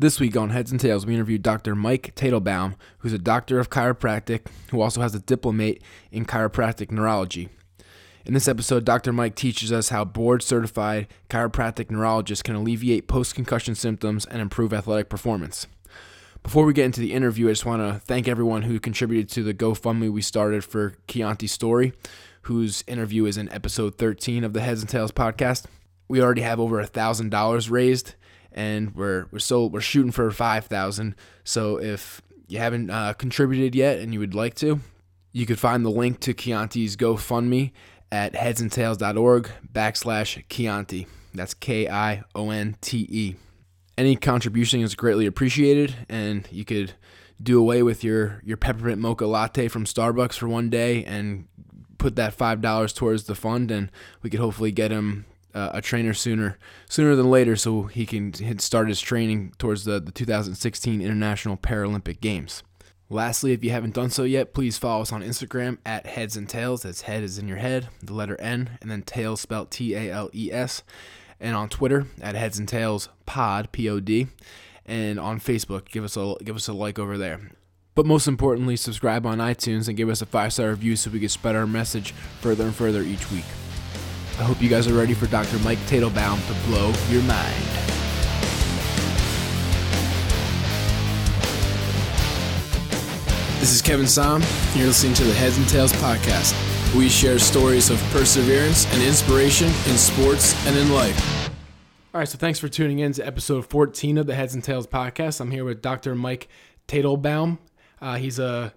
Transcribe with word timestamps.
This 0.00 0.18
week 0.18 0.34
on 0.34 0.48
Heads 0.48 0.70
and 0.70 0.80
Tales, 0.80 1.04
we 1.04 1.12
interviewed 1.12 1.42
Dr. 1.42 1.74
Mike 1.74 2.14
Tadelbaum, 2.14 2.76
who's 3.00 3.12
a 3.12 3.18
doctor 3.18 3.60
of 3.60 3.68
chiropractic 3.68 4.46
who 4.70 4.80
also 4.80 5.02
has 5.02 5.14
a 5.14 5.20
diplomate 5.20 5.82
in 6.10 6.24
chiropractic 6.24 6.90
neurology. 6.90 7.50
In 8.24 8.32
this 8.32 8.48
episode, 8.48 8.86
Dr. 8.86 9.12
Mike 9.12 9.34
teaches 9.34 9.70
us 9.70 9.90
how 9.90 10.06
board 10.06 10.42
certified 10.42 11.06
chiropractic 11.28 11.90
neurologists 11.90 12.42
can 12.42 12.54
alleviate 12.54 13.08
post 13.08 13.34
concussion 13.34 13.74
symptoms 13.74 14.24
and 14.24 14.40
improve 14.40 14.72
athletic 14.72 15.10
performance. 15.10 15.66
Before 16.42 16.64
we 16.64 16.72
get 16.72 16.86
into 16.86 17.02
the 17.02 17.12
interview, 17.12 17.48
I 17.48 17.52
just 17.52 17.66
want 17.66 17.82
to 17.82 18.00
thank 18.00 18.26
everyone 18.26 18.62
who 18.62 18.80
contributed 18.80 19.28
to 19.32 19.42
the 19.42 19.52
GoFundMe 19.52 20.10
we 20.10 20.22
started 20.22 20.64
for 20.64 20.94
Kionte's 21.08 21.52
story, 21.52 21.92
whose 22.44 22.82
interview 22.86 23.26
is 23.26 23.36
in 23.36 23.52
episode 23.52 23.98
13 23.98 24.44
of 24.44 24.54
the 24.54 24.62
Heads 24.62 24.80
and 24.80 24.88
Tales 24.88 25.12
podcast. 25.12 25.66
We 26.08 26.22
already 26.22 26.40
have 26.40 26.58
over 26.58 26.80
a 26.80 26.86
thousand 26.86 27.28
dollars 27.28 27.68
raised, 27.68 28.14
and 28.52 28.94
we're 28.94 29.26
we're 29.30 29.38
so 29.38 29.66
we're 29.66 29.80
shooting 29.80 30.12
for 30.12 30.30
five 30.30 30.66
thousand. 30.66 31.14
So 31.44 31.80
if 31.80 32.22
you 32.48 32.58
haven't 32.58 32.90
uh, 32.90 33.12
contributed 33.14 33.74
yet 33.74 33.98
and 33.98 34.12
you 34.12 34.20
would 34.20 34.34
like 34.34 34.54
to, 34.56 34.80
you 35.32 35.46
could 35.46 35.58
find 35.58 35.84
the 35.84 35.90
link 35.90 36.20
to 36.20 36.34
Kionte's 36.34 36.96
GoFundMe 36.96 37.70
at 38.10 38.32
headsandtales.org 38.34 39.50
backslash 39.72 40.44
Kionte. 40.48 41.06
That's 41.32 41.54
K 41.54 41.88
I 41.88 42.24
O 42.34 42.50
N 42.50 42.76
T 42.80 43.06
E. 43.08 43.36
Any 43.96 44.16
contribution 44.16 44.80
is 44.80 44.94
greatly 44.94 45.26
appreciated, 45.26 45.94
and 46.08 46.48
you 46.50 46.64
could 46.64 46.94
do 47.42 47.58
away 47.58 47.82
with 47.82 48.02
your, 48.02 48.40
your 48.44 48.56
peppermint 48.56 49.00
mocha 49.00 49.26
latte 49.26 49.68
from 49.68 49.84
Starbucks 49.84 50.34
for 50.34 50.48
one 50.48 50.70
day 50.70 51.04
and 51.04 51.46
put 51.98 52.16
that 52.16 52.34
five 52.34 52.60
dollars 52.60 52.92
towards 52.92 53.24
the 53.24 53.34
fund, 53.34 53.70
and 53.70 53.92
we 54.22 54.30
could 54.30 54.40
hopefully 54.40 54.72
get 54.72 54.90
him 54.90 55.26
uh, 55.54 55.70
a 55.72 55.80
trainer 55.80 56.14
sooner 56.14 56.58
sooner 56.88 57.14
than 57.14 57.30
later, 57.30 57.56
so 57.56 57.84
he 57.84 58.06
can 58.06 58.58
start 58.58 58.88
his 58.88 59.00
training 59.00 59.52
towards 59.58 59.84
the, 59.84 60.00
the 60.00 60.12
2016 60.12 61.00
International 61.00 61.56
Paralympic 61.56 62.20
Games. 62.20 62.62
Lastly, 63.12 63.52
if 63.52 63.64
you 63.64 63.70
haven't 63.70 63.94
done 63.94 64.10
so 64.10 64.22
yet, 64.22 64.54
please 64.54 64.78
follow 64.78 65.02
us 65.02 65.12
on 65.12 65.22
Instagram 65.22 65.78
at 65.84 66.06
Heads 66.06 66.36
and 66.36 66.48
Tales. 66.48 66.82
That's 66.82 67.02
head 67.02 67.24
is 67.24 67.38
in 67.38 67.48
your 67.48 67.56
head, 67.56 67.88
the 68.00 68.14
letter 68.14 68.40
N, 68.40 68.78
and 68.80 68.88
then 68.88 69.02
tales 69.02 69.40
spelled 69.40 69.72
T 69.72 69.94
A 69.94 70.12
L 70.12 70.30
E 70.32 70.52
S. 70.52 70.84
And 71.40 71.56
on 71.56 71.68
Twitter 71.68 72.06
at 72.22 72.36
Heads 72.36 72.58
and 72.58 72.68
Tales 72.68 73.08
Pod 73.26 73.72
P 73.72 73.88
O 73.88 73.98
D, 73.98 74.28
and 74.86 75.18
on 75.18 75.40
Facebook, 75.40 75.86
give 75.86 76.04
us 76.04 76.16
a 76.16 76.36
give 76.44 76.54
us 76.54 76.68
a 76.68 76.72
like 76.72 77.00
over 77.00 77.18
there. 77.18 77.50
But 77.96 78.06
most 78.06 78.28
importantly, 78.28 78.76
subscribe 78.76 79.26
on 79.26 79.38
iTunes 79.38 79.88
and 79.88 79.96
give 79.96 80.08
us 80.08 80.22
a 80.22 80.26
five 80.26 80.52
star 80.52 80.70
review 80.70 80.94
so 80.94 81.10
we 81.10 81.18
can 81.18 81.28
spread 81.28 81.56
our 81.56 81.66
message 81.66 82.12
further 82.40 82.64
and 82.64 82.74
further 82.74 83.02
each 83.02 83.30
week. 83.32 83.44
I 84.40 84.42
hope 84.42 84.62
you 84.62 84.70
guys 84.70 84.88
are 84.88 84.94
ready 84.94 85.12
for 85.12 85.26
Dr. 85.26 85.58
Mike 85.58 85.78
Tadelbaum 85.80 86.40
to 86.46 86.66
blow 86.66 86.94
your 87.10 87.22
mind. 87.24 87.62
This 93.60 93.74
is 93.74 93.82
Kevin 93.82 94.06
Som. 94.06 94.42
You're 94.74 94.86
listening 94.86 95.12
to 95.12 95.24
the 95.24 95.34
Heads 95.34 95.58
and 95.58 95.68
Tales 95.68 95.92
podcast. 95.92 96.54
We 96.96 97.10
share 97.10 97.38
stories 97.38 97.90
of 97.90 98.00
perseverance 98.12 98.90
and 98.94 99.02
inspiration 99.02 99.66
in 99.66 99.98
sports 99.98 100.56
and 100.66 100.74
in 100.74 100.90
life. 100.90 101.50
All 102.14 102.20
right, 102.20 102.26
so 102.26 102.38
thanks 102.38 102.58
for 102.58 102.68
tuning 102.68 103.00
in 103.00 103.12
to 103.12 103.26
episode 103.26 103.66
14 103.66 104.16
of 104.16 104.26
the 104.26 104.34
Heads 104.34 104.54
and 104.54 104.64
Tales 104.64 104.86
podcast. 104.86 105.42
I'm 105.42 105.50
here 105.50 105.66
with 105.66 105.82
Dr. 105.82 106.14
Mike 106.14 106.48
Tadelbaum. 106.88 107.58
Uh, 108.00 108.16
he's 108.16 108.38
a 108.38 108.72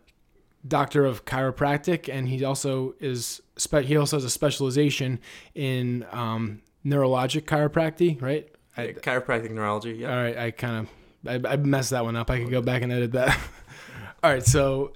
doctor 0.68 1.06
of 1.06 1.26
chiropractic, 1.26 2.14
and 2.14 2.28
he 2.28 2.44
also 2.44 2.96
is 3.00 3.42
spe- 3.58 3.84
he 3.84 3.98
also 3.98 4.18
has 4.18 4.24
a 4.24 4.30
specialization 4.30 5.20
in 5.56 6.06
um, 6.12 6.62
neurologic 6.86 7.44
chiropractic, 7.44 8.22
right? 8.22 8.50
I, 8.78 8.94
chiropractic 8.94 9.52
neurology. 9.52 9.94
Yeah. 9.94 10.16
All 10.16 10.24
right, 10.24 10.38
I 10.38 10.52
kind 10.52 10.88
of 11.26 11.46
I, 11.46 11.54
I 11.54 11.56
messed 11.58 11.92
that 11.92 12.04
one 12.04 12.16
up. 12.16 12.30
I 12.30 12.40
could 12.40 12.52
go 12.52 12.62
back 12.62 12.82
and 12.82 12.92
edit 12.92 13.12
that. 13.14 13.38
all 14.24 14.32
right, 14.32 14.46
so 14.46 14.94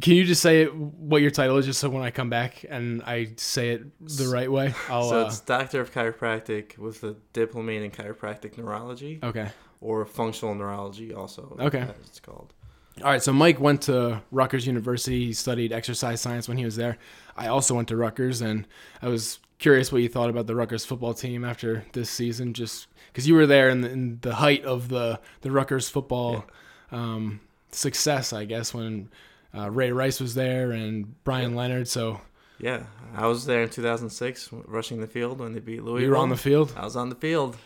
can 0.00 0.14
you 0.14 0.24
just 0.24 0.42
say 0.42 0.66
what 0.66 1.22
your 1.22 1.30
title 1.30 1.56
is, 1.58 1.66
just 1.66 1.80
so 1.80 1.88
when 1.88 2.02
I 2.02 2.10
come 2.10 2.30
back 2.30 2.64
and 2.68 3.02
I 3.02 3.32
say 3.36 3.70
it 3.70 3.84
the 4.00 4.28
right 4.28 4.50
way, 4.50 4.74
I'll. 4.88 5.08
So 5.08 5.26
it's 5.26 5.40
uh, 5.40 5.44
doctor 5.46 5.80
of 5.80 5.92
chiropractic 5.92 6.78
with 6.78 7.04
a 7.04 7.16
diploma 7.32 7.72
in 7.72 7.90
chiropractic 7.90 8.58
neurology. 8.58 9.20
Okay. 9.22 9.48
Or 9.80 10.04
functional 10.06 10.54
neurology, 10.54 11.12
also. 11.12 11.56
Okay. 11.60 11.86
It's 12.06 12.18
called. 12.18 12.54
All 13.02 13.10
right, 13.10 13.22
so 13.22 13.32
Mike 13.32 13.60
went 13.60 13.82
to 13.82 14.22
Rutgers 14.30 14.66
University. 14.66 15.26
He 15.26 15.32
studied 15.34 15.72
exercise 15.72 16.20
science 16.20 16.48
when 16.48 16.56
he 16.56 16.64
was 16.64 16.76
there. 16.76 16.96
I 17.36 17.48
also 17.48 17.74
went 17.74 17.88
to 17.88 17.96
Rutgers, 17.96 18.40
and 18.40 18.66
I 19.02 19.08
was 19.08 19.38
curious 19.58 19.92
what 19.92 20.00
you 20.00 20.08
thought 20.08 20.30
about 20.30 20.46
the 20.46 20.54
Rutgers 20.54 20.84
football 20.86 21.12
team 21.12 21.44
after 21.44 21.84
this 21.92 22.08
season, 22.08 22.54
just 22.54 22.86
because 23.08 23.28
you 23.28 23.34
were 23.34 23.46
there 23.46 23.68
in 23.68 23.82
the, 23.82 23.90
in 23.90 24.18
the, 24.22 24.36
height 24.36 24.64
of 24.64 24.88
the 24.88 25.20
the 25.42 25.50
Rutgers 25.50 25.90
football 25.90 26.46
yeah. 26.90 26.98
um, 26.98 27.40
success, 27.70 28.32
I 28.32 28.46
guess, 28.46 28.72
when 28.72 29.10
uh, 29.54 29.70
Ray 29.70 29.92
Rice 29.92 30.18
was 30.18 30.34
there 30.34 30.72
and 30.72 31.22
Brian 31.22 31.50
yeah. 31.50 31.56
Leonard. 31.58 31.88
So 31.88 32.22
yeah, 32.58 32.84
I 33.14 33.26
was 33.26 33.44
there 33.44 33.62
in 33.62 33.68
2006, 33.68 34.50
rushing 34.64 35.00
the 35.00 35.06
field 35.06 35.40
when 35.40 35.52
they 35.52 35.60
beat 35.60 35.82
Louisville. 35.82 36.02
You 36.02 36.10
were 36.10 36.16
on 36.16 36.30
the 36.30 36.36
field. 36.36 36.72
I 36.76 36.84
was 36.84 36.96
on 36.96 37.10
the 37.10 37.14
field. 37.14 37.58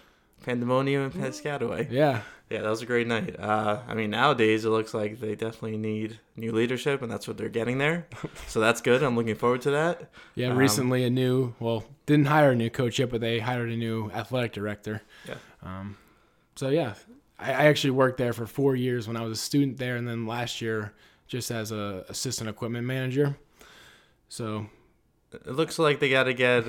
Pandemonium 0.45 1.03
and 1.03 1.13
Piscataway. 1.13 1.91
Yeah. 1.91 2.23
Yeah, 2.51 2.63
that 2.63 2.69
was 2.69 2.83
a 2.83 2.87
great 2.87 3.07
night. 3.07 3.39
Uh, 3.39 3.81
I 3.87 3.95
mean, 3.95 4.11
nowadays 4.11 4.65
it 4.65 4.71
looks 4.71 4.93
like 4.93 5.21
they 5.21 5.37
definitely 5.37 5.77
need 5.77 6.19
new 6.35 6.51
leadership, 6.51 7.01
and 7.01 7.11
that's 7.11 7.29
what 7.29 7.39
they're 7.39 7.49
getting 7.49 7.79
there. 7.79 8.09
so 8.49 8.59
that's 8.59 8.81
good. 8.81 9.05
I'm 9.05 9.15
looking 9.15 9.37
forward 9.37 9.63
to 9.63 9.71
that. 9.71 10.11
Yeah, 10.35 10.49
um, 10.49 10.57
recently 10.59 11.05
a 11.05 11.11
new, 11.11 11.55
well, 11.61 11.85
didn't 12.07 12.27
hire 12.27 12.51
a 12.51 12.57
new 12.57 12.69
coach 12.69 12.99
yet, 12.99 13.09
but 13.09 13.21
they 13.21 13.39
hired 13.39 13.71
a 13.71 13.77
new 13.77 14.11
athletic 14.11 14.53
director. 14.53 15.01
Yeah. 15.29 15.37
Um, 15.63 15.97
so 16.57 16.71
yeah, 16.71 16.95
I, 17.39 17.53
I 17.53 17.65
actually 17.67 17.93
worked 17.93 18.19
there 18.19 18.33
for 18.33 18.47
four 18.47 18.75
years 18.75 19.07
when 19.07 19.17
I 19.17 19.23
was 19.23 19.39
a 19.39 19.41
student 19.41 19.79
there, 19.79 19.95
and 19.95 20.09
then 20.09 20.27
last 20.27 20.61
year 20.61 20.93
just 21.29 21.53
as 21.53 21.71
a 21.71 22.05
assistant 22.09 22.51
equipment 22.51 22.85
manager. 22.85 23.37
So 24.29 24.67
it 25.33 25.53
looks 25.53 25.79
like 25.79 26.01
they 26.01 26.11
got 26.11 26.25
to 26.25 26.35
get 26.35 26.65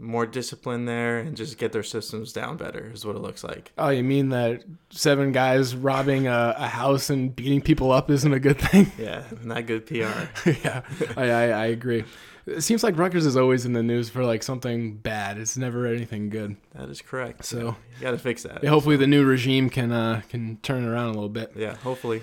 more 0.00 0.26
discipline 0.26 0.86
there 0.86 1.18
and 1.18 1.36
just 1.36 1.58
get 1.58 1.72
their 1.72 1.82
systems 1.82 2.32
down 2.32 2.56
better 2.56 2.90
is 2.92 3.04
what 3.04 3.16
it 3.16 3.20
looks 3.20 3.44
like. 3.44 3.72
Oh, 3.78 3.90
you 3.90 4.02
mean 4.02 4.30
that 4.30 4.64
seven 4.90 5.32
guys 5.32 5.76
robbing 5.76 6.26
a, 6.26 6.54
a 6.56 6.66
house 6.68 7.10
and 7.10 7.34
beating 7.34 7.60
people 7.60 7.92
up 7.92 8.10
isn't 8.10 8.32
a 8.32 8.40
good 8.40 8.58
thing? 8.58 8.90
Yeah, 8.98 9.24
not 9.42 9.66
good 9.66 9.86
PR. 9.86 9.94
yeah, 10.50 10.82
I, 11.16 11.30
I, 11.30 11.42
I 11.48 11.66
agree. 11.66 12.04
It 12.46 12.62
seems 12.62 12.82
like 12.82 12.98
Rutgers 12.98 13.24
is 13.24 13.36
always 13.36 13.64
in 13.64 13.72
the 13.72 13.82
news 13.82 14.08
for 14.10 14.24
like 14.24 14.42
something 14.42 14.96
bad. 14.96 15.38
It's 15.38 15.56
never 15.56 15.86
anything 15.86 16.28
good. 16.28 16.56
That 16.74 16.88
is 16.88 17.00
correct. 17.00 17.44
So 17.44 17.58
yeah, 17.58 17.74
you 17.96 18.02
got 18.02 18.10
to 18.12 18.18
fix 18.18 18.42
that. 18.42 18.62
Yeah, 18.62 18.70
hopefully 18.70 18.96
the 18.96 19.06
new 19.06 19.24
regime 19.24 19.70
can 19.70 19.92
uh, 19.92 20.22
can 20.28 20.58
turn 20.62 20.84
it 20.84 20.88
around 20.88 21.10
a 21.10 21.12
little 21.12 21.28
bit. 21.28 21.52
Yeah, 21.56 21.76
hopefully. 21.76 22.22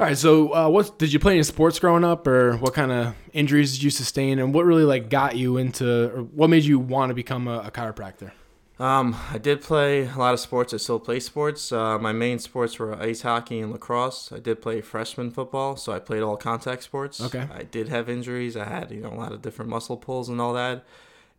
All 0.00 0.06
right, 0.06 0.16
so 0.16 0.54
uh, 0.54 0.68
what 0.68 0.96
did 0.96 1.12
you 1.12 1.18
play 1.18 1.32
any 1.32 1.42
sports 1.42 1.80
growing 1.80 2.04
up, 2.04 2.24
or 2.28 2.56
what 2.58 2.72
kind 2.72 2.92
of 2.92 3.16
injuries 3.32 3.72
did 3.72 3.82
you 3.82 3.90
sustain, 3.90 4.38
and 4.38 4.54
what 4.54 4.64
really 4.64 4.84
like 4.84 5.10
got 5.10 5.36
you 5.36 5.56
into, 5.56 6.14
or 6.14 6.22
what 6.22 6.48
made 6.48 6.62
you 6.62 6.78
want 6.78 7.10
to 7.10 7.14
become 7.14 7.48
a, 7.48 7.58
a 7.58 7.70
chiropractor? 7.72 8.30
Um, 8.78 9.16
I 9.32 9.38
did 9.38 9.60
play 9.60 10.06
a 10.06 10.16
lot 10.16 10.34
of 10.34 10.38
sports. 10.38 10.72
I 10.72 10.76
still 10.76 11.00
play 11.00 11.18
sports. 11.18 11.72
Uh, 11.72 11.98
my 11.98 12.12
main 12.12 12.38
sports 12.38 12.78
were 12.78 12.94
ice 12.94 13.22
hockey 13.22 13.58
and 13.58 13.72
lacrosse. 13.72 14.30
I 14.30 14.38
did 14.38 14.62
play 14.62 14.80
freshman 14.82 15.32
football, 15.32 15.74
so 15.74 15.92
I 15.92 15.98
played 15.98 16.22
all 16.22 16.36
contact 16.36 16.84
sports. 16.84 17.20
Okay. 17.20 17.48
I 17.52 17.64
did 17.64 17.88
have 17.88 18.08
injuries. 18.08 18.56
I 18.56 18.66
had 18.66 18.92
you 18.92 19.00
know 19.00 19.12
a 19.12 19.18
lot 19.18 19.32
of 19.32 19.42
different 19.42 19.68
muscle 19.68 19.96
pulls 19.96 20.28
and 20.28 20.40
all 20.40 20.54
that. 20.54 20.84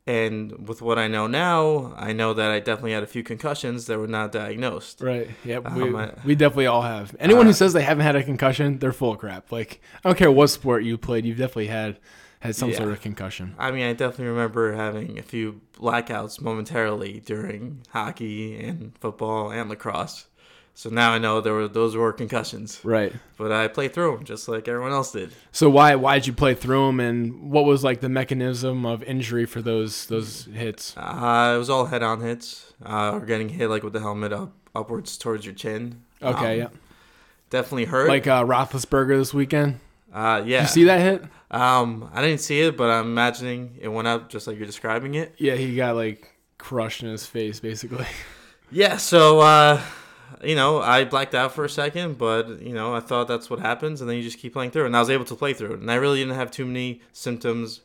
And 0.07 0.67
with 0.67 0.81
what 0.81 0.97
I 0.97 1.07
know 1.07 1.27
now, 1.27 1.93
I 1.95 2.13
know 2.13 2.33
that 2.33 2.49
I 2.49 2.59
definitely 2.59 2.93
had 2.93 3.03
a 3.03 3.07
few 3.07 3.21
concussions 3.21 3.85
that 3.85 3.99
were 3.99 4.07
not 4.07 4.31
diagnosed. 4.31 5.01
Right. 5.01 5.29
Yep. 5.45 5.67
Um, 5.67 5.75
we, 5.75 5.99
I, 5.99 6.13
we 6.25 6.35
definitely 6.35 6.65
all 6.65 6.81
have. 6.81 7.15
Anyone 7.19 7.45
uh, 7.45 7.49
who 7.49 7.53
says 7.53 7.73
they 7.73 7.83
haven't 7.83 8.05
had 8.05 8.15
a 8.15 8.23
concussion, 8.23 8.79
they're 8.79 8.91
full 8.91 9.11
of 9.11 9.19
crap. 9.19 9.51
Like 9.51 9.81
I 10.03 10.09
don't 10.09 10.17
care 10.17 10.31
what 10.31 10.47
sport 10.47 10.83
you 10.83 10.97
played, 10.97 11.25
you've 11.25 11.37
definitely 11.37 11.67
had 11.67 11.99
had 12.39 12.55
some 12.55 12.69
yeah. 12.69 12.77
sort 12.77 12.91
of 12.91 13.01
concussion. 13.01 13.53
I 13.59 13.71
mean, 13.71 13.85
I 13.85 13.93
definitely 13.93 14.27
remember 14.27 14.73
having 14.73 15.19
a 15.19 15.21
few 15.21 15.61
blackouts 15.73 16.41
momentarily 16.41 17.19
during 17.19 17.81
hockey 17.89 18.57
and 18.63 18.97
football 18.97 19.51
and 19.51 19.69
lacrosse. 19.69 20.25
So 20.73 20.89
now 20.89 21.11
I 21.11 21.17
know 21.17 21.41
there 21.41 21.53
were 21.53 21.67
those 21.67 21.95
were 21.95 22.13
concussions. 22.13 22.79
Right. 22.83 23.11
But 23.37 23.51
I 23.51 23.67
played 23.67 23.93
through 23.93 24.15
them 24.15 24.23
just 24.23 24.47
like 24.47 24.67
everyone 24.69 24.93
else 24.93 25.11
did. 25.11 25.31
So 25.51 25.69
why 25.69 25.95
why 25.95 26.15
did 26.17 26.27
you 26.27 26.33
play 26.33 26.53
through 26.53 26.87
them, 26.87 27.01
and 27.01 27.51
what 27.51 27.65
was 27.65 27.83
like 27.83 27.99
the 27.99 28.07
mechanism 28.07 28.85
of 28.85 29.03
injury 29.03 29.45
for 29.45 29.61
those 29.61 30.05
those 30.05 30.45
hits? 30.45 30.95
Uh, 30.95 31.53
it 31.53 31.57
was 31.57 31.69
all 31.69 31.87
head 31.87 32.01
on 32.01 32.21
hits, 32.21 32.73
uh, 32.85 33.11
or 33.11 33.25
getting 33.25 33.49
hit 33.49 33.69
like 33.69 33.83
with 33.83 33.91
the 33.91 33.99
helmet 33.99 34.31
up 34.31 34.53
upwards 34.73 35.17
towards 35.17 35.45
your 35.45 35.53
chin. 35.53 36.01
Okay, 36.21 36.61
um, 36.61 36.71
yeah. 36.71 36.79
Definitely 37.49 37.85
hurt. 37.85 38.07
Like 38.07 38.27
uh, 38.27 38.45
Roethlisberger 38.45 39.17
this 39.17 39.33
weekend. 39.33 39.81
Uh, 40.13 40.43
yeah. 40.45 40.59
Did 40.59 40.61
you 40.61 40.67
see 40.67 40.83
that 40.85 41.01
hit? 41.01 41.23
Um, 41.51 42.09
I 42.13 42.21
didn't 42.21 42.39
see 42.39 42.61
it, 42.61 42.77
but 42.77 42.89
I'm 42.89 43.07
imagining 43.07 43.77
it 43.81 43.89
went 43.89 44.07
up 44.07 44.29
just 44.29 44.47
like 44.47 44.55
you're 44.55 44.65
describing 44.65 45.15
it. 45.15 45.35
Yeah, 45.37 45.55
he 45.55 45.75
got 45.75 45.95
like 45.95 46.31
crushed 46.57 47.03
in 47.03 47.09
his 47.09 47.25
face, 47.25 47.59
basically. 47.59 48.05
Yeah. 48.71 48.95
So. 48.95 49.41
Uh, 49.41 49.81
you 50.43 50.55
know, 50.55 50.79
I 50.81 51.05
blacked 51.05 51.35
out 51.35 51.53
for 51.53 51.65
a 51.65 51.69
second, 51.69 52.17
but 52.17 52.61
you 52.61 52.73
know, 52.73 52.93
I 52.95 52.99
thought 52.99 53.27
that's 53.27 53.49
what 53.49 53.59
happens, 53.59 54.01
and 54.01 54.09
then 54.09 54.17
you 54.17 54.23
just 54.23 54.37
keep 54.39 54.53
playing 54.53 54.71
through, 54.71 54.85
and 54.85 54.95
I 54.95 54.99
was 54.99 55.09
able 55.09 55.25
to 55.25 55.35
play 55.35 55.53
through 55.53 55.73
it, 55.73 55.79
and 55.79 55.91
I 55.91 55.95
really 55.95 56.19
didn't 56.19 56.35
have 56.35 56.51
too 56.51 56.65
many 56.65 57.01
symptoms. 57.13 57.81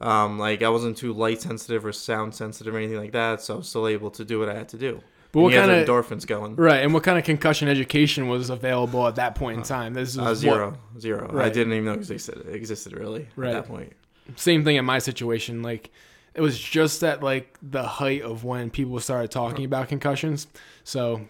Um, 0.00 0.38
like 0.38 0.62
I 0.62 0.68
wasn't 0.68 0.96
too 0.96 1.12
light 1.12 1.40
sensitive 1.40 1.86
or 1.86 1.92
sound 1.92 2.34
sensitive 2.34 2.74
or 2.74 2.78
anything 2.78 2.98
like 2.98 3.12
that, 3.12 3.40
so 3.42 3.54
I 3.54 3.56
was 3.58 3.68
still 3.68 3.86
able 3.86 4.10
to 4.12 4.24
do 4.24 4.38
what 4.40 4.48
I 4.48 4.54
had 4.54 4.68
to 4.70 4.76
do. 4.76 5.00
But 5.32 5.40
And 5.40 5.44
what 5.44 5.54
kind 5.54 5.70
of 5.70 5.86
endorphins 5.88 6.26
going? 6.26 6.56
right? 6.56 6.82
And 6.82 6.92
what 6.94 7.02
kind 7.02 7.18
of 7.18 7.24
concussion 7.24 7.68
education 7.68 8.28
was 8.28 8.50
available 8.50 9.06
at 9.08 9.16
that 9.16 9.34
point 9.34 9.58
in 9.58 9.62
time? 9.64 9.94
This 9.94 10.10
is 10.10 10.18
Uh, 10.18 10.22
what- 10.24 10.34
zero, 10.34 10.78
zero. 10.98 11.38
I 11.40 11.48
didn't 11.48 11.72
even 11.72 11.86
know 11.86 11.92
existed. 11.94 12.38
It 12.48 12.54
existed 12.54 12.92
really 12.92 13.28
Right. 13.36 13.54
at 13.54 13.64
that 13.64 13.68
point. 13.68 13.92
same 14.36 14.64
thing 14.64 14.76
in 14.76 14.84
my 14.84 14.98
situation. 14.98 15.62
Like 15.62 15.90
it 16.34 16.40
was 16.40 16.58
just 16.58 17.02
at 17.04 17.22
like 17.22 17.56
the 17.62 17.82
height 17.82 18.22
of 18.22 18.42
when 18.44 18.70
people 18.70 18.98
started 19.00 19.30
talking 19.30 19.64
about 19.64 19.88
concussions. 19.88 20.46
So 20.82 21.22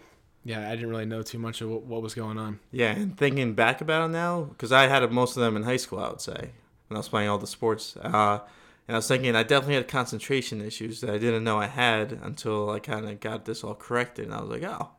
yeah, 0.45 0.69
I 0.69 0.75
didn't 0.75 0.91
really 0.91 1.07
know 1.07 1.23
too 1.23 1.39
much 1.39 1.59
of 1.61 1.69
what, 1.69 1.83
what 1.83 2.01
was 2.03 2.13
going 2.13 2.37
on. 2.37 2.59
Yeah, 2.71 2.91
and 2.91 3.17
thinking 3.17 3.55
back 3.55 3.81
about 3.81 4.05
it 4.05 4.13
now, 4.13 4.43
because 4.43 4.71
I 4.71 4.87
had 4.87 5.11
most 5.11 5.35
of 5.35 5.41
them 5.41 5.57
in 5.57 5.63
high 5.63 5.77
school, 5.77 5.99
I 5.99 6.09
would 6.09 6.21
say, 6.21 6.51
when 6.87 6.95
I 6.95 6.99
was 6.99 7.09
playing 7.09 7.29
all 7.29 7.39
the 7.39 7.47
sports. 7.47 7.97
Uh, 7.97 8.39
and 8.87 8.95
I 8.95 8.99
was 8.99 9.07
thinking 9.07 9.35
I 9.35 9.41
definitely 9.41 9.75
had 9.75 9.87
concentration 9.87 10.61
issues 10.61 11.01
that 11.01 11.09
I 11.09 11.17
didn't 11.17 11.43
know 11.43 11.59
I 11.59 11.65
had 11.65 12.11
until 12.11 12.69
I 12.69 12.79
kind 12.79 13.09
of 13.09 13.19
got 13.19 13.45
this 13.45 13.63
all 13.63 13.73
corrected. 13.73 14.25
And 14.25 14.35
I 14.35 14.41
was 14.41 14.51
like, 14.51 14.63
oh, 14.63 14.89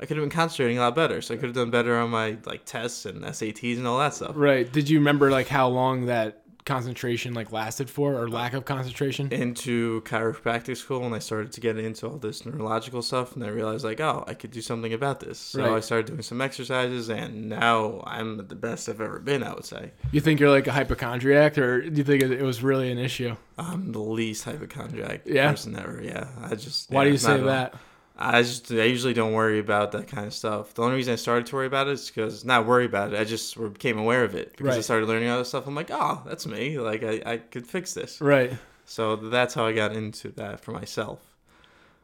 I 0.00 0.06
could 0.06 0.16
have 0.16 0.24
been 0.24 0.30
concentrating 0.30 0.78
a 0.78 0.80
lot 0.80 0.94
better. 0.94 1.20
So 1.20 1.34
I 1.34 1.36
could 1.36 1.46
have 1.46 1.54
done 1.54 1.70
better 1.70 1.98
on 1.98 2.08
my 2.08 2.38
like 2.46 2.64
tests 2.64 3.04
and 3.04 3.22
SATs 3.22 3.76
and 3.76 3.86
all 3.86 3.98
that 3.98 4.14
stuff. 4.14 4.32
Right? 4.34 4.70
Did 4.72 4.88
you 4.88 4.98
remember 4.98 5.30
like 5.30 5.48
how 5.48 5.68
long 5.68 6.06
that 6.06 6.43
concentration 6.64 7.34
like 7.34 7.52
lasted 7.52 7.90
for, 7.90 8.14
or 8.14 8.28
lack 8.28 8.52
of 8.54 8.64
concentration? 8.64 9.32
Into 9.32 10.00
chiropractic 10.02 10.76
school, 10.76 11.04
and 11.04 11.14
I 11.14 11.18
started 11.18 11.52
to 11.52 11.60
get 11.60 11.78
into 11.78 12.08
all 12.08 12.16
this 12.16 12.44
neurological 12.46 13.02
stuff, 13.02 13.34
and 13.36 13.44
I 13.44 13.48
realized 13.48 13.84
like, 13.84 14.00
oh, 14.00 14.24
I 14.26 14.34
could 14.34 14.50
do 14.50 14.60
something 14.62 14.92
about 14.92 15.20
this. 15.20 15.38
So 15.38 15.62
Right. 15.62 15.72
I 15.76 15.80
started 15.80 16.06
doing 16.06 16.22
some 16.22 16.40
exercises, 16.40 17.08
and 17.10 17.48
now 17.48 18.02
I'm 18.06 18.36
the 18.48 18.54
best 18.54 18.88
I've 18.88 19.00
ever 19.00 19.18
been. 19.18 19.42
I 19.42 19.52
would 19.54 19.64
say. 19.64 19.92
You 20.12 20.20
think 20.20 20.40
you're 20.40 20.50
like 20.50 20.66
a 20.66 20.72
hypochondriac, 20.72 21.58
or 21.58 21.82
do 21.88 21.96
you 21.96 22.04
think 22.04 22.22
it 22.22 22.42
was 22.42 22.62
really 22.62 22.90
an 22.90 22.98
issue? 22.98 23.36
I'm 23.58 23.92
the 23.92 24.00
least 24.00 24.44
hypochondriac 24.44 25.22
Yeah? 25.26 25.50
person 25.50 25.76
ever. 25.78 26.00
Yeah, 26.02 26.28
I 26.42 26.54
just. 26.54 26.90
Why 26.90 27.02
yeah, 27.02 27.06
do 27.08 27.12
you 27.12 27.18
say 27.18 27.40
that 27.40 27.72
all. 27.74 27.80
I 28.16 28.42
just 28.42 28.70
I 28.70 28.84
usually 28.84 29.12
don't 29.14 29.32
worry 29.32 29.58
about 29.58 29.92
that 29.92 30.06
kind 30.06 30.26
of 30.26 30.32
stuff. 30.34 30.74
The 30.74 30.82
only 30.82 30.96
reason 30.96 31.12
I 31.12 31.16
started 31.16 31.46
to 31.46 31.56
worry 31.56 31.66
about 31.66 31.88
it 31.88 31.92
is 31.94 32.08
because 32.10 32.44
not 32.44 32.64
worry 32.66 32.84
about 32.84 33.12
it. 33.12 33.18
I 33.18 33.24
just 33.24 33.56
became 33.72 33.98
aware 33.98 34.22
of 34.22 34.34
it 34.36 34.56
because 34.56 34.76
I 34.76 34.80
started 34.82 35.08
learning 35.08 35.28
other 35.28 35.44
stuff. 35.44 35.66
I'm 35.66 35.74
like, 35.74 35.90
oh, 35.90 36.22
that's 36.24 36.46
me. 36.46 36.78
Like 36.78 37.02
I, 37.02 37.22
I 37.26 37.36
could 37.38 37.66
fix 37.66 37.92
this. 37.92 38.20
Right. 38.20 38.52
So 38.86 39.16
that's 39.16 39.54
how 39.54 39.66
I 39.66 39.72
got 39.72 39.92
into 39.96 40.28
that 40.32 40.60
for 40.60 40.70
myself. 40.72 41.20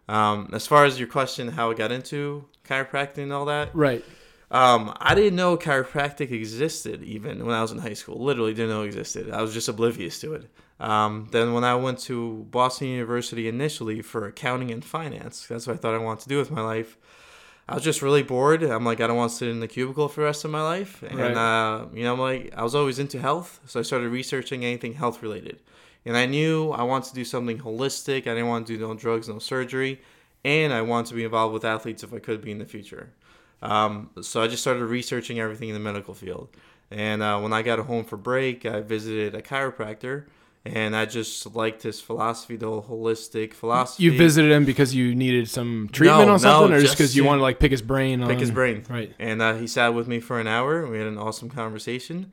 Um, 0.09 0.51
as 0.53 0.67
far 0.67 0.85
as 0.85 0.99
your 0.99 1.07
question, 1.09 1.47
how 1.47 1.71
I 1.71 1.75
got 1.75 1.93
into 1.93 2.45
chiropractic 2.67 3.19
and 3.19 3.33
all 3.33 3.45
that, 3.45 3.71
Right. 3.73 4.05
um, 4.51 4.93
I 4.99 5.15
didn't 5.15 5.37
know 5.37 5.57
chiropractic 5.57 6.33
existed 6.33 7.05
even 7.05 7.47
when 7.47 7.55
I 7.55 7.63
was 7.63 7.71
in 7.71 7.79
high 7.79 7.93
school. 7.95 8.21
Literally 8.21 8.53
didn't 8.53 8.71
know 8.71 8.83
it 8.83 8.87
existed. 8.87 9.31
I 9.31 9.41
was 9.43 9.55
just 9.55 9.69
oblivious 9.69 10.19
to 10.23 10.35
it. 10.35 10.51
Um, 10.81 11.29
then 11.31 11.53
when 11.53 11.63
I 11.63 11.75
went 11.75 11.99
to 12.01 12.47
Boston 12.51 12.89
University 12.89 13.47
initially 13.49 14.01
for 14.01 14.27
accounting 14.27 14.71
and 14.71 14.85
finance, 14.85 15.47
that's 15.47 15.67
what 15.67 15.75
I 15.75 15.77
thought 15.77 15.95
I 15.95 15.99
wanted 15.99 16.23
to 16.23 16.29
do 16.31 16.39
with 16.39 16.51
my 16.51 16.63
life. 16.63 16.97
I 17.69 17.75
was 17.75 17.85
just 17.85 18.03
really 18.03 18.23
bored. 18.25 18.63
I'm 18.65 18.85
like, 18.85 19.01
I 19.01 19.07
don't 19.07 19.17
want 19.17 19.31
to 19.31 19.37
sit 19.37 19.49
in 19.49 19.61
the 19.61 19.69
cubicle 19.69 20.09
for 20.09 20.23
the 20.23 20.25
rest 20.25 20.45
of 20.45 20.51
my 20.51 20.63
life. 20.63 21.03
And, 21.03 21.19
Right. 21.21 21.37
uh, 21.37 21.87
you 21.95 22.03
know, 22.03 22.15
I'm 22.15 22.19
like, 22.19 22.53
I 22.57 22.65
was 22.65 22.75
always 22.75 22.99
into 22.99 23.21
health. 23.21 23.61
So 23.67 23.79
I 23.79 23.83
started 23.85 24.09
researching 24.09 24.65
anything 24.65 24.95
health 24.95 25.23
related. 25.23 25.61
And 26.05 26.17
I 26.17 26.27
knew 26.27 26.71
I 26.73 26.83
wanted 26.83 27.11
to 27.11 27.15
do 27.15 27.25
something 27.25 27.59
holistic. 27.59 28.23
I 28.23 28.35
didn't 28.35 28.49
want 28.49 28.67
to 28.67 28.73
do 28.77 28.81
no 28.81 28.95
drugs, 28.95 29.29
no 29.29 29.39
surgery. 29.39 30.01
And 30.45 30.73
I 30.73 30.81
wanted 30.83 31.11
to 31.11 31.15
be 31.15 31.25
involved 31.25 31.53
with 31.53 31.65
athletes 31.65 32.03
if 32.03 32.13
I 32.15 32.19
could 32.19 32.41
be 32.41 32.51
in 32.51 32.59
the 32.59 32.65
future. 32.65 33.11
Um, 33.63 34.11
so 34.23 34.43
I 34.43 34.49
just 34.49 34.63
started 34.63 34.85
researching 34.87 35.39
everything 35.39 35.69
in 35.69 35.75
the 35.75 35.81
medical 35.81 36.15
field. 36.15 36.49
And 36.91 37.23
uh, 37.23 37.39
when 37.39 37.53
I 37.53 37.63
got 37.63 37.79
home 37.81 38.05
for 38.05 38.17
break, 38.17 38.65
I 38.65 38.81
visited 38.81 39.35
a 39.35 39.43
chiropractor. 39.43 40.25
And 40.65 40.95
I 40.95 41.07
just 41.07 41.55
liked 41.55 41.83
his 41.85 42.03
philosophy, 42.03 42.57
the 42.57 42.67
whole 42.67 42.83
holistic 42.83 43.55
philosophy. 43.55 44.03
You 44.05 44.19
visited 44.19 44.51
him 44.53 44.67
because 44.67 44.95
you 44.95 45.15
needed 45.15 45.49
some 45.49 45.89
treatment 45.91 46.27
No, 46.27 46.33
on 46.35 46.39
something, 46.39 46.71
no, 46.71 46.77
or 46.77 46.81
just 46.81 46.97
because 46.99 47.17
you 47.17 47.25
wanted 47.25 47.39
to 47.39 47.43
like 47.45 47.59
pick 47.59 47.71
his 47.71 47.81
brain? 47.81 48.27
pick 48.27 48.39
his 48.41 48.51
brain. 48.51 48.85
Right. 48.89 49.15
And 49.19 49.41
uh, 49.41 49.55
he 49.55 49.67
sat 49.67 49.95
with 49.95 50.07
me 50.07 50.21
for 50.21 50.39
an 50.39 50.47
hour. 50.47 50.87
We 50.87 50.99
had 50.99 51.07
an 51.07 51.17
awesome 51.17 51.49
conversation. 51.49 52.31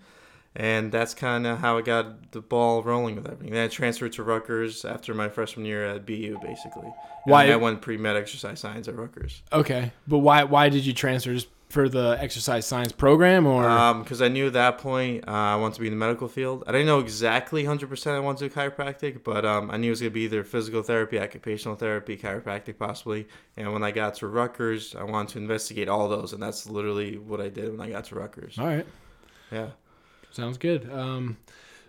And 0.59 0.91
that's 0.91 1.13
kind 1.13 1.45
of 1.45 1.59
how 1.59 1.77
I 1.77 1.83
got 1.83 2.31
the 2.31 2.41
ball 2.41 2.81
rolling 2.81 3.15
with 3.15 3.27
everything. 3.27 3.53
Then 3.53 3.63
I 3.65 3.67
transferred 3.67 4.13
to 4.13 4.23
Rutgers 4.23 4.83
after 4.83 5.13
my 5.13 5.29
freshman 5.29 5.65
year 5.67 5.85
at 5.85 6.05
BU, 6.05 6.39
basically. 6.41 6.81
And 6.87 6.93
Why- 7.25 7.51
I 7.51 7.55
went 7.57 7.81
pre 7.81 7.95
med 7.95 8.15
exercise 8.17 8.59
science 8.59 8.87
at 8.87 8.95
Rutgers. 8.95 9.43
Okay, 9.53 9.91
but 10.07 10.17
why 10.17 10.43
why 10.43 10.69
did 10.69 10.85
you 10.85 10.93
transfer? 10.93 11.33
Just 11.33 11.47
for 11.69 11.89
the 11.89 12.17
exercise 12.21 12.65
science 12.65 12.93
program, 12.93 13.45
or 13.45 13.61
Because 14.01 14.21
I 14.21 14.29
knew 14.29 14.47
at 14.47 14.53
that 14.53 14.77
point 14.77 15.27
uh, 15.27 15.31
I 15.31 15.55
wanted 15.57 15.75
to 15.75 15.81
be 15.81 15.87
in 15.87 15.93
the 15.93 15.97
medical 15.99 16.27
field. 16.29 16.63
I 16.65 16.71
didn't 16.71 16.87
know 16.87 16.99
exactly 16.99 17.63
100% 17.65 18.07
I 18.15 18.19
wanted 18.19 18.39
to 18.39 18.49
do 18.49 18.55
chiropractic, 18.55 19.23
but 19.23 19.45
um, 19.45 19.69
I 19.69 19.75
knew 19.77 19.87
it 19.87 19.89
was 19.91 19.99
going 19.99 20.11
to 20.11 20.13
be 20.13 20.21
either 20.21 20.43
physical 20.45 20.81
therapy, 20.81 21.19
occupational 21.19 21.75
therapy, 21.75 22.15
chiropractic 22.15 22.77
possibly. 22.77 23.27
And 23.57 23.73
when 23.73 23.83
I 23.83 23.91
got 23.91 24.15
to 24.15 24.27
Rutgers, 24.27 24.95
I 24.95 25.03
wanted 25.03 25.33
to 25.33 25.39
investigate 25.39 25.89
all 25.89 26.07
those, 26.07 26.31
and 26.31 26.41
that's 26.41 26.69
literally 26.69 27.17
what 27.17 27.41
I 27.41 27.49
did 27.49 27.71
when 27.77 27.81
I 27.81 27.91
got 27.91 28.05
to 28.05 28.15
Rutgers. 28.15 28.57
all 28.57 28.67
right, 28.67 28.85
Yeah. 29.51 29.71
sounds 30.31 30.57
good. 30.57 30.89
Um, 30.91 31.35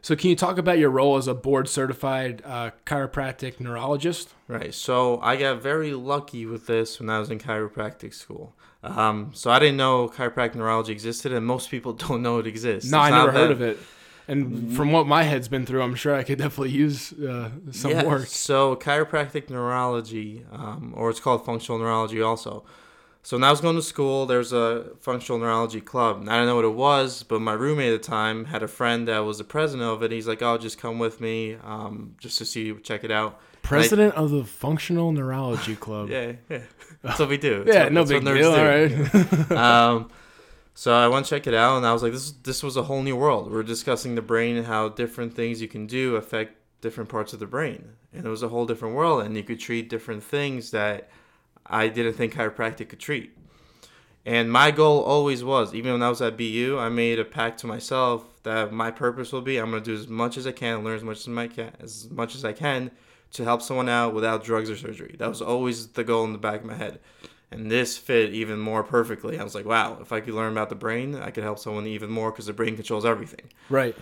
so 0.03 0.17
can 0.17 0.31
you 0.31 0.37
talk 0.37 0.59
about 0.59 0.79
your 0.79 0.91
role 0.91 1.17
as 1.17 1.27
a 1.27 1.35
board 1.35 1.69
certified 1.69 2.43
uh, 2.45 2.71
chiropractic 2.87 3.61
neurologist? 3.61 4.35
Right. 4.47 4.73
So 4.75 5.21
I 5.21 5.37
got 5.37 5.63
very 5.63 5.93
lucky 5.93 6.47
with 6.47 6.67
this 6.67 7.01
when 7.01 7.11
I 7.11 7.19
was 7.19 7.31
in 7.31 7.39
chiropractic 7.39 8.15
school. 8.15 8.55
Um, 8.83 9.33
so 9.35 9.51
I 9.51 9.59
didn't 9.59 9.77
know 9.77 10.09
chiropractic 10.09 10.55
neurology 10.55 10.93
existed, 10.93 11.33
and 11.33 11.45
most 11.45 11.71
people 11.71 11.93
don't 12.05 12.23
know 12.23 12.39
it 12.39 12.47
exists. 12.47 12.91
No, 12.91 12.99
It's 12.99 13.07
I 13.07 13.11
never 13.11 13.33
heard 13.33 13.51
of 13.51 13.61
it. 13.61 13.79
And 14.29 14.77
from 14.77 14.93
what 14.93 15.07
my 15.07 15.23
head's 15.23 15.49
been 15.49 15.65
through, 15.65 15.81
I'm 15.81 15.95
sure 15.95 16.15
I 16.15 16.23
could 16.23 16.37
definitely 16.37 16.71
use 16.71 17.15
uh, 17.15 17.51
some 17.71 17.93
Yeah, 17.93 18.05
work. 18.05 18.27
So 18.27 18.77
chiropractic 18.77 19.49
neurology, 19.49 20.45
um, 20.53 20.93
or 20.95 21.09
it's 21.09 21.19
called 21.19 21.47
functional 21.47 21.79
neurology 21.79 22.21
also. 22.21 22.63
So 23.23 23.37
when 23.37 23.45
I 23.45 23.51
was 23.51 23.61
going 23.61 23.77
to 23.77 23.83
school, 23.83 24.25
there's 24.27 24.53
a 24.55 24.93
functional 25.01 25.39
neurology 25.39 25.81
club. 25.83 26.21
And 26.21 26.31
I 26.31 26.37
don't 26.39 26.47
know 26.47 26.57
what 26.57 26.65
it 26.65 26.75
was, 26.75 27.23
but 27.25 27.41
my 27.41 27.53
roommate 27.53 27.93
at 27.93 28.01
the 28.03 28.09
time 28.09 28.47
had 28.47 28.63
a 28.63 28.69
friend 28.69 29.07
that 29.09 29.19
was 29.19 29.37
the 29.39 29.45
president 29.45 29.87
of 29.89 30.03
it. 30.03 30.13
He's 30.13 30.27
like, 30.27 30.41
"Oh, 30.41 30.57
just 30.57 30.79
come 30.79 30.99
with 30.99 31.21
me, 31.21 31.57
um, 31.63 32.15
just 32.19 32.39
to 32.39 32.45
see, 32.47 32.73
check 32.83 33.05
it 33.05 33.11
out." 33.11 33.39
President 33.63 34.15
of 34.15 34.31
the 34.31 34.45
Functional 34.45 35.13
Neurology 35.13 35.77
Club. 35.85 36.09
Yeah, 36.09 36.33
yeah, 36.49 36.61
that's 37.03 37.19
what 37.19 37.29
we 37.29 37.37
do. 37.37 37.65
That's 37.65 37.77
Yeah, 37.77 37.83
what- 37.85 37.93
no 37.93 38.05
big 38.05 38.25
deal. 38.25 38.35
do. 38.35 38.49
All 38.51 38.65
right. 38.65 39.53
um, 39.53 40.11
so 40.75 40.95
I 40.95 41.09
went 41.09 41.27
to 41.27 41.31
check 41.31 41.47
it 41.47 41.55
out, 41.55 41.77
and 41.77 41.85
I 41.85 41.93
was 41.93 42.03
like, 42.03 42.13
"This 42.13 42.31
this 42.31 42.63
was 42.63 42.77
a 42.79 42.85
whole 42.85 43.03
new 43.03 43.17
world." 43.17 43.51
We're 43.53 43.63
discussing 43.65 44.15
the 44.15 44.23
brain 44.23 44.57
and 44.57 44.67
how 44.67 44.89
different 44.89 45.35
things 45.35 45.61
you 45.61 45.69
can 45.69 45.87
do 45.87 46.17
affect 46.17 46.55
different 46.81 47.11
parts 47.11 47.33
of 47.35 47.41
the 47.41 47.47
brain, 47.47 47.91
and 48.15 48.25
it 48.25 48.29
was 48.31 48.43
a 48.45 48.49
whole 48.49 48.65
different 48.65 48.95
world, 48.95 49.23
and 49.25 49.37
you 49.37 49.43
could 49.43 49.61
treat 49.61 49.91
different 49.91 50.23
things 50.23 50.71
that 50.71 51.11
I 51.69 51.89
didn't 51.89 52.15
think 52.15 52.35
chiropractic 52.35 52.89
could 52.89 53.01
treat. 53.01 53.33
And 54.25 54.53
my 54.53 54.71
goal 54.71 55.03
always 55.03 55.43
was, 55.43 55.75
even 55.75 55.93
when 55.93 56.03
I 56.03 56.09
was 56.11 56.21
at 56.21 56.37
BU, 56.37 56.77
I 56.79 56.89
made 56.91 57.19
a 57.19 57.25
pact 57.25 57.61
to 57.61 57.67
myself 57.67 58.25
that 58.43 58.73
my 58.73 58.91
purpose 58.91 59.33
will 59.33 59.41
be 59.41 59.57
I'm 59.57 59.73
to 59.73 59.81
do 59.81 59.95
as 59.95 60.07
much 60.07 60.37
as 60.37 60.47
I 60.47 60.53
can, 60.53 60.85
learn 60.85 60.97
as 60.97 61.03
much 61.03 61.27
as 61.27 61.29
I 61.29 61.47
can, 61.47 61.73
as 61.81 62.11
much 62.11 62.35
as 62.35 62.45
I 62.45 62.53
can, 62.53 62.91
to 63.33 63.45
help 63.45 63.63
someone 63.63 63.89
out 63.89 64.15
without 64.15 64.45
drugs 64.45 64.71
or 64.71 64.77
surgery. 64.77 65.15
That 65.19 65.29
was 65.29 65.41
always 65.41 65.89
the 65.89 66.05
goal 66.05 66.25
in 66.25 66.33
the 66.33 66.39
back 66.39 66.61
of 66.61 66.67
my 66.67 66.75
head. 66.75 67.01
And 67.51 67.71
this 67.71 67.97
fit 67.97 68.35
even 68.35 68.59
more 68.59 68.83
perfectly. 68.83 69.39
I 69.39 69.45
was 69.45 69.55
like, 69.55 69.65
wow, 69.65 69.99
if 70.03 70.13
I 70.13 70.21
could 70.21 70.35
learn 70.35 70.53
about 70.53 70.69
the 70.69 70.75
brain, 70.75 71.15
I 71.15 71.31
could 71.31 71.45
help 71.45 71.59
someone 71.59 71.87
even 71.87 72.11
more 72.11 72.31
because 72.31 72.47
the 72.47 72.53
brain 72.53 72.77
controls 72.77 73.07
everything. 73.07 73.47
right. 73.71 73.97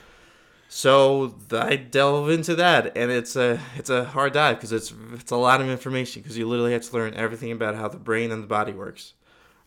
So 0.69 1.35
I 1.53 1.77
delve 1.77 2.31
into 2.31 2.57
that, 2.57 2.97
and 2.97 3.11
it's 3.11 3.37
a 3.37 3.61
it's 3.77 3.91
a 3.91 4.05
hard 4.05 4.33
dive 4.33 4.57
because 4.57 4.73
it's 4.73 4.93
it's 5.15 5.31
a 5.31 5.37
lot 5.37 5.61
of 5.61 5.69
information 5.71 6.23
because 6.23 6.37
you 6.37 6.49
literally 6.49 6.73
have 6.73 6.83
to 6.83 6.93
learn 6.93 7.15
everything 7.15 7.53
about 7.53 7.77
how 7.77 7.89
the 7.89 7.99
brain 7.99 8.33
and 8.33 8.43
the 8.43 8.47
body 8.49 8.73
works. 8.73 9.15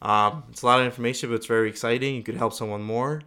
Um, 0.02 0.44
it's 0.50 0.62
a 0.62 0.66
lot 0.66 0.80
of 0.80 0.86
information, 0.86 1.30
but 1.30 1.36
it's 1.36 1.46
very 1.46 1.70
exciting. 1.70 2.16
You 2.16 2.24
could 2.24 2.36
help 2.36 2.54
someone 2.54 2.82
more. 2.82 3.22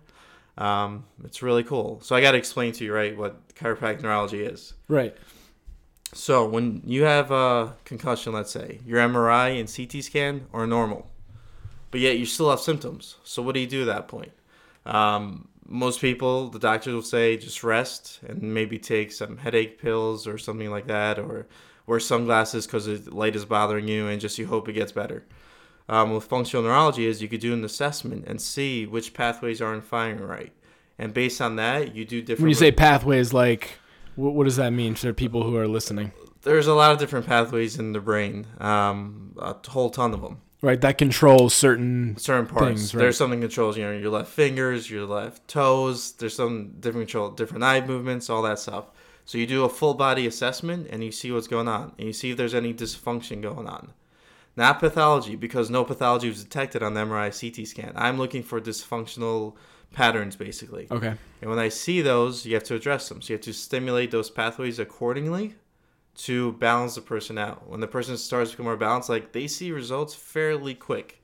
Um, 0.59 1.05
it's 1.25 1.43
really 1.43 1.65
cool. 1.65 2.01
So 2.03 2.15
I 2.15 2.21
got 2.21 2.33
to 2.33 2.39
explain 2.39 2.73
to 2.73 2.85
you 2.85 2.95
right 2.95 3.17
what 3.17 3.55
chiropractic 3.55 4.03
neurology 4.03 4.43
is. 4.43 4.75
Right. 4.89 5.17
So 6.15 6.47
when 6.47 6.83
you 6.85 7.05
have 7.05 7.31
a 7.31 7.75
concussion, 7.85 8.35
let's 8.35 8.51
say 8.51 8.81
your 8.87 9.01
MRI 9.01 9.59
and 9.59 9.75
CT 9.75 10.05
scan 10.05 10.47
are 10.53 10.67
normal, 10.67 11.11
but 11.91 12.01
yet 12.01 12.19
you 12.19 12.27
still 12.27 12.51
have 12.51 12.61
symptoms. 12.61 13.17
So 13.25 13.43
what 13.43 13.55
do 13.55 13.61
you 13.61 13.67
do 13.67 13.83
at 13.83 13.87
that 13.87 14.09
point? 14.09 14.33
Um, 14.85 15.49
most 15.67 16.01
people, 16.01 16.49
the 16.49 16.59
doctors 16.59 16.95
will 16.95 17.03
say 17.03 17.37
just 17.37 17.63
rest 17.63 18.21
and 18.27 18.43
maybe 18.43 18.79
take 18.79 19.13
some 19.13 19.39
headache 19.39 19.81
pills 19.81 20.27
or 20.27 20.39
something 20.39 20.71
like 20.71 20.87
that, 20.87 21.19
or 21.19 21.47
wear 21.87 22.01
sunglasses 22.01 22.67
because 22.67 22.87
the 22.87 23.15
light 23.15 23.37
is 23.37 23.45
bothering 23.45 23.89
you, 23.89 24.09
and 24.09 24.21
just 24.21 24.39
you 24.39 24.47
hope 24.47 24.69
it 24.69 24.75
gets 24.75 24.93
better. 24.93 25.25
Um, 25.89 26.15
with 26.15 26.25
functional 26.25 26.63
neurology, 26.63 27.07
is 27.07 27.21
you 27.21 27.29
could 27.29 27.41
do 27.41 27.53
an 27.53 27.65
assessment 27.65 28.25
and 28.27 28.41
see 28.41 28.87
which 28.87 29.15
pathways 29.15 29.61
aren't 29.61 29.85
firing 29.85 30.21
right, 30.21 30.53
and 30.99 31.13
based 31.13 31.41
on 31.41 31.57
that, 31.57 31.95
you 31.95 32.05
do 32.05 32.21
different. 32.21 32.43
When 32.43 32.51
you 32.51 32.55
say 32.55 32.73
pathways, 32.73 33.33
like, 33.33 33.79
what, 34.17 34.35
what 34.35 34.45
does 34.45 34.57
that 34.57 34.71
mean 34.73 34.95
for 34.95 35.13
people 35.13 35.43
who 35.43 35.57
are 35.57 35.69
listening? 35.69 36.13
there's 36.43 36.67
a 36.67 36.75
lot 36.75 36.93
of 36.93 36.99
different 36.99 37.27
pathways 37.27 37.79
in 37.79 37.93
the 37.93 38.01
brain, 38.01 38.47
um, 38.61 39.35
a 39.39 39.57
whole 39.69 39.91
ton 39.91 40.13
of 40.13 40.21
them. 40.21 40.41
Right. 40.63 40.81
That 40.81 40.97
controls 40.97 41.55
certain. 41.55 42.17
Certain 42.17 42.47
parts. 42.47 42.67
Things, 42.67 42.95
right. 42.95 43.01
There's 43.01 43.17
something 43.17 43.41
controls 43.41 43.77
you 43.77 43.83
know 43.83 43.93
your 43.93 44.11
left 44.11 44.31
fingers, 44.31 44.89
your 44.89 45.05
left 45.05 45.49
toes. 45.49 46.13
There's 46.13 46.37
some 46.37 46.77
different 46.79 47.09
control, 47.09 47.31
different 47.31 47.65
eye 47.65 47.81
movements, 47.85 48.31
all 48.31 48.43
that 48.43 48.61
stuff. 48.61 48.85
So 49.25 49.39
you 49.39 49.47
do 49.47 49.65
a 49.65 49.69
full 49.69 49.95
body 49.95 50.27
assessment 50.27 50.87
and 50.91 51.03
you 51.03 51.11
see 51.11 51.33
what's 51.33 51.49
going 51.49 51.69
on, 51.69 51.93
and 51.99 52.07
you 52.07 52.13
see 52.13 52.31
if 52.31 52.37
there's 52.37 52.55
any 52.55 52.73
dysfunction 52.73 53.43
going 53.43 53.67
on. 53.67 53.93
not 54.57 54.81
pathology, 54.81 55.37
because 55.37 55.71
no 55.71 55.85
pathology 55.85 56.29
was 56.29 56.45
detected 56.45 56.83
on 56.83 56.95
the 56.95 57.01
MRI 57.01 57.31
CT 57.31 57.67
scan. 57.67 57.93
I'm 57.97 58.19
looking 58.19 58.43
for 58.43 58.61
dysfunctional 58.61 59.55
patterns, 59.93 60.37
basically. 60.37 60.87
Okay. 60.91 61.15
And 61.41 61.51
when 61.51 61.59
I 61.59 61.69
see 61.69 62.03
those, 62.03 62.45
you 62.45 62.55
have 62.55 62.65
to 62.65 62.75
address 62.75 63.09
them. 63.09 63.23
So 63.23 63.33
you 63.33 63.37
have 63.37 63.45
to 63.45 63.53
stimulate 63.53 64.11
those 64.11 64.31
pathways 64.31 64.79
accordingly 64.79 65.55
to 66.15 66.53
balance 66.53 66.95
the 66.95 67.01
person 67.01 67.39
out. 67.39 67.69
When 67.69 67.81
the 67.81 67.87
person 67.89 68.17
starts 68.17 68.51
to 68.51 68.57
become 68.57 68.67
more 68.67 68.77
balanced, 68.77 69.09
like 69.09 69.33
they 69.33 69.47
see 69.47 69.73
results 69.73 70.15
fairly 70.15 70.75
quick. 70.75 71.19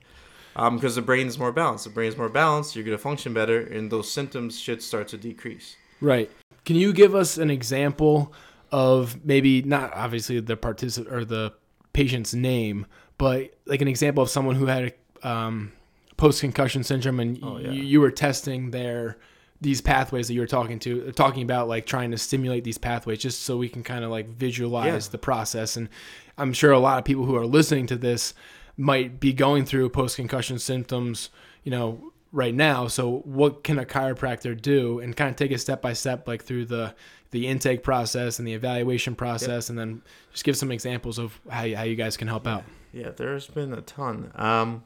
Um, 0.56 0.74
because 0.76 0.96
the 0.96 1.02
brain 1.02 1.28
is 1.28 1.38
more 1.38 1.52
balanced. 1.52 1.84
The 1.84 1.90
brain 1.90 2.08
is 2.08 2.16
more 2.16 2.28
balanced, 2.28 2.74
you're 2.74 2.84
gonna 2.84 2.98
function 2.98 3.32
better, 3.32 3.60
and 3.60 3.90
those 3.92 4.10
symptoms 4.10 4.58
should 4.58 4.82
start 4.82 5.06
to 5.08 5.16
decrease. 5.16 5.76
Right. 6.00 6.30
Can 6.64 6.74
you 6.76 6.92
give 6.92 7.14
us 7.14 7.38
an 7.38 7.50
example 7.50 8.32
of 8.72 9.24
maybe 9.24 9.62
not 9.62 9.94
obviously 9.94 10.40
the 10.40 10.56
participant 10.56 11.14
or 11.14 11.24
the 11.24 11.52
patient's 11.92 12.34
name, 12.34 12.86
but 13.18 13.54
like 13.66 13.80
an 13.82 13.88
example 13.88 14.22
of 14.22 14.30
someone 14.30 14.56
who 14.56 14.66
had 14.66 14.94
um, 15.22 15.72
post 16.16 16.40
concussion 16.40 16.82
syndrome 16.82 17.20
and 17.20 17.38
Oh, 17.42 17.58
yeah. 17.58 17.70
you, 17.70 17.82
you 17.82 18.00
were 18.00 18.10
testing 18.10 18.70
their 18.72 19.16
these 19.60 19.80
pathways 19.80 20.28
that 20.28 20.34
you're 20.34 20.46
talking 20.46 20.78
to 20.78 21.10
talking 21.12 21.42
about 21.42 21.66
like 21.68 21.84
trying 21.84 22.10
to 22.12 22.18
stimulate 22.18 22.62
these 22.64 22.78
pathways 22.78 23.18
just 23.18 23.42
so 23.42 23.56
we 23.56 23.68
can 23.68 23.82
kind 23.82 24.04
of 24.04 24.10
like 24.10 24.28
visualize 24.28 25.06
Yeah. 25.06 25.10
the 25.12 25.18
process 25.18 25.76
and 25.76 25.88
i'm 26.36 26.52
sure 26.52 26.70
a 26.70 26.78
lot 26.78 26.98
of 26.98 27.04
people 27.04 27.24
who 27.24 27.34
are 27.36 27.46
listening 27.46 27.86
to 27.88 27.96
this 27.96 28.34
might 28.76 29.18
be 29.18 29.32
going 29.32 29.64
through 29.64 29.88
post 29.88 30.14
concussion 30.16 30.58
symptoms 30.60 31.30
you 31.64 31.70
know 31.72 32.12
right 32.30 32.54
now 32.54 32.86
so 32.86 33.18
what 33.24 33.64
can 33.64 33.78
a 33.80 33.84
chiropractor 33.84 34.60
do 34.60 35.00
and 35.00 35.16
kind 35.16 35.30
of 35.30 35.36
take 35.36 35.50
it 35.50 35.58
step 35.58 35.82
by 35.82 35.92
step 35.92 36.28
like 36.28 36.44
through 36.44 36.64
the 36.64 36.94
the 37.32 37.46
intake 37.48 37.82
process 37.82 38.38
and 38.38 38.46
the 38.46 38.54
evaluation 38.54 39.14
process 39.16 39.68
and 39.70 39.78
then 39.78 40.00
just 40.30 40.44
give 40.44 40.56
some 40.56 40.70
examples 40.70 41.18
of 41.18 41.40
how 41.50 41.62
you, 41.64 41.76
how 41.76 41.82
you 41.82 41.96
guys 41.96 42.16
can 42.16 42.28
help 42.28 42.46
out 42.46 42.62
Yeah, 42.92 43.10
there's 43.10 43.46
been 43.48 43.72
a 43.74 43.80
ton. 43.82 44.30
Um, 44.34 44.84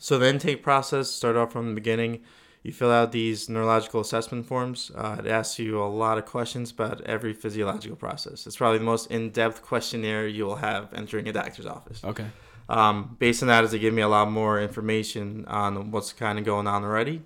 so 0.00 0.18
the 0.18 0.28
intake 0.28 0.62
process 0.62 1.10
start 1.10 1.36
off 1.36 1.52
from 1.52 1.68
the 1.68 1.74
beginning. 1.74 2.20
You 2.68 2.74
fill 2.74 2.92
out 2.92 3.12
these 3.12 3.48
neurological 3.48 4.02
assessment 4.02 4.44
forms. 4.44 4.92
Uh, 4.94 5.16
it 5.20 5.26
asks 5.26 5.58
you 5.58 5.82
a 5.82 5.88
lot 5.88 6.18
of 6.18 6.26
questions 6.26 6.70
about 6.70 7.00
every 7.06 7.32
physiological 7.32 7.96
process. 7.96 8.46
It's 8.46 8.58
probably 8.58 8.76
the 8.76 8.84
most 8.84 9.10
in-depth 9.10 9.62
questionnaire 9.62 10.28
you 10.28 10.44
will 10.44 10.56
have 10.56 10.92
entering 10.92 11.26
a 11.28 11.32
doctor's 11.32 11.64
office. 11.64 12.04
okay 12.04 12.26
Um, 12.68 13.16
based 13.18 13.40
on 13.42 13.48
that, 13.48 13.64
is 13.64 13.72
it 13.72 13.78
give 13.78 13.94
me 13.94 14.02
a 14.02 14.08
lot 14.08 14.30
more 14.30 14.60
information 14.60 15.46
on 15.46 15.90
what's 15.92 16.12
kind 16.12 16.38
of 16.38 16.44
going 16.44 16.66
on 16.66 16.84
already. 16.84 17.22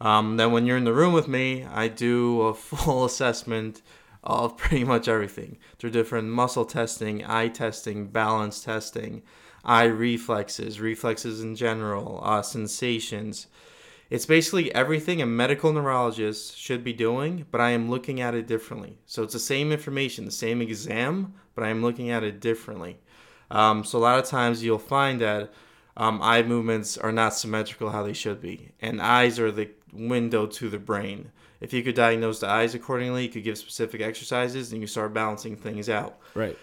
Um, 0.00 0.38
then 0.38 0.52
when 0.52 0.64
you're 0.64 0.78
in 0.78 0.84
the 0.84 0.94
room 0.94 1.12
with 1.12 1.28
me, 1.28 1.66
I 1.66 1.88
do 1.88 2.40
a 2.40 2.54
full 2.70 3.04
assessment 3.04 3.82
of 4.24 4.56
pretty 4.56 4.84
much 4.84 5.06
everything 5.06 5.58
through 5.78 5.90
different 5.90 6.28
muscle 6.28 6.64
testing, 6.64 7.26
eye 7.26 7.48
testing, 7.48 8.06
balance 8.06 8.64
testing, 8.64 9.20
eye 9.66 9.84
reflexes, 9.84 10.80
reflexes 10.80 11.42
in 11.42 11.56
general, 11.56 12.22
uh, 12.24 12.40
sensations. 12.40 13.48
It's 14.12 14.26
basically 14.26 14.74
everything 14.74 15.22
a 15.22 15.26
medical 15.26 15.72
neurologist 15.72 16.58
should 16.58 16.84
be 16.84 16.92
doing, 16.92 17.46
but 17.50 17.62
I 17.62 17.70
am 17.70 17.88
looking 17.88 18.20
at 18.20 18.34
it 18.34 18.46
differently. 18.46 18.98
So 19.06 19.22
it's 19.22 19.32
the 19.32 19.38
same 19.38 19.72
information, 19.72 20.26
the 20.26 20.30
same 20.30 20.60
exam, 20.60 21.32
but 21.54 21.64
I 21.64 21.70
am 21.70 21.80
looking 21.80 22.10
at 22.10 22.22
it 22.22 22.38
differently. 22.38 22.98
Um, 23.50 23.84
so 23.84 23.98
a 23.98 24.00
lot 24.00 24.18
of 24.18 24.26
times 24.26 24.62
you'll 24.62 24.78
find 24.78 25.18
that 25.22 25.54
um, 25.96 26.20
eye 26.20 26.42
movements 26.42 26.98
are 26.98 27.10
not 27.10 27.32
symmetrical 27.32 27.88
how 27.88 28.02
they 28.02 28.12
should 28.12 28.42
be, 28.42 28.68
and 28.82 29.00
eyes 29.00 29.40
are 29.40 29.50
the 29.50 29.70
window 29.94 30.44
to 30.44 30.68
the 30.68 30.78
brain. 30.78 31.32
If 31.62 31.72
you 31.72 31.82
could 31.82 31.94
diagnose 31.94 32.40
the 32.40 32.48
eyes 32.48 32.74
accordingly, 32.74 33.22
you 33.22 33.30
could 33.30 33.44
give 33.44 33.56
specific 33.56 34.02
exercises, 34.02 34.72
and 34.72 34.82
you 34.82 34.86
start 34.86 35.14
balancing 35.14 35.56
things 35.56 35.88
out. 35.88 36.18
Right. 36.34 36.58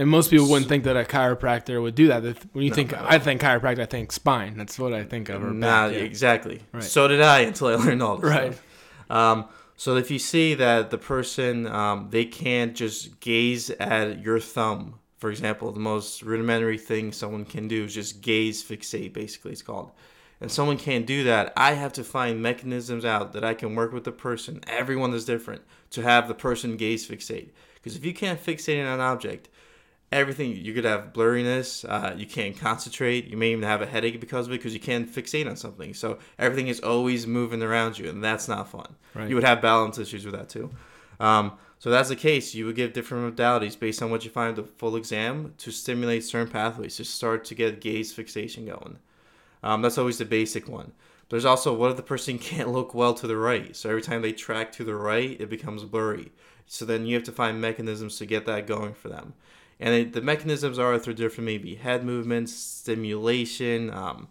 And 0.00 0.08
most 0.08 0.30
people 0.30 0.48
wouldn't 0.48 0.66
think 0.70 0.84
that 0.84 0.96
a 0.96 1.04
chiropractor 1.04 1.82
would 1.82 1.94
do 1.94 2.08
that. 2.08 2.22
When 2.54 2.64
you 2.64 2.70
No, 2.70 2.74
think, 2.74 2.92
no. 2.92 3.04
I 3.06 3.18
think 3.18 3.42
chiropractor, 3.42 3.80
I 3.80 3.84
think 3.86 4.12
spine. 4.12 4.56
That's 4.56 4.78
what 4.78 4.94
I 4.94 5.04
think 5.04 5.28
of. 5.28 5.44
Or 5.44 5.50
Nah, 5.52 5.88
back, 5.88 5.92
yeah. 5.96 6.00
exactly. 6.04 6.62
Right. 6.72 6.82
So 6.82 7.06
did 7.06 7.20
I 7.20 7.40
until 7.40 7.66
I 7.68 7.74
learned 7.74 8.02
all 8.02 8.16
this 8.16 8.30
Right. 8.30 8.54
stuff. 8.54 8.64
Um, 9.10 9.44
so 9.76 9.96
if 9.96 10.10
you 10.10 10.18
see 10.18 10.54
that 10.54 10.88
the 10.90 10.96
person 10.96 11.66
um, 11.66 12.08
they 12.10 12.24
can't 12.24 12.74
just 12.74 13.20
gaze 13.20 13.68
at 13.68 14.22
your 14.22 14.40
thumb, 14.40 15.00
for 15.18 15.28
example, 15.30 15.70
the 15.70 15.80
most 15.80 16.22
rudimentary 16.22 16.78
thing 16.78 17.12
someone 17.12 17.44
can 17.44 17.68
do 17.68 17.84
is 17.84 17.92
just 17.94 18.22
gaze 18.22 18.64
fixate. 18.64 19.12
Basically, 19.12 19.52
it's 19.52 19.60
called. 19.60 19.90
And 20.40 20.50
someone 20.50 20.78
can't 20.78 21.06
do 21.06 21.24
that. 21.24 21.52
I 21.58 21.72
have 21.74 21.92
to 21.92 22.04
find 22.04 22.40
mechanisms 22.40 23.04
out 23.04 23.34
that 23.34 23.44
I 23.44 23.52
can 23.52 23.74
work 23.74 23.92
with 23.92 24.04
the 24.04 24.12
person. 24.12 24.62
Everyone 24.66 25.12
is 25.12 25.26
different 25.26 25.60
to 25.90 26.00
have 26.00 26.26
the 26.26 26.34
person 26.34 26.78
gaze 26.78 27.06
fixate. 27.06 27.50
Because 27.74 27.96
if 27.96 28.04
you 28.06 28.14
can't 28.14 28.42
fixate 28.42 28.80
on 28.80 28.86
an 28.94 29.00
object, 29.00 29.50
everything 30.12 30.56
you 30.56 30.74
could 30.74 30.84
have 30.84 31.12
blurriness 31.12 31.84
uh, 31.88 32.14
you 32.16 32.26
can't 32.26 32.58
concentrate 32.58 33.26
you 33.26 33.36
may 33.36 33.52
even 33.52 33.62
have 33.62 33.80
a 33.80 33.86
headache 33.86 34.20
because 34.20 34.46
of 34.46 34.52
it 34.52 34.56
because 34.56 34.74
you 34.74 34.80
can't 34.80 35.08
fixate 35.08 35.48
on 35.48 35.56
something. 35.56 35.94
So 35.94 36.18
everything 36.38 36.68
is 36.68 36.80
always 36.80 37.26
moving 37.26 37.62
around 37.62 37.98
you 37.98 38.08
and 38.08 38.22
that's 38.22 38.48
not 38.48 38.68
fun. 38.68 38.96
Right. 39.14 39.28
you 39.28 39.34
would 39.34 39.44
have 39.44 39.62
balance 39.62 39.98
issues 39.98 40.24
with 40.24 40.34
that 40.34 40.48
too. 40.48 40.70
Um, 41.20 41.52
so 41.78 41.90
that's 41.90 42.08
the 42.08 42.16
case. 42.16 42.54
You 42.54 42.66
would 42.66 42.76
give 42.76 42.92
different 42.92 43.36
modalities 43.36 43.78
based 43.78 44.02
on 44.02 44.10
what 44.10 44.24
you 44.24 44.30
find 44.30 44.56
the 44.56 44.64
full 44.64 44.96
exam 44.96 45.54
to 45.58 45.70
stimulate 45.70 46.24
certain 46.24 46.52
pathways 46.52 46.96
to 46.96 47.04
start 47.04 47.44
to 47.46 47.54
get 47.54 47.80
gaze 47.80 48.12
fixation 48.12 48.66
going. 48.66 48.98
Um, 49.62 49.82
that's 49.82 49.98
always 49.98 50.18
the 50.18 50.24
basic 50.24 50.68
one. 50.68 50.92
There's 51.28 51.44
also 51.44 51.72
what 51.72 51.90
if 51.92 51.96
the 51.96 52.02
person 52.02 52.38
can't 52.50 52.70
look 52.70 52.94
well 52.94 53.14
to 53.14 53.26
the 53.26 53.36
right? 53.36 53.76
So 53.76 53.88
every 53.88 54.02
time 54.02 54.22
they 54.22 54.32
track 54.32 54.72
to 54.72 54.84
the 54.84 54.96
right 54.96 55.40
it 55.40 55.48
becomes 55.48 55.84
blurry. 55.84 56.32
So 56.66 56.84
then 56.84 57.06
you 57.06 57.14
have 57.14 57.24
to 57.24 57.32
find 57.32 57.60
mechanisms 57.60 58.18
to 58.18 58.26
get 58.26 58.46
that 58.46 58.66
going 58.66 58.94
for 58.94 59.08
them 59.08 59.34
and 59.80 59.94
it, 59.94 60.12
the 60.12 60.20
mechanisms 60.20 60.78
are 60.78 60.98
through 60.98 61.14
different 61.14 61.46
maybe 61.46 61.74
head 61.74 62.04
movements, 62.04 62.52
stimulation, 62.52 63.90
um, 63.92 64.28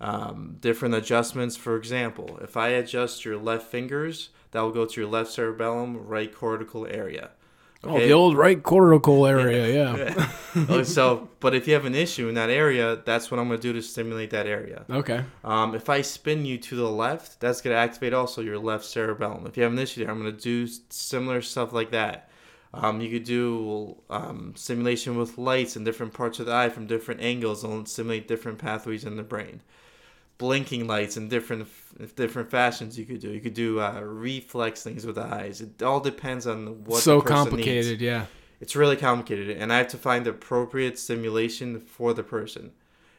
um, 0.00 0.56
different 0.60 0.94
adjustments. 0.94 1.56
For 1.56 1.76
example, 1.76 2.38
if 2.42 2.56
I 2.56 2.68
adjust 2.68 3.24
your 3.24 3.36
left 3.36 3.66
fingers, 3.66 4.30
that 4.52 4.60
will 4.60 4.70
go 4.70 4.86
to 4.86 5.00
your 5.00 5.10
left 5.10 5.32
cerebellum, 5.32 6.06
right 6.06 6.32
cortical 6.32 6.86
area. 6.86 7.30
Oh, 7.86 7.98
the 7.98 8.12
old 8.12 8.36
right 8.36 8.62
cortical 8.62 9.26
area. 9.26 9.64
Yeah. 9.74 10.30
Oh, 10.68 10.84
so, 10.84 11.28
but 11.40 11.54
if 11.54 11.66
you 11.66 11.74
have 11.74 11.84
an 11.84 11.94
issue 11.94 12.28
in 12.28 12.36
that 12.36 12.48
area, 12.48 13.02
that's 13.04 13.30
what 13.30 13.40
I'm 13.40 13.48
going 13.48 13.58
to 13.58 13.62
do 13.62 13.72
to 13.72 13.82
stimulate 13.82 14.30
that 14.30 14.46
area. 14.46 14.84
Okay. 14.88 15.24
Um, 15.42 15.74
if 15.74 15.90
I 15.90 16.00
spin 16.02 16.44
you 16.44 16.58
to 16.58 16.76
the 16.76 16.88
left, 16.88 17.40
that's 17.40 17.60
going 17.60 17.74
to 17.74 17.78
activate 17.78 18.14
also 18.14 18.40
your 18.40 18.58
left 18.58 18.84
cerebellum. 18.84 19.46
If 19.46 19.56
you 19.56 19.64
have 19.64 19.72
an 19.72 19.78
issue 19.78 20.04
there, 20.04 20.12
I'm 20.12 20.20
going 20.20 20.34
to 20.34 20.40
do 20.40 20.72
similar 20.90 21.42
stuff 21.42 21.72
like 21.72 21.90
that. 21.90 22.30
Um, 22.82 23.00
you 23.00 23.10
could 23.10 23.24
do 23.24 23.96
um, 24.10 24.52
stimulation 24.56 25.16
with 25.16 25.38
lights 25.38 25.76
in 25.76 25.84
different 25.84 26.12
parts 26.12 26.38
of 26.40 26.46
the 26.46 26.52
eye 26.54 26.68
from 26.68 26.86
different 26.86 27.20
angles 27.20 27.64
and 27.64 27.88
simulate 27.88 28.28
different 28.28 28.58
pathways 28.58 29.04
in 29.04 29.16
the 29.16 29.22
brain. 29.22 29.60
Blinking 30.38 30.86
lights 30.86 31.16
in 31.16 31.28
different 31.28 31.68
different 32.16 32.50
fashions 32.50 32.98
you 32.98 33.04
could 33.04 33.20
do. 33.20 33.30
You 33.30 33.40
could 33.40 33.54
do 33.54 33.80
uh, 33.80 34.00
reflex 34.00 34.82
things 34.82 35.06
with 35.06 35.14
the 35.14 35.22
eyes. 35.24 35.60
It 35.60 35.82
all 35.82 36.00
depends 36.00 36.46
on 36.46 36.84
what 36.84 37.02
so 37.02 37.20
the 37.20 37.22
person 37.22 37.34
needs 37.36 37.50
complicated. 37.50 38.00
Yeah. 38.00 38.26
it's 38.60 38.74
really 38.76 38.96
complicated 38.96 39.56
and 39.56 39.72
i 39.72 39.78
have 39.78 39.88
to 39.88 39.98
find 39.98 40.24
the 40.24 40.30
appropriate 40.30 40.98
stimulation 40.98 41.80
for 41.80 42.14
the 42.14 42.22
person 42.22 42.72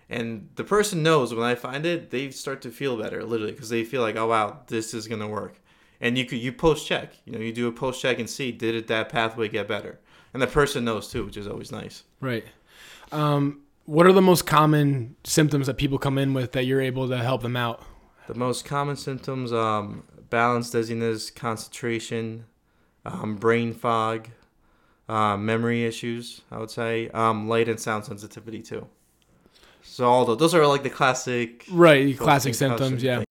and 0.10 0.50
the 0.56 0.64
person 0.64 1.04
knows 1.04 1.34
when 1.34 1.46
i 1.46 1.56
find 1.56 1.86
it 1.86 2.10
they 2.10 2.30
start 2.32 2.62
to 2.62 2.70
feel 2.72 2.98
better 2.98 3.24
literally 3.24 3.52
because 3.52 3.70
they 3.70 3.84
feel 3.84 4.02
like 4.02 4.16
oh 4.16 4.28
wow 4.28 4.60
this 4.68 4.94
is 4.94 5.08
going 5.08 5.22
to 5.22 5.28
work 5.28 5.60
and 6.02 6.18
you 6.18 6.26
could 6.26 6.40
you 6.40 6.52
post 6.52 6.86
check 6.88 7.14
you 7.26 7.32
know 7.32 7.40
you 7.40 7.52
do 7.54 7.68
a 7.68 7.72
post 7.72 8.02
check 8.02 8.20
and 8.20 8.30
see 8.30 8.52
did 8.52 8.76
it 8.76 8.88
that 8.88 9.10
pathway 9.10 9.48
get 9.48 9.68
better 9.68 10.00
and 10.34 10.42
the 10.42 10.48
person 10.48 10.84
knows 10.86 11.10
too 11.10 11.26
which 11.26 11.38
is 11.38 11.48
always 11.48 11.72
nice 11.72 12.04
Right. 12.22 12.46
Um, 13.12 13.62
what 13.86 14.08
are 14.08 14.14
the 14.14 14.22
most 14.22 14.48
common 14.48 15.16
symptoms 15.24 15.68
that 15.68 15.78
people 15.78 16.00
come 16.00 16.18
in 16.18 16.34
with 16.34 16.54
that 16.54 16.66
you're 16.66 16.82
able 16.82 17.08
to 17.10 17.18
help 17.18 17.42
them 17.44 17.56
out? 17.56 17.84
the 18.28 18.34
most 18.34 18.66
common 18.66 18.96
symptoms 18.96 19.54
um, 19.54 20.04
balance 20.30 20.72
dizziness 20.72 21.30
concentration 21.30 22.46
um, 23.06 23.36
brain 23.36 23.74
fog 23.74 24.30
uh, 25.08 25.38
memory 25.38 25.86
issues 25.86 26.42
i 26.52 26.58
would 26.58 26.72
say 26.72 27.10
um, 27.10 27.48
light 27.48 27.70
and 27.70 27.80
sound 27.80 28.04
sensitivity 28.04 28.62
too 28.64 28.88
so 29.84 30.06
all 30.06 30.26
those, 30.26 30.40
those 30.40 30.56
are 30.56 30.66
like 30.66 30.82
the 30.82 30.90
classic 30.90 31.64
Right. 31.72 32.18
Classic 32.18 32.56
symptoms. 32.56 33.04
Yeah. 33.04 33.24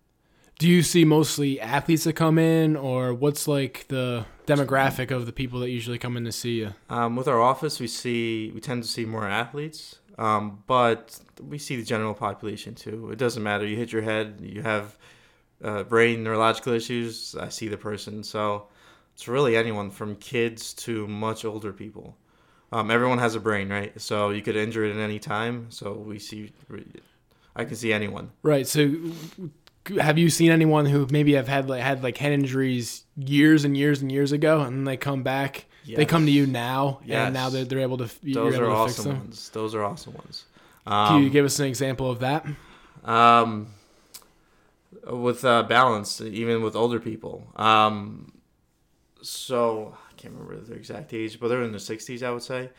Do 0.59 0.69
you 0.69 0.83
see 0.83 1.05
mostly 1.05 1.61
athletes 1.61 2.05
that 2.05 2.13
come 2.15 2.39
in, 2.39 2.77
or 2.77 3.13
what's 3.13 3.49
like 3.49 3.87
the 3.89 4.25
demographic 4.47 5.11
of 5.11 5.27
the 5.27 5.33
people 5.33 5.61
that 5.61 5.71
usually 5.71 5.99
come 5.99 6.17
in 6.17 6.25
to 6.25 6.33
see 6.33 6.61
you? 6.61 6.75
Um, 6.89 7.17
with 7.17 7.29
our 7.29 7.41
office, 7.41 7.81
we 7.81 7.89
see 7.89 8.51
we 8.55 8.61
tend 8.61 8.83
to 8.83 8.89
see 8.89 9.05
more 9.05 9.29
athletes, 9.29 9.99
um, 10.17 10.63
but 10.67 11.19
we 11.43 11.59
see 11.59 11.77
the 11.77 11.83
general 11.83 12.15
population 12.15 12.75
too. 12.75 13.11
It 13.11 13.19
doesn't 13.19 13.43
matter. 13.43 13.67
You 13.67 13.77
hit 13.77 13.93
your 13.93 14.03
head, 14.03 14.41
you 14.41 14.63
have 14.63 14.97
uh, 15.63 15.83
brain 15.83 16.23
neurological 16.23 16.73
issues. 16.73 17.35
I 17.35 17.49
see 17.49 17.69
the 17.69 17.77
person, 17.77 18.23
so 18.23 18.69
it's 19.15 19.27
really 19.27 19.57
anyone 19.57 19.91
from 19.91 20.17
kids 20.17 20.73
to 20.75 21.07
much 21.09 21.45
older 21.45 21.73
people. 21.73 22.17
Um, 22.73 22.91
everyone 22.91 23.19
has 23.19 23.35
a 23.37 23.41
brain, 23.41 23.69
right? 23.69 23.99
So 24.01 24.31
you 24.31 24.43
could 24.43 24.57
injure 24.57 24.85
it 24.85 24.91
at 24.91 25.01
any 25.01 25.21
time. 25.21 25.71
So 25.71 25.93
we 25.93 26.19
see, 26.19 26.53
I 27.55 27.65
can 27.65 27.77
see 27.77 27.93
anyone. 27.93 28.33
Right. 28.43 28.67
So, 28.67 28.93
have 30.01 30.19
you 30.19 30.31
seen 30.31 30.51
anyone 30.51 30.87
who 30.87 31.07
maybe 31.11 31.35
have 31.35 31.49
had 31.49 31.69
like 31.69 31.83
had 31.83 32.03
like 32.03 32.17
head 32.17 32.33
injuries 32.33 33.05
years 33.17 33.65
and 33.65 33.77
years 33.77 34.03
and 34.03 34.11
years 34.11 34.33
ago, 34.33 34.61
and 34.63 34.77
then 34.79 34.85
they 34.85 34.97
come 34.97 35.23
back? 35.23 35.67
They 35.87 36.07
come 36.07 36.25
to 36.25 36.33
you 36.33 36.47
now, 36.47 37.01
Yes. 37.05 37.27
and 37.27 37.35
now 37.35 37.51
they're, 37.51 37.67
they're 37.67 37.81
able 37.81 37.99
to 37.99 38.05
Those 38.23 38.55
able 38.55 38.65
are 38.65 38.71
to 38.71 38.85
fix 38.87 38.99
awesome 38.99 39.05
them. 39.13 39.19
ones. 39.21 39.51
Those 39.51 39.75
are 39.75 39.85
awesome 39.85 40.15
ones. 40.15 40.45
Can 40.87 41.21
you 41.21 41.27
Um, 41.27 41.31
give 41.33 41.45
us 41.45 41.59
an 41.61 41.67
example 41.67 42.11
of 42.11 42.21
that? 42.21 42.47
um, 43.05 43.67
with 45.07 45.45
uh, 45.45 45.63
balance, 45.65 46.21
even 46.23 46.63
with 46.63 46.75
older 46.75 46.99
people. 46.99 47.47
Um, 47.57 48.33
so 49.21 49.95
I 50.11 50.15
can't 50.17 50.33
remember 50.35 50.57
their 50.65 50.77
exact 50.79 51.13
age, 51.13 51.39
but 51.39 51.49
they're 51.49 51.63
in 51.63 51.71
their 51.73 51.79
sixties, 51.81 52.23
I 52.23 52.31
would 52.31 52.43
say. 52.43 52.71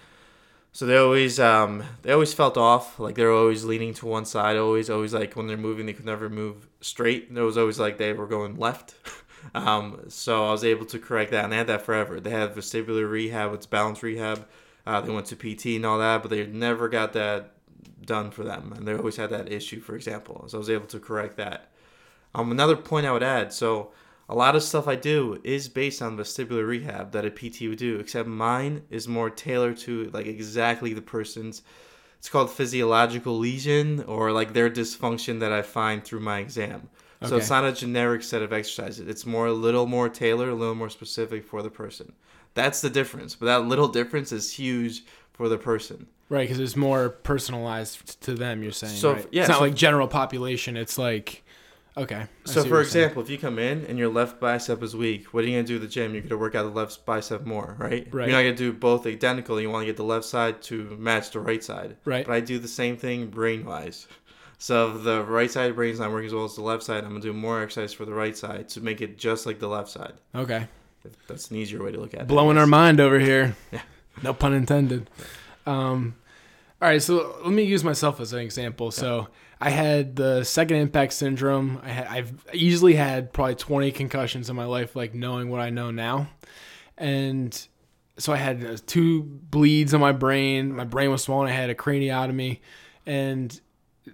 So 0.75 0.85
they 0.85 0.97
always 0.97 1.39
um, 1.39 1.83
they 2.01 2.11
always 2.11 2.33
felt 2.33 2.57
off, 2.57 2.99
like 2.99 3.15
they're 3.15 3.31
always 3.31 3.63
leaning 3.63 3.93
to 3.93 4.05
one 4.07 4.25
side. 4.25 4.57
Always, 4.57 4.89
always 4.89 5.13
like 5.13 5.33
when 5.37 5.47
they're 5.47 5.55
moving, 5.55 5.85
they 5.85 5.93
could 5.93 6.03
never 6.03 6.29
move 6.29 6.67
straight. 6.81 7.33
There 7.33 7.45
was 7.45 7.57
always 7.57 7.79
like 7.79 7.97
they 7.97 8.11
were 8.11 8.27
going 8.27 8.57
left. 8.57 8.93
um, 9.55 10.01
so 10.09 10.45
I 10.45 10.51
was 10.51 10.65
able 10.65 10.85
to 10.87 10.99
correct 10.99 11.31
that, 11.31 11.45
and 11.45 11.53
they 11.53 11.55
had 11.55 11.67
that 11.67 11.83
forever. 11.83 12.19
They 12.19 12.31
had 12.31 12.53
vestibular 12.53 13.09
rehab, 13.09 13.53
it's 13.53 13.65
balance 13.65 14.03
rehab. 14.03 14.45
Uh, 14.85 14.99
they 14.99 15.13
went 15.13 15.27
to 15.27 15.37
PT 15.37 15.77
and 15.77 15.85
all 15.85 15.99
that, 15.99 16.21
but 16.21 16.29
they 16.29 16.45
never 16.45 16.89
got 16.89 17.13
that 17.13 17.53
done 18.05 18.29
for 18.29 18.43
them, 18.43 18.73
and 18.75 18.85
they 18.85 18.95
always 18.95 19.15
had 19.15 19.29
that 19.29 19.49
issue. 19.49 19.79
For 19.79 19.95
example, 19.95 20.43
so 20.49 20.57
I 20.57 20.59
was 20.59 20.69
able 20.69 20.87
to 20.87 20.99
correct 20.99 21.37
that. 21.37 21.71
Um, 22.33 22.51
another 22.51 22.75
point 22.75 23.05
I 23.05 23.13
would 23.13 23.23
add, 23.23 23.53
so 23.53 23.93
a 24.27 24.35
lot 24.35 24.55
of 24.55 24.63
stuff 24.63 24.87
I 24.87 24.95
do 24.95 25.39
is 25.43 25.67
based 25.69 26.01
on 26.01 26.17
vestibular 26.17 26.67
rehab 26.67 27.11
that 27.11 27.25
a 27.25 27.29
PT 27.29 27.61
would 27.69 27.77
do, 27.77 27.97
except 27.99 28.27
mine 28.27 28.81
is 28.89 29.07
more 29.07 29.29
tailored 29.29 29.77
to 29.79 30.09
like 30.13 30.25
exactly 30.25 30.93
the 30.93 31.01
person's. 31.01 31.61
It's 32.17 32.29
called 32.29 32.49
physiological 32.49 33.37
lesion 33.37 34.03
or 34.03 34.31
like 34.31 34.53
their 34.53 34.69
dysfunction 34.69 35.39
that 35.41 35.51
I 35.51 35.61
find 35.61 36.03
through 36.03 36.21
my 36.21 36.39
exam. 36.39 36.89
So 37.23 37.37
it's 37.37 37.49
not 37.49 37.65
a 37.65 37.71
generic 37.71 38.21
set 38.21 38.43
of 38.43 38.53
exercises. 38.53 39.07
It's 39.07 39.25
more 39.25 39.47
a 39.47 39.53
little 39.53 39.87
more 39.87 40.09
tailored, 40.09 40.49
a 40.49 40.53
little 40.55 40.75
more 40.75 40.89
specific 40.89 41.43
for 41.45 41.63
the 41.63 41.71
person. 41.71 42.13
That's 42.53 42.81
the 42.81 42.89
difference. 42.89 43.33
But 43.35 43.47
that 43.47 43.65
little 43.67 43.87
difference 43.87 44.31
is 44.31 44.51
huge 44.53 45.03
for 45.33 45.49
the 45.49 45.57
person. 45.57 46.07
Right, 46.29 46.47
because 46.47 46.59
it's 46.59 46.75
more 46.75 47.09
personalized 47.09 48.21
to 48.21 48.33
them. 48.35 48.61
You're 48.63 48.71
saying, 48.71 48.95
So, 48.95 49.13
right? 49.13 49.27
yeah, 49.31 49.41
it's 49.43 49.49
not 49.49 49.57
so- 49.57 49.63
like 49.63 49.75
general 49.75 50.07
population. 50.07 50.77
It's 50.77 50.97
like, 50.97 51.43
okay. 51.97 52.15
I 52.15 52.27
So, 52.45 52.61
for 52.63 52.67
you're 52.69 52.83
saying. 52.83 53.05
example, 53.05 53.23
if 53.23 53.29
you 53.29 53.37
come 53.37 53.59
in 53.59 53.85
and 53.85 53.97
your 53.97 54.09
left 54.09 54.39
bicep 54.39 54.81
is 54.83 54.95
weak, 54.95 55.33
what 55.33 55.43
are 55.43 55.47
you 55.47 55.53
gonna 55.53 55.67
do 55.67 55.75
at 55.75 55.81
the 55.81 55.87
gym? 55.87 56.13
You're 56.13 56.23
gonna 56.23 56.37
work 56.37 56.55
out 56.55 56.63
the 56.63 56.69
left 56.69 57.05
bicep 57.05 57.45
more, 57.45 57.75
right? 57.79 58.07
Right. 58.11 58.27
You're 58.27 58.37
not 58.37 58.43
gonna 58.43 58.55
do 58.55 58.73
both 58.73 59.05
identical. 59.07 59.59
You 59.61 59.69
want 59.69 59.83
to 59.83 59.85
get 59.87 59.97
the 59.97 60.03
left 60.03 60.25
side 60.25 60.61
to 60.63 60.95
match 60.99 61.31
the 61.31 61.39
right 61.39 61.63
side. 61.63 61.97
Right. 62.05 62.25
But 62.25 62.33
I 62.33 62.39
do 62.39 62.59
the 62.59 62.67
same 62.67 62.97
thing 62.97 63.27
brain 63.27 63.65
wise. 63.65 64.07
So 64.57 64.95
if 64.95 65.03
the 65.03 65.23
right 65.23 65.51
side 65.51 65.63
of 65.65 65.69
the 65.71 65.75
brain 65.75 65.91
is 65.93 65.99
not 65.99 66.11
working 66.11 66.27
as 66.27 66.33
well 66.33 66.45
as 66.45 66.55
the 66.55 66.61
left 66.61 66.83
side, 66.83 67.03
I'm 67.03 67.09
gonna 67.09 67.19
do 67.21 67.33
more 67.33 67.61
exercise 67.61 67.93
for 67.93 68.05
the 68.05 68.13
right 68.13 68.35
side 68.37 68.69
to 68.69 68.81
make 68.81 69.01
it 69.01 69.17
just 69.17 69.45
like 69.45 69.59
the 69.59 69.67
left 69.67 69.89
side. 69.89 70.13
Okay, 70.33 70.67
that's 71.27 71.51
an 71.51 71.57
easier 71.57 71.83
way 71.83 71.91
to 71.91 71.99
look 71.99 72.13
at 72.13 72.21
it. 72.21 72.27
blowing 72.27 72.57
our 72.57 72.67
mind 72.67 72.99
over 72.99 73.19
here. 73.19 73.55
Yeah. 73.71 73.81
No 74.23 74.33
pun 74.33 74.53
intended. 74.53 75.09
Um, 75.65 76.15
all 76.81 76.87
right, 76.87 77.01
so 77.01 77.35
let 77.43 77.51
me 77.53 77.63
use 77.63 77.83
myself 77.83 78.21
as 78.21 78.31
an 78.31 78.39
example. 78.39 78.91
So 78.91 79.27
I 79.65 79.71
had 79.71 80.15
the 80.15 80.43
second 80.43 80.77
impact 80.77 81.13
syndrome. 81.13 81.81
I 81.81 81.89
had, 81.89 82.05
I've 82.05 82.45
easily 82.53 82.93
had 82.93 83.33
probably 83.33 83.55
20 83.55 83.91
concussions 83.93 84.47
in 84.47 84.55
my 84.55 84.65
life, 84.65 84.95
like 84.95 85.15
knowing 85.15 85.49
what 85.49 85.59
I 85.59 85.71
know 85.71 85.89
now, 85.89 86.29
and 86.99 87.67
so 88.19 88.31
I 88.31 88.35
had 88.35 88.63
uh, 88.63 88.77
two 88.85 89.23
bleeds 89.23 89.95
on 89.95 90.01
my 90.01 90.11
brain. 90.11 90.71
My 90.75 90.83
brain 90.83 91.09
was 91.09 91.23
swollen. 91.23 91.49
I 91.49 91.53
had 91.55 91.71
a 91.71 91.75
craniotomy, 91.75 92.59
and 93.07 93.59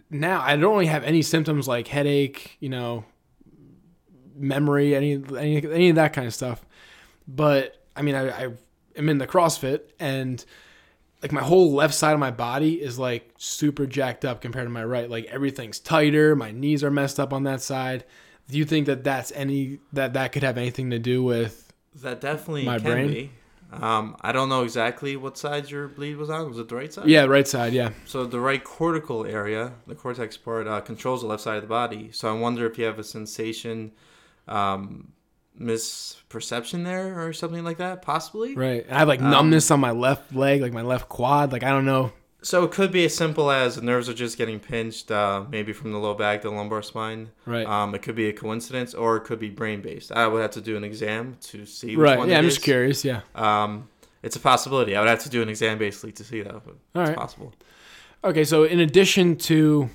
now 0.10 0.42
I 0.42 0.56
don't 0.56 0.72
really 0.72 0.86
have 0.86 1.04
any 1.04 1.22
symptoms 1.22 1.68
like 1.68 1.90
headache, 1.90 2.56
you 2.62 2.70
know, 2.70 3.04
memory, 4.38 4.96
any 4.96 5.22
any 5.38 5.58
any 5.58 5.90
of 5.90 5.98
that 5.98 6.14
kind 6.14 6.28
of 6.28 6.34
stuff. 6.34 6.66
But 7.28 7.84
I 7.94 8.04
mean, 8.04 8.16
I, 8.16 8.46
I 8.46 8.50
am 8.96 9.10
in 9.10 9.18
the 9.18 9.28
CrossFit 9.28 9.82
and 10.00 10.46
like 11.22 11.32
my 11.32 11.42
whole 11.42 11.74
left 11.74 11.94
side 11.94 12.14
of 12.14 12.20
my 12.20 12.32
body 12.32 12.82
is 12.82 12.98
like 12.98 13.32
super 13.38 13.86
jacked 13.86 14.26
up 14.26 14.42
compared 14.42 14.66
to 14.66 14.70
my 14.70 14.84
right. 14.84 15.10
Like 15.10 15.26
everything's 15.26 15.80
tighter. 15.80 16.36
My 16.36 16.52
knees 16.52 16.84
are 16.84 16.92
messed 16.92 17.20
up 17.20 17.32
on 17.34 17.44
that 17.44 17.62
side. 17.62 18.06
Do 18.50 18.58
you 18.58 18.66
think 18.66 18.88
that 18.88 19.04
that's 19.04 19.32
any 19.34 19.80
that 19.94 20.14
that 20.14 20.32
could 20.32 20.44
have 20.44 20.58
anything 20.58 20.90
to 20.92 21.00
do 21.00 21.24
with? 21.24 21.72
That 21.96 22.22
definitely 22.22 22.66
My 22.66 22.80
can 22.80 22.92
brain? 22.92 23.08
be. 23.08 23.32
Um, 23.72 24.18
I 24.20 24.34
don't 24.34 24.50
know 24.50 24.64
exactly 24.64 25.16
what 25.16 25.38
side 25.38 25.70
your 25.72 25.88
bleed 25.88 26.18
was 26.18 26.30
on. 26.30 26.50
Was 26.50 26.60
it 26.60 26.68
the 26.68 26.76
right 26.76 26.92
side? 26.92 27.08
Yeah, 27.08 27.24
right 27.24 27.48
side. 27.48 27.72
Yeah. 27.72 27.92
So 28.06 28.26
the 28.26 28.40
right 28.40 28.62
cortical 28.62 29.26
area, 29.26 29.74
the 29.88 29.96
cortex 29.96 30.36
part, 30.36 30.68
uh, 30.68 30.82
controls 30.82 31.22
the 31.22 31.28
left 31.28 31.44
side 31.44 31.56
of 31.56 31.62
the 31.62 31.68
body. 31.68 32.10
So 32.12 32.30
I 32.30 32.38
wonder 32.38 32.66
if 32.66 32.78
you 32.78 32.84
have 32.84 33.00
a 33.00 33.04
sensation, 33.04 33.94
um, 34.50 35.14
misperception 35.60 36.84
there 36.84 37.26
or 37.26 37.34
something 37.34 37.64
like 37.64 37.78
that, 37.78 38.02
possibly. 38.02 38.56
Right. 38.56 38.86
I 38.90 39.00
have 39.00 39.08
like 39.08 39.22
Um, 39.22 39.30
numbness 39.32 39.72
on 39.72 39.80
my 39.80 39.92
left 39.92 40.34
leg, 40.34 40.62
like 40.62 40.74
my 40.74 40.82
left 40.82 41.10
quad. 41.10 41.52
Like 41.52 41.64
I 41.64 41.70
don't 41.70 41.86
know. 41.86 42.12
So 42.44 42.64
it 42.64 42.72
could 42.72 42.92
be 42.92 43.06
as 43.06 43.14
simple 43.16 43.52
as 43.52 43.76
the 43.76 43.84
nerves 43.84 44.10
are 44.10 44.16
just 44.16 44.36
getting 44.36 44.60
pinched, 44.60 45.12
uh, 45.12 45.44
maybe 45.52 45.74
from 45.74 45.92
the 45.92 46.00
low 46.00 46.16
back, 46.16 46.42
the 46.42 46.50
lumbar 46.50 46.82
spine. 46.82 47.30
Right. 47.46 47.68
Um, 47.68 47.94
it 47.94 48.02
could 48.02 48.16
be 48.16 48.30
a 48.30 48.34
coincidence, 48.34 48.96
or 48.96 49.18
it 49.18 49.26
could 49.26 49.38
be 49.38 49.50
brain 49.52 49.82
based. 49.82 50.12
I 50.12 50.26
would 50.28 50.42
have 50.42 50.50
to 50.52 50.62
do 50.62 50.76
an 50.76 50.84
exam 50.84 51.38
to 51.42 51.68
see. 51.68 51.96
Which 51.96 52.04
right. 52.04 52.18
One 52.18 52.30
Yeah. 52.30 52.40
I'm 52.40 52.46
is. 52.46 52.56
just 52.56 52.64
curious. 52.66 53.06
Yeah. 53.06 53.22
Um, 53.36 53.90
it's 54.24 54.36
a 54.36 54.40
possibility. 54.40 54.96
I 54.96 55.02
would 55.02 55.10
have 55.10 55.22
to 55.24 55.30
do 55.30 55.44
an 55.44 55.50
exam 55.50 55.78
basically 55.78 56.14
to 56.14 56.24
see 56.24 56.42
that. 56.42 56.54
But 56.66 56.76
All 56.96 57.02
it's 57.04 57.10
right. 57.10 57.16
possible. 57.16 57.54
Okay, 58.24 58.44
so 58.44 58.64
in 58.64 58.80
addition 58.80 59.36
to 59.36 59.90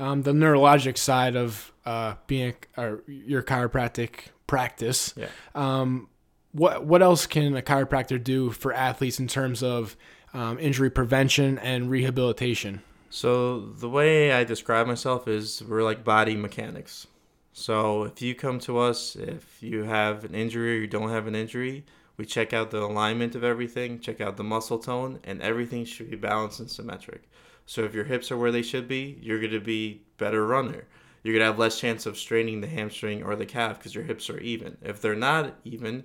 um, 0.00 0.22
the 0.22 0.32
neurologic 0.32 0.98
side 0.98 1.36
of 1.36 1.72
uh, 1.86 2.14
being 2.26 2.54
or 2.76 3.02
your 3.06 3.42
chiropractic 3.42 4.30
practice, 4.46 5.14
Yeah. 5.16 5.28
um, 5.54 6.08
what 6.52 6.84
what 6.84 7.02
else 7.02 7.26
can 7.26 7.56
a 7.56 7.62
chiropractor 7.62 8.22
do 8.22 8.50
for 8.50 8.72
athletes 8.72 9.18
in 9.18 9.26
terms 9.28 9.62
of 9.62 9.96
um, 10.34 10.58
injury 10.58 10.90
prevention 10.90 11.58
and 11.58 11.90
rehabilitation? 11.90 12.82
So 13.10 13.60
the 13.60 13.88
way 13.88 14.32
I 14.32 14.44
describe 14.44 14.86
myself 14.86 15.28
is 15.28 15.62
we're 15.62 15.82
like 15.82 16.04
body 16.04 16.34
mechanics. 16.36 17.06
So 17.52 18.04
if 18.04 18.22
you 18.22 18.34
come 18.34 18.58
to 18.60 18.78
us, 18.78 19.14
if 19.16 19.62
you 19.62 19.82
have 19.84 20.24
an 20.24 20.34
injury 20.34 20.76
or 20.76 20.80
you 20.80 20.86
don't 20.86 21.10
have 21.10 21.26
an 21.26 21.34
injury, 21.34 21.84
we 22.16 22.24
check 22.24 22.54
out 22.54 22.70
the 22.70 22.82
alignment 22.82 23.34
of 23.34 23.44
everything, 23.44 24.00
check 24.00 24.22
out 24.22 24.38
the 24.38 24.44
muscle 24.44 24.78
tone, 24.78 25.18
and 25.24 25.42
everything 25.42 25.84
should 25.84 26.10
be 26.10 26.16
balanced 26.16 26.60
and 26.60 26.70
symmetric. 26.70 27.28
So 27.66 27.84
if 27.84 27.94
your 27.94 28.04
hips 28.04 28.30
are 28.32 28.38
where 28.38 28.52
they 28.52 28.62
should 28.62 28.88
be, 28.88 29.18
you're 29.20 29.38
going 29.40 29.52
to 29.52 29.60
be 29.60 30.02
better 30.16 30.46
runner. 30.46 30.86
You're 31.22 31.34
going 31.34 31.40
to 31.40 31.46
have 31.46 31.58
less 31.58 31.78
chance 31.78 32.06
of 32.06 32.16
straining 32.18 32.60
the 32.60 32.66
hamstring 32.66 33.22
or 33.22 33.36
the 33.36 33.46
calf 33.46 33.78
because 33.78 33.94
your 33.94 34.04
hips 34.04 34.28
are 34.28 34.38
even. 34.40 34.76
If 34.82 35.00
they're 35.00 35.14
not 35.14 35.54
even, 35.64 36.04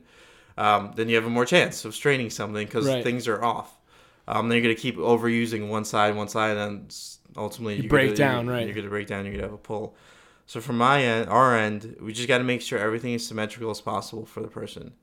um, 0.58 0.94
then 0.96 1.10
you 1.10 1.16
have 1.16 1.26
a 1.26 1.30
more 1.30 1.46
chance 1.46 1.86
of 1.86 1.96
straining 1.96 2.30
something 2.30 2.66
because 2.66 2.86
Right. 2.86 3.04
things 3.04 3.28
are 3.28 3.44
off. 3.44 3.78
Um, 4.28 4.50
then 4.50 4.58
you're 4.58 4.64
going 4.64 4.76
to 4.76 4.82
keep 4.82 4.98
overusing 4.98 5.70
one 5.70 5.86
side, 5.86 6.16
one 6.16 6.28
side, 6.28 6.58
and 6.58 6.94
ultimately 7.36 7.82
You 7.82 7.90
break 7.90 8.08
gonna, 8.08 8.18
down, 8.18 8.46
you're, 8.46 8.54
right. 8.54 8.66
You're 8.66 8.76
going 8.76 8.84
to 8.86 8.90
break 8.90 9.08
down. 9.08 9.26
You're 9.26 9.34
going 9.34 9.44
to 9.44 9.48
have 9.48 9.54
a 9.54 9.58
pull. 9.58 9.96
So 10.46 10.62
from 10.62 10.78
my 10.78 11.02
end, 11.02 11.30
our 11.30 11.58
end, 11.58 11.98
we 12.00 12.14
just 12.14 12.28
got 12.28 12.38
to 12.38 12.44
make 12.44 12.62
sure 12.62 12.78
everything 12.80 13.14
is 13.14 13.26
symmetrical 13.26 13.70
as 13.72 13.82
possible 13.82 14.26
for 14.26 14.42
the 14.42 14.48
person. 14.48 14.94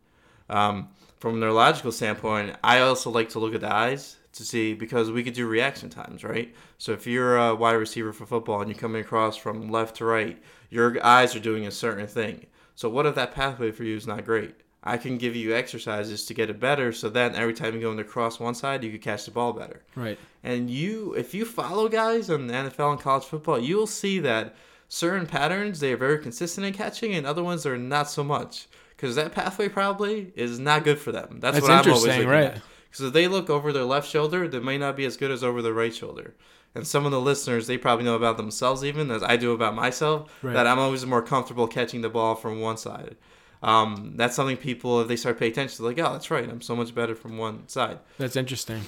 Um, 0.48 0.88
from 1.18 1.34
a 1.36 1.38
neurological 1.38 1.90
standpoint, 1.92 2.56
I 2.62 2.80
also 2.80 3.10
like 3.10 3.30
to 3.30 3.38
look 3.38 3.54
at 3.54 3.60
the 3.62 3.72
eyes 3.72 4.16
to 4.34 4.44
see 4.44 4.74
because 4.74 5.10
we 5.10 5.22
could 5.22 5.34
do 5.34 5.46
reaction 5.46 5.88
times, 5.88 6.24
right? 6.24 6.54
So 6.78 6.92
if 6.92 7.06
you're 7.06 7.36
a 7.36 7.54
wide 7.54 7.72
receiver 7.72 8.12
for 8.12 8.26
football 8.26 8.60
and 8.60 8.70
you're 8.70 8.78
coming 8.78 9.00
across 9.00 9.36
from 9.36 9.70
left 9.70 9.96
to 9.96 10.04
right, 10.04 10.40
your 10.70 11.04
eyes 11.04 11.34
are 11.34 11.40
doing 11.40 11.66
a 11.66 11.70
certain 11.70 12.06
thing. 12.06 12.46
So 12.74 12.88
what 12.88 13.06
if 13.06 13.14
that 13.14 13.34
pathway 13.34 13.70
for 13.70 13.84
you 13.84 13.96
is 13.96 14.06
not 14.06 14.24
great? 14.24 14.54
I 14.86 14.98
can 14.98 15.16
give 15.16 15.34
you 15.34 15.54
exercises 15.54 16.26
to 16.26 16.34
get 16.34 16.50
it 16.50 16.60
better, 16.60 16.92
so 16.92 17.08
then 17.08 17.34
every 17.34 17.54
time 17.54 17.74
you 17.74 17.80
go 17.80 17.90
into 17.90 18.04
cross 18.04 18.38
one 18.38 18.54
side, 18.54 18.84
you 18.84 18.90
could 18.90 19.00
catch 19.00 19.24
the 19.24 19.30
ball 19.30 19.54
better. 19.54 19.82
Right. 19.94 20.18
And 20.42 20.68
you, 20.68 21.14
if 21.14 21.32
you 21.32 21.46
follow 21.46 21.88
guys 21.88 22.28
in 22.28 22.48
the 22.48 22.52
NFL 22.52 22.92
and 22.92 23.00
college 23.00 23.24
football, 23.24 23.58
you'll 23.58 23.86
see 23.86 24.18
that 24.18 24.54
certain 24.88 25.26
patterns 25.26 25.80
they 25.80 25.94
are 25.94 25.96
very 25.96 26.18
consistent 26.18 26.66
in 26.66 26.74
catching, 26.74 27.14
and 27.14 27.26
other 27.26 27.42
ones 27.42 27.64
are 27.64 27.78
not 27.78 28.10
so 28.10 28.22
much. 28.22 28.68
Because 28.94 29.16
that 29.16 29.32
pathway 29.32 29.68
probably 29.68 30.32
is 30.36 30.58
not 30.58 30.84
good 30.84 30.98
for 30.98 31.12
them. 31.12 31.38
That's, 31.40 31.56
That's 31.56 31.62
what 31.62 31.86
I'm 31.86 31.92
always 31.92 32.06
looking 32.06 32.28
right. 32.28 32.44
at. 32.44 32.62
Because 32.94 33.06
if 33.06 33.12
they 33.12 33.26
look 33.26 33.50
over 33.50 33.72
their 33.72 33.82
left 33.82 34.08
shoulder, 34.08 34.46
they 34.46 34.60
may 34.60 34.78
not 34.78 34.96
be 34.96 35.04
as 35.04 35.16
good 35.16 35.32
as 35.32 35.42
over 35.42 35.60
their 35.60 35.72
right 35.72 35.92
shoulder. 35.92 36.32
And 36.76 36.86
some 36.86 37.04
of 37.04 37.10
the 37.10 37.20
listeners, 37.20 37.66
they 37.66 37.76
probably 37.76 38.04
know 38.04 38.14
about 38.14 38.36
themselves 38.36 38.84
even 38.84 39.10
as 39.10 39.20
I 39.20 39.36
do 39.36 39.50
about 39.50 39.74
myself. 39.74 40.30
Right. 40.42 40.52
That 40.52 40.68
I'm 40.68 40.78
always 40.78 41.04
more 41.04 41.20
comfortable 41.20 41.66
catching 41.66 42.02
the 42.02 42.08
ball 42.08 42.36
from 42.36 42.60
one 42.60 42.76
side. 42.76 43.16
Um, 43.64 44.12
that's 44.14 44.36
something 44.36 44.56
people, 44.56 45.00
if 45.00 45.08
they 45.08 45.16
start 45.16 45.40
paying 45.40 45.50
attention, 45.50 45.82
they're 45.84 45.92
like, 45.92 46.08
oh, 46.08 46.12
that's 46.12 46.30
right. 46.30 46.48
I'm 46.48 46.60
so 46.60 46.76
much 46.76 46.94
better 46.94 47.16
from 47.16 47.36
one 47.36 47.66
side 47.66 47.98
That's 48.16 48.36
interesting. 48.36 48.82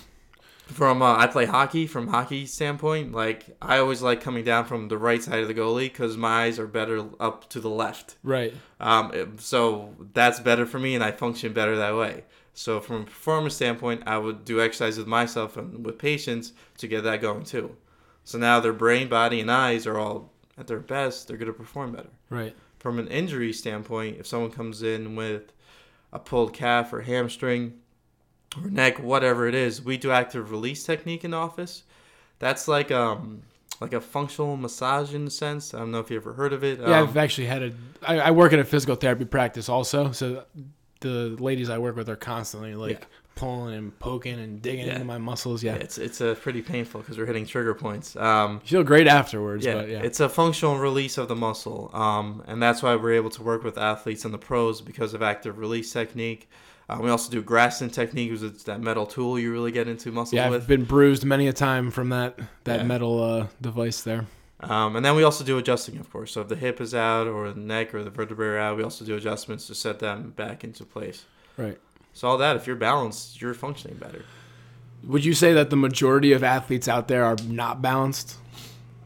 from 0.66 1.02
uh, 1.02 1.16
I 1.16 1.26
play 1.26 1.46
hockey 1.46 1.88
from 1.88 2.06
hockey 2.06 2.46
standpoint 2.46 3.12
like 3.12 3.56
I 3.60 3.78
always 3.78 4.02
like 4.02 4.20
coming 4.20 4.44
down 4.44 4.66
from 4.66 4.86
the 4.88 4.98
right 4.98 5.20
side 5.22 5.40
of 5.40 5.48
the 5.48 5.54
goalie 5.54 5.84
because 5.90 6.16
my 6.16 6.44
eyes 6.44 6.58
are 6.60 6.66
better 6.68 7.04
up 7.20 7.48
to 7.50 7.60
the 7.60 7.70
left 7.70 8.16
Right. 8.24 8.52
um, 8.80 9.36
so 9.38 9.94
that's 10.12 10.38
better 10.40 10.64
for 10.66 10.78
me 10.78 10.94
and 10.94 11.02
I 11.04 11.10
function 11.12 11.52
better 11.52 11.76
that 11.76 11.96
way 11.96 12.24
so 12.58 12.80
from 12.80 13.02
a 13.02 13.04
performance 13.04 13.54
standpoint 13.54 14.02
I 14.06 14.16
would 14.18 14.44
do 14.44 14.60
exercise 14.60 14.96
with 14.98 15.06
myself 15.06 15.56
and 15.56 15.84
with 15.84 15.98
patients 15.98 16.52
to 16.78 16.88
get 16.88 17.04
that 17.04 17.20
going 17.20 17.44
too 17.44 17.76
so 18.24 18.38
now 18.38 18.58
their 18.60 18.72
brain 18.72 19.08
body 19.08 19.40
and 19.40 19.50
eyes 19.50 19.86
are 19.86 19.98
all 19.98 20.32
at 20.58 20.66
their 20.66 20.80
best 20.80 21.28
they're 21.28 21.36
going 21.36 21.52
to 21.52 21.58
perform 21.58 21.92
better 21.92 22.08
Right. 22.30 22.54
from 22.78 22.98
an 22.98 23.08
injury 23.08 23.52
standpoint, 23.52 24.16
if 24.18 24.26
someone 24.26 24.50
comes 24.50 24.82
in 24.82 25.14
with 25.16 25.52
a 26.12 26.18
pulled 26.18 26.52
calf 26.54 26.92
or 26.92 27.02
hamstring 27.02 27.74
or 28.62 28.70
neck, 28.70 28.98
whatever 29.00 29.46
it 29.46 29.54
is, 29.54 29.82
we 29.82 29.96
do 29.98 30.10
active 30.10 30.50
release 30.50 30.82
technique 30.84 31.24
in 31.24 31.32
the 31.32 31.36
office. 31.36 31.82
That's 32.38 32.66
like 32.68 32.90
um 32.90 33.42
like 33.80 33.92
a 33.92 34.00
functional 34.00 34.56
massage 34.56 35.12
in 35.14 35.26
a 35.26 35.30
sense. 35.30 35.74
I 35.74 35.78
don't 35.80 35.90
know 35.90 36.00
if 36.00 36.10
you 36.10 36.16
ever 36.16 36.32
heard 36.32 36.52
of 36.54 36.64
it. 36.64 36.78
Yeah, 36.80 37.00
Um, 37.00 37.08
I've 37.08 37.16
actually 37.18 37.46
had 37.48 37.62
a. 37.62 37.72
I, 38.02 38.18
I 38.20 38.30
work 38.30 38.52
in 38.54 38.60
a 38.60 38.64
physical 38.64 38.94
therapy 38.96 39.24
practice 39.26 39.68
also, 39.68 40.12
so 40.12 40.44
the 41.06 41.42
ladies 41.42 41.70
I 41.70 41.78
work 41.78 41.96
with 41.96 42.08
are 42.08 42.16
constantly 42.16 42.74
like 42.74 43.00
Yeah. 43.00 43.06
pulling 43.34 43.74
and 43.74 43.98
poking 43.98 44.38
and 44.40 44.62
digging 44.62 44.86
Yeah. 44.86 44.94
into 44.94 45.04
my 45.04 45.18
muscles. 45.18 45.62
Yeah, 45.62 45.74
it's 45.74 45.98
it's 45.98 46.20
uh, 46.20 46.34
pretty 46.40 46.62
painful 46.62 47.00
because 47.02 47.18
we're 47.18 47.26
hitting 47.26 47.46
trigger 47.46 47.74
points. 47.74 48.16
Um, 48.16 48.60
you 48.64 48.68
feel 48.68 48.82
great 48.84 49.06
afterwards. 49.06 49.64
yeah, 49.64 49.74
but 49.74 49.88
yeah, 49.88 50.00
it's 50.02 50.20
a 50.20 50.28
functional 50.28 50.78
release 50.78 51.18
of 51.18 51.28
the 51.28 51.36
muscle, 51.36 51.90
um, 51.94 52.42
and 52.46 52.62
that's 52.62 52.82
why 52.82 52.94
we're 52.96 53.12
able 53.14 53.30
to 53.30 53.42
work 53.42 53.62
with 53.64 53.76
athletes 53.78 54.24
and 54.24 54.32
the 54.32 54.38
pros 54.38 54.80
because 54.80 55.14
of 55.14 55.22
active 55.22 55.58
release 55.58 55.92
technique. 55.92 56.48
Uh, 56.88 56.98
we 57.02 57.10
also 57.10 57.28
do 57.30 57.42
Graston 57.42 57.92
technique, 57.92 58.30
which 58.30 58.42
is 58.42 58.62
that 58.64 58.80
metal 58.80 59.06
tool 59.06 59.38
you 59.40 59.50
really 59.52 59.72
get 59.72 59.88
into 59.88 60.12
muscles 60.12 60.34
yeah. 60.34 60.44
I've 60.46 60.52
with. 60.52 60.66
been 60.68 60.84
bruised 60.84 61.24
many 61.24 61.48
a 61.48 61.52
time 61.52 61.90
from 61.90 62.10
that 62.10 62.38
that 62.64 62.86
metal 62.86 63.22
uh, 63.22 63.46
device 63.60 64.02
there. 64.02 64.26
Um, 64.60 64.96
and 64.96 65.04
then 65.04 65.14
we 65.16 65.22
also 65.22 65.44
do 65.44 65.58
adjusting, 65.58 65.98
of 65.98 66.10
course. 66.10 66.32
So 66.32 66.40
if 66.40 66.48
the 66.48 66.56
hip 66.56 66.80
is 66.80 66.94
out 66.94 67.26
or 67.26 67.52
the 67.52 67.60
neck 67.60 67.94
or 67.94 68.02
the 68.02 68.10
vertebrae 68.10 68.46
are 68.48 68.58
out, 68.58 68.76
we 68.78 68.82
also 68.82 69.04
do 69.04 69.14
adjustments 69.14 69.66
to 69.66 69.74
set 69.74 69.98
them 69.98 70.30
back 70.30 70.64
into 70.64 70.84
place. 70.84 71.26
Right. 71.58 71.78
So 72.14 72.28
all 72.28 72.38
that, 72.38 72.56
if 72.56 72.66
you're 72.66 72.76
balanced, 72.76 73.40
you're 73.42 73.52
functioning 73.54 73.98
better. 73.98 74.24
Would 75.04 75.24
you 75.24 75.34
say 75.34 75.52
that 75.52 75.68
the 75.68 75.76
majority 75.76 76.32
of 76.32 76.42
athletes 76.42 76.88
out 76.88 77.06
there 77.08 77.24
are 77.24 77.36
not 77.46 77.82
balanced? 77.82 78.36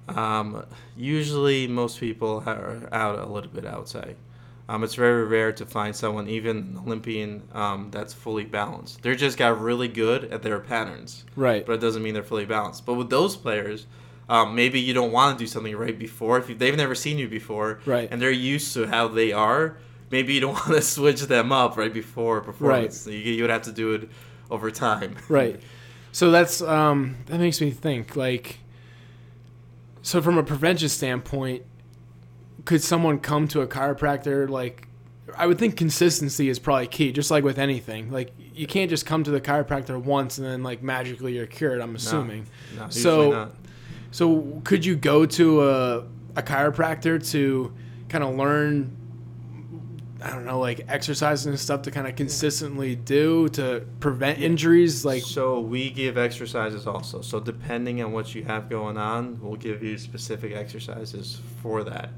Um, 0.09 0.65
usually, 0.97 1.67
most 1.67 1.99
people 2.01 2.43
are 2.47 2.89
out 2.93 3.19
a 3.19 3.27
little 3.27 3.51
bit. 3.51 3.65
Say. 3.89 4.15
Um, 4.69 4.85
it's 4.85 4.95
very 4.95 5.25
rare 5.25 5.51
to 5.53 5.67
find 5.67 5.95
someone, 5.97 6.29
even 6.29 6.57
an 6.59 6.79
Olympian, 6.87 7.43
um, 7.53 7.89
that's 7.91 8.13
fully 8.15 8.45
balanced. 8.45 9.03
They're 9.03 9.17
just 9.17 9.37
got 9.37 9.61
really 9.61 9.89
good 9.89 10.25
at 10.33 10.43
their 10.43 10.61
patterns, 10.61 11.25
Right. 11.35 11.67
but 11.67 11.73
it 11.73 11.81
doesn't 11.81 12.05
mean 12.05 12.15
they're 12.15 12.23
fully 12.23 12.45
balanced. 12.45 12.87
But 12.87 12.95
with 12.95 13.11
those 13.11 13.35
players, 13.37 13.87
um, 14.31 14.55
maybe 14.55 14.81
you 14.81 14.95
don't 14.95 15.13
want 15.13 15.37
to 15.39 15.43
do 15.45 15.47
something 15.49 15.77
right 15.77 15.99
before. 15.99 16.39
If 16.39 16.49
you, 16.49 16.55
they've 16.55 16.77
never 16.77 16.95
seen 16.95 17.19
you 17.19 17.29
before, 17.29 17.81
Right. 17.85 18.09
and 18.11 18.23
they're 18.23 18.31
used 18.31 18.73
to 18.75 18.87
how 18.87 19.09
they 19.09 19.33
are, 19.33 19.77
maybe 20.11 20.33
you 20.35 20.41
don't 20.41 20.55
want 20.67 20.69
to 20.75 20.83
switch 20.83 21.23
them 21.23 21.51
up 21.53 21.77
right 21.77 21.93
before 21.93 22.41
performance. 22.41 22.97
So 22.97 23.11
you, 23.11 23.19
you 23.19 23.43
would 23.43 23.51
have 23.51 23.63
to 23.63 23.73
do 23.73 23.93
it 23.95 24.09
over 24.51 24.71
time. 24.71 25.17
Right. 25.29 25.61
So 26.13 26.31
that's 26.31 26.61
um 26.63 27.17
that 27.27 27.39
makes 27.39 27.61
me 27.61 27.71
think 27.71 28.17
like 28.17 28.59
so 30.03 30.21
from 30.21 30.39
a 30.39 30.43
prevention 30.43 30.89
standpoint 30.89 31.63
could 32.65 32.83
someone 32.83 33.19
come 33.21 33.47
to 33.49 33.61
a 33.61 33.67
chiropractor 33.67 34.49
like 34.49 34.87
I 35.37 35.47
would 35.47 35.59
think 35.59 35.77
consistency 35.77 36.49
is 36.49 36.59
probably 36.59 36.89
key 36.89 37.13
just 37.13 37.31
like 37.31 37.45
with 37.45 37.59
anything. 37.59 38.11
Like 38.11 38.33
you 38.55 38.67
can't 38.67 38.91
just 38.91 39.07
come 39.07 39.23
to 39.23 39.31
the 39.31 39.41
chiropractor 39.41 40.03
once 40.03 40.39
and 40.39 40.47
then 40.47 40.63
like 40.65 40.83
magically 40.83 41.35
you're 41.37 41.47
cured, 41.47 41.81
I'm 41.81 41.95
assuming. 41.95 42.47
No, 42.77 42.87
usually 42.87 43.03
So- 43.03 43.31
not. 43.31 43.55
So 44.11 44.61
could 44.65 44.85
you 44.85 44.97
go 44.97 45.27
to 45.27 45.69
a 45.69 46.05
a 46.37 46.43
chiropractor 46.43 47.29
to 47.33 47.73
kind 48.09 48.23
of 48.25 48.37
learn 48.37 48.97
I 50.23 50.29
don't 50.31 50.45
know, 50.45 50.59
like 50.59 50.85
exercises 50.87 51.47
and 51.47 51.59
stuff 51.59 51.81
to 51.83 51.91
kind 51.91 52.07
of 52.07 52.15
consistently 52.15 52.95
do 52.95 53.49
to 53.51 53.87
prevent 54.01 54.39
injuries 54.39 55.03
like 55.03 55.23
so 55.23 55.61
we 55.61 55.89
give 55.91 56.19
exercises 56.19 56.87
also. 56.87 57.23
So 57.23 57.41
depending 57.41 58.03
on 58.03 58.13
what 58.13 58.35
you 58.35 58.45
have 58.45 58.69
going 58.69 58.99
on, 58.99 59.41
we'll 59.41 59.57
give 59.57 59.83
you 59.83 59.97
specific 59.97 60.53
exercises 60.53 61.41
for 61.63 61.85
that. 61.85 62.11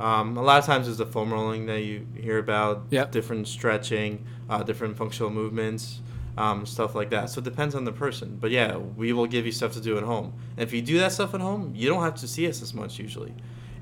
Um, 0.00 0.36
a 0.36 0.42
lot 0.42 0.58
of 0.58 0.64
times 0.64 0.88
it's 0.88 0.98
the 0.98 1.06
foam 1.06 1.32
rolling 1.32 1.66
that 1.66 1.82
you 1.84 2.04
hear 2.16 2.38
about, 2.38 2.86
Yep. 2.90 3.12
different 3.12 3.46
stretching, 3.46 4.24
uh, 4.50 4.64
different 4.64 4.96
functional 4.96 5.30
movements, 5.30 6.00
um, 6.36 6.66
stuff 6.66 6.94
like 6.94 7.10
that. 7.10 7.30
So 7.30 7.38
it 7.40 7.44
depends 7.44 7.74
on 7.74 7.84
the 7.84 7.92
person. 7.92 8.36
But 8.40 8.50
yeah, 8.50 8.76
we 8.76 9.12
will 9.12 9.26
give 9.26 9.46
you 9.46 9.52
stuff 9.52 9.72
to 9.74 9.80
do 9.80 9.96
at 9.98 10.02
home. 10.04 10.32
And 10.56 10.66
if 10.66 10.72
you 10.72 10.82
do 10.82 10.98
that 10.98 11.12
stuff 11.12 11.34
at 11.34 11.40
home, 11.40 11.72
you 11.74 11.88
don't 11.88 12.02
have 12.02 12.16
to 12.16 12.28
see 12.28 12.48
us 12.48 12.62
as 12.62 12.74
much 12.74 12.98
usually. 12.98 13.32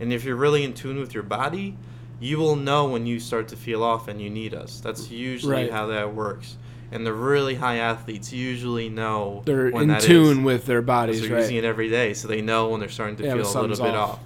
And 0.01 0.13
if 0.13 0.25
you're 0.25 0.37
really 0.37 0.65
in 0.65 0.73
tune 0.75 0.99
with 0.99 1.15
your 1.15 1.23
body, 1.23 1.77
you 2.21 2.39
will 2.39 2.57
know 2.57 2.87
when 2.89 3.07
you 3.07 3.19
start 3.21 3.49
to 3.49 3.57
feel 3.57 3.83
off 3.83 4.09
and 4.09 4.21
you 4.21 4.31
need 4.31 4.55
us. 4.55 4.81
That's 4.81 5.11
usually 5.11 5.53
Right. 5.55 5.73
how 5.73 5.87
that 5.89 6.15
works. 6.15 6.57
And 6.91 7.07
the 7.07 7.13
really 7.13 7.55
high 7.55 7.77
athletes 7.79 8.33
usually 8.33 8.89
know 8.91 9.43
they're 9.47 9.71
when 9.71 9.85
in 9.85 9.89
that 9.89 10.03
tune 10.03 10.41
is. 10.41 10.45
with 10.45 10.67
their 10.67 10.83
bodies, 10.83 11.21
So 11.21 11.27
they're 11.27 11.37
right? 11.37 11.41
using 11.41 11.57
it 11.57 11.65
every 11.65 11.89
day, 11.89 12.13
so 12.15 12.29
they 12.29 12.43
know 12.43 12.69
when 12.69 12.81
they're 12.81 12.89
starting 12.91 13.17
to 13.17 13.25
Yeah, 13.25 13.35
feel 13.35 13.47
a 13.47 13.61
little 13.63 13.85
bit 13.87 13.95
off. 13.95 14.11
off. 14.11 14.21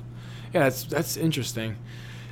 Yeah, 0.52 0.60
that's 0.64 0.82
that's 0.84 1.16
interesting. 1.16 1.76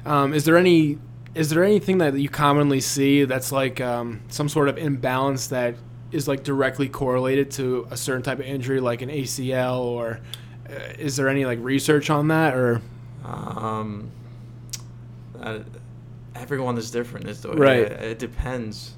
Um, 0.04 0.34
is 0.34 0.44
there 0.44 0.56
any 0.56 0.98
is 1.34 1.50
there 1.50 1.64
anything 1.64 1.98
that 1.98 2.14
you 2.14 2.28
commonly 2.28 2.80
see 2.80 3.24
that's 3.24 3.50
like 3.50 3.80
um, 3.80 4.20
some 4.28 4.48
sort 4.48 4.68
of 4.68 4.78
imbalance 4.78 5.48
that 5.48 5.74
is 6.12 6.28
like 6.28 6.44
directly 6.44 6.88
correlated 6.88 7.50
to 7.50 7.86
a 7.90 7.96
certain 7.96 8.22
type 8.22 8.38
of 8.38 8.44
injury, 8.44 8.80
like 8.80 9.02
an 9.02 9.08
ACL, 9.08 9.80
or 9.80 10.20
uh, 10.70 10.74
is 10.98 11.16
there 11.16 11.28
any 11.28 11.44
like 11.44 11.58
research 11.60 12.08
on 12.08 12.28
that? 12.28 12.54
Or 12.54 12.80
Um, 13.24 14.10
uh, 15.40 15.60
everyone 16.36 16.78
is 16.78 16.90
different. 16.90 17.26
The 17.26 17.52
Right. 17.52 17.78
It, 17.80 18.02
it 18.02 18.18
depends. 18.18 18.94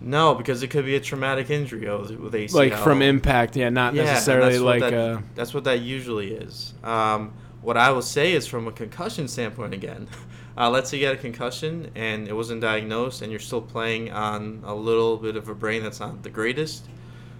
No, 0.00 0.34
because 0.34 0.62
it 0.62 0.68
could 0.68 0.84
be 0.84 0.96
a 0.96 1.00
traumatic 1.00 1.50
injury 1.50 1.88
with 1.88 2.34
ACL. 2.34 2.54
like 2.54 2.74
from 2.74 3.00
impact, 3.00 3.56
yeah, 3.56 3.70
not 3.70 3.94
Yeah, 3.94 4.04
necessarily 4.04 4.52
that's 4.52 4.62
what 4.62 4.80
like 4.80 4.90
that, 4.90 4.94
uh, 4.94 5.20
that's 5.34 5.54
what 5.54 5.64
that 5.64 5.80
usually 5.80 6.32
is. 6.32 6.74
Um, 6.82 7.32
what 7.62 7.76
I 7.78 7.90
will 7.90 8.02
say 8.02 8.32
is 8.32 8.46
from 8.46 8.66
a 8.68 8.72
concussion 8.72 9.28
standpoint 9.28 9.72
again. 9.74 10.08
Uh, 10.56 10.70
let's 10.70 10.88
say 10.90 10.98
you 10.98 11.06
had 11.06 11.16
a 11.16 11.18
concussion 11.20 11.90
and 11.96 12.28
it 12.28 12.32
wasn't 12.32 12.60
diagnosed, 12.60 13.22
and 13.22 13.30
you're 13.32 13.40
still 13.40 13.60
playing 13.62 14.12
on 14.12 14.62
a 14.64 14.74
little 14.74 15.16
bit 15.16 15.34
of 15.36 15.48
a 15.48 15.54
brain 15.54 15.82
that's 15.82 16.00
not 16.00 16.22
the 16.22 16.30
greatest. 16.30 16.84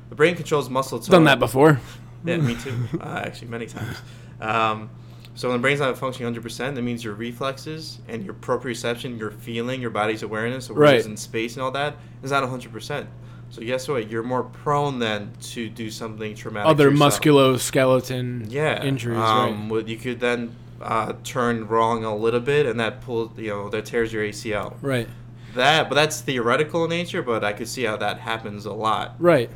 The 0.09 0.15
brain 0.17 0.35
controls 0.35 0.69
muscle 0.69 0.99
tone. 0.99 1.11
done 1.13 1.25
that 1.25 1.39
before. 1.39 1.81
Yeah, 2.25 2.39
me 2.39 2.55
too. 2.61 2.75
uh, 3.01 3.23
actually, 3.25 3.49
many 3.49 3.67
times. 3.67 3.97
Um, 4.41 4.91
so 5.37 5.49
when 5.49 5.59
the 5.59 5.63
brain's 5.63 5.81
not 5.81 5.97
functioning 5.99 6.33
100%, 6.35 6.75
that 6.75 6.83
means 6.83 7.03
your 7.05 7.15
reflexes 7.15 7.99
and 8.09 8.25
your 8.25 8.35
proprioception, 8.35 9.19
your 9.19 9.31
feeling, 9.33 9.81
your 9.81 9.91
body's 9.91 10.23
awareness, 10.23 10.69
awareness 10.71 11.05
Right. 11.05 11.11
in 11.11 11.17
space 11.17 11.55
and 11.55 11.63
all 11.63 11.71
that 11.73 11.97
is 12.23 12.31
not 12.31 12.43
100%. 12.45 13.07
So 13.51 13.63
guess 13.63 13.87
what? 13.89 14.11
You're 14.11 14.23
more 14.25 14.43
prone 14.45 14.99
then 15.01 15.33
to 15.53 15.69
do 15.69 15.91
something 15.91 16.35
traumatic. 16.35 16.69
Other 16.71 16.91
musculoskeleton 16.91 18.47
yeah 18.51 18.83
injuries, 18.83 19.19
Um, 19.19 19.73
right? 19.73 19.87
you 19.87 19.97
could 19.97 20.21
then 20.21 20.55
uh, 20.81 21.15
turn 21.25 21.67
wrong 21.67 22.05
a 22.05 22.15
little 22.15 22.41
bit, 22.41 22.67
and 22.67 22.79
that 22.81 23.01
pulls 23.01 23.37
you 23.39 23.51
know 23.51 23.69
that 23.71 23.85
tears 23.87 24.13
your 24.13 24.25
ACL. 24.25 24.75
Right, 24.83 25.09
That, 25.55 25.89
but 25.89 25.95
that's 25.95 26.21
theoretical 26.21 26.85
in 26.85 26.91
nature. 26.91 27.23
But 27.23 27.45
I 27.45 27.53
could 27.53 27.69
see 27.69 27.85
how 27.85 27.97
that 27.99 28.19
happens 28.21 28.67
a 28.67 28.73
lot. 28.73 29.15
right. 29.19 29.51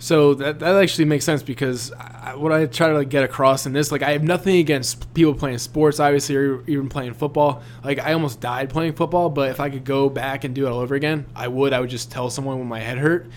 So 0.00 0.34
that 0.34 0.60
that 0.60 0.76
actually 0.76 1.06
makes 1.06 1.24
sense 1.24 1.42
because 1.42 1.90
I, 1.92 2.36
what 2.36 2.52
I 2.52 2.66
try 2.66 2.86
to 2.86 2.94
like 2.94 3.08
get 3.08 3.24
across 3.24 3.66
in 3.66 3.72
this, 3.72 3.90
like 3.90 4.02
I 4.02 4.12
have 4.12 4.22
nothing 4.22 4.58
against 4.58 5.12
people 5.12 5.34
playing 5.34 5.58
sports, 5.58 5.98
obviously, 5.98 6.36
or 6.36 6.62
even 6.68 6.88
playing 6.88 7.14
football. 7.14 7.62
Like 7.82 7.98
I 7.98 8.12
almost 8.12 8.40
died 8.40 8.70
playing 8.70 8.92
football, 8.92 9.28
but 9.28 9.50
if 9.50 9.58
I 9.58 9.70
could 9.70 9.84
go 9.84 10.08
back 10.08 10.44
and 10.44 10.54
do 10.54 10.66
it 10.66 10.70
all 10.70 10.78
over 10.78 10.94
again, 10.94 11.26
I 11.34 11.48
would. 11.48 11.72
I 11.72 11.80
would 11.80 11.90
just 11.90 12.12
tell 12.12 12.30
someone 12.30 12.60
when 12.60 12.68
my 12.68 12.78
head 12.78 12.98
hurt. 12.98 13.28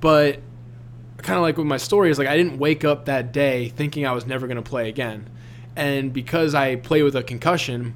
But 0.00 0.40
kind 1.18 1.38
of 1.38 1.42
like 1.42 1.56
with 1.56 1.66
my 1.66 1.78
story 1.78 2.10
is 2.10 2.18
like 2.18 2.28
I 2.28 2.36
didn't 2.36 2.58
wake 2.58 2.84
up 2.84 3.06
that 3.06 3.32
day 3.32 3.70
thinking 3.70 4.06
I 4.06 4.12
was 4.12 4.26
never 4.26 4.46
going 4.46 4.56
to 4.56 4.62
play 4.62 4.90
again. 4.90 5.30
And 5.76 6.12
because 6.12 6.54
I 6.54 6.76
played 6.76 7.02
with 7.02 7.14
a 7.16 7.22
concussion, 7.22 7.94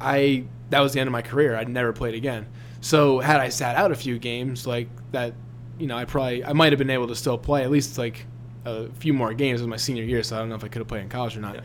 I 0.00 0.44
that 0.70 0.80
was 0.80 0.92
the 0.92 1.00
end 1.00 1.08
of 1.08 1.12
my 1.12 1.22
career. 1.22 1.56
I 1.56 1.64
never 1.64 1.92
played 1.92 2.14
again. 2.14 2.46
So 2.80 3.18
had 3.18 3.40
I 3.40 3.48
sat 3.48 3.76
out 3.76 3.90
a 3.90 3.96
few 3.96 4.18
games 4.18 4.66
like 4.66 4.88
that, 5.12 5.34
you 5.78 5.86
know, 5.86 5.96
I 5.96 6.04
probably 6.04 6.44
I 6.44 6.52
might 6.52 6.72
have 6.72 6.78
been 6.78 6.90
able 6.90 7.08
to 7.08 7.16
still 7.16 7.36
play 7.36 7.62
at 7.62 7.70
least 7.70 7.98
like 7.98 8.26
a 8.64 8.88
few 8.94 9.12
more 9.12 9.34
games 9.34 9.60
in 9.60 9.68
my 9.68 9.76
senior 9.76 10.04
year. 10.04 10.22
So 10.22 10.36
I 10.36 10.38
don't 10.38 10.48
know 10.48 10.54
if 10.54 10.64
I 10.64 10.68
could 10.68 10.80
have 10.80 10.88
played 10.88 11.02
in 11.02 11.08
college 11.08 11.36
or 11.36 11.40
not. 11.40 11.56
Yeah. 11.56 11.60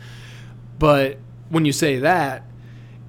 But 0.78 1.18
when 1.48 1.64
you 1.64 1.72
say 1.72 1.98
that, 2.00 2.44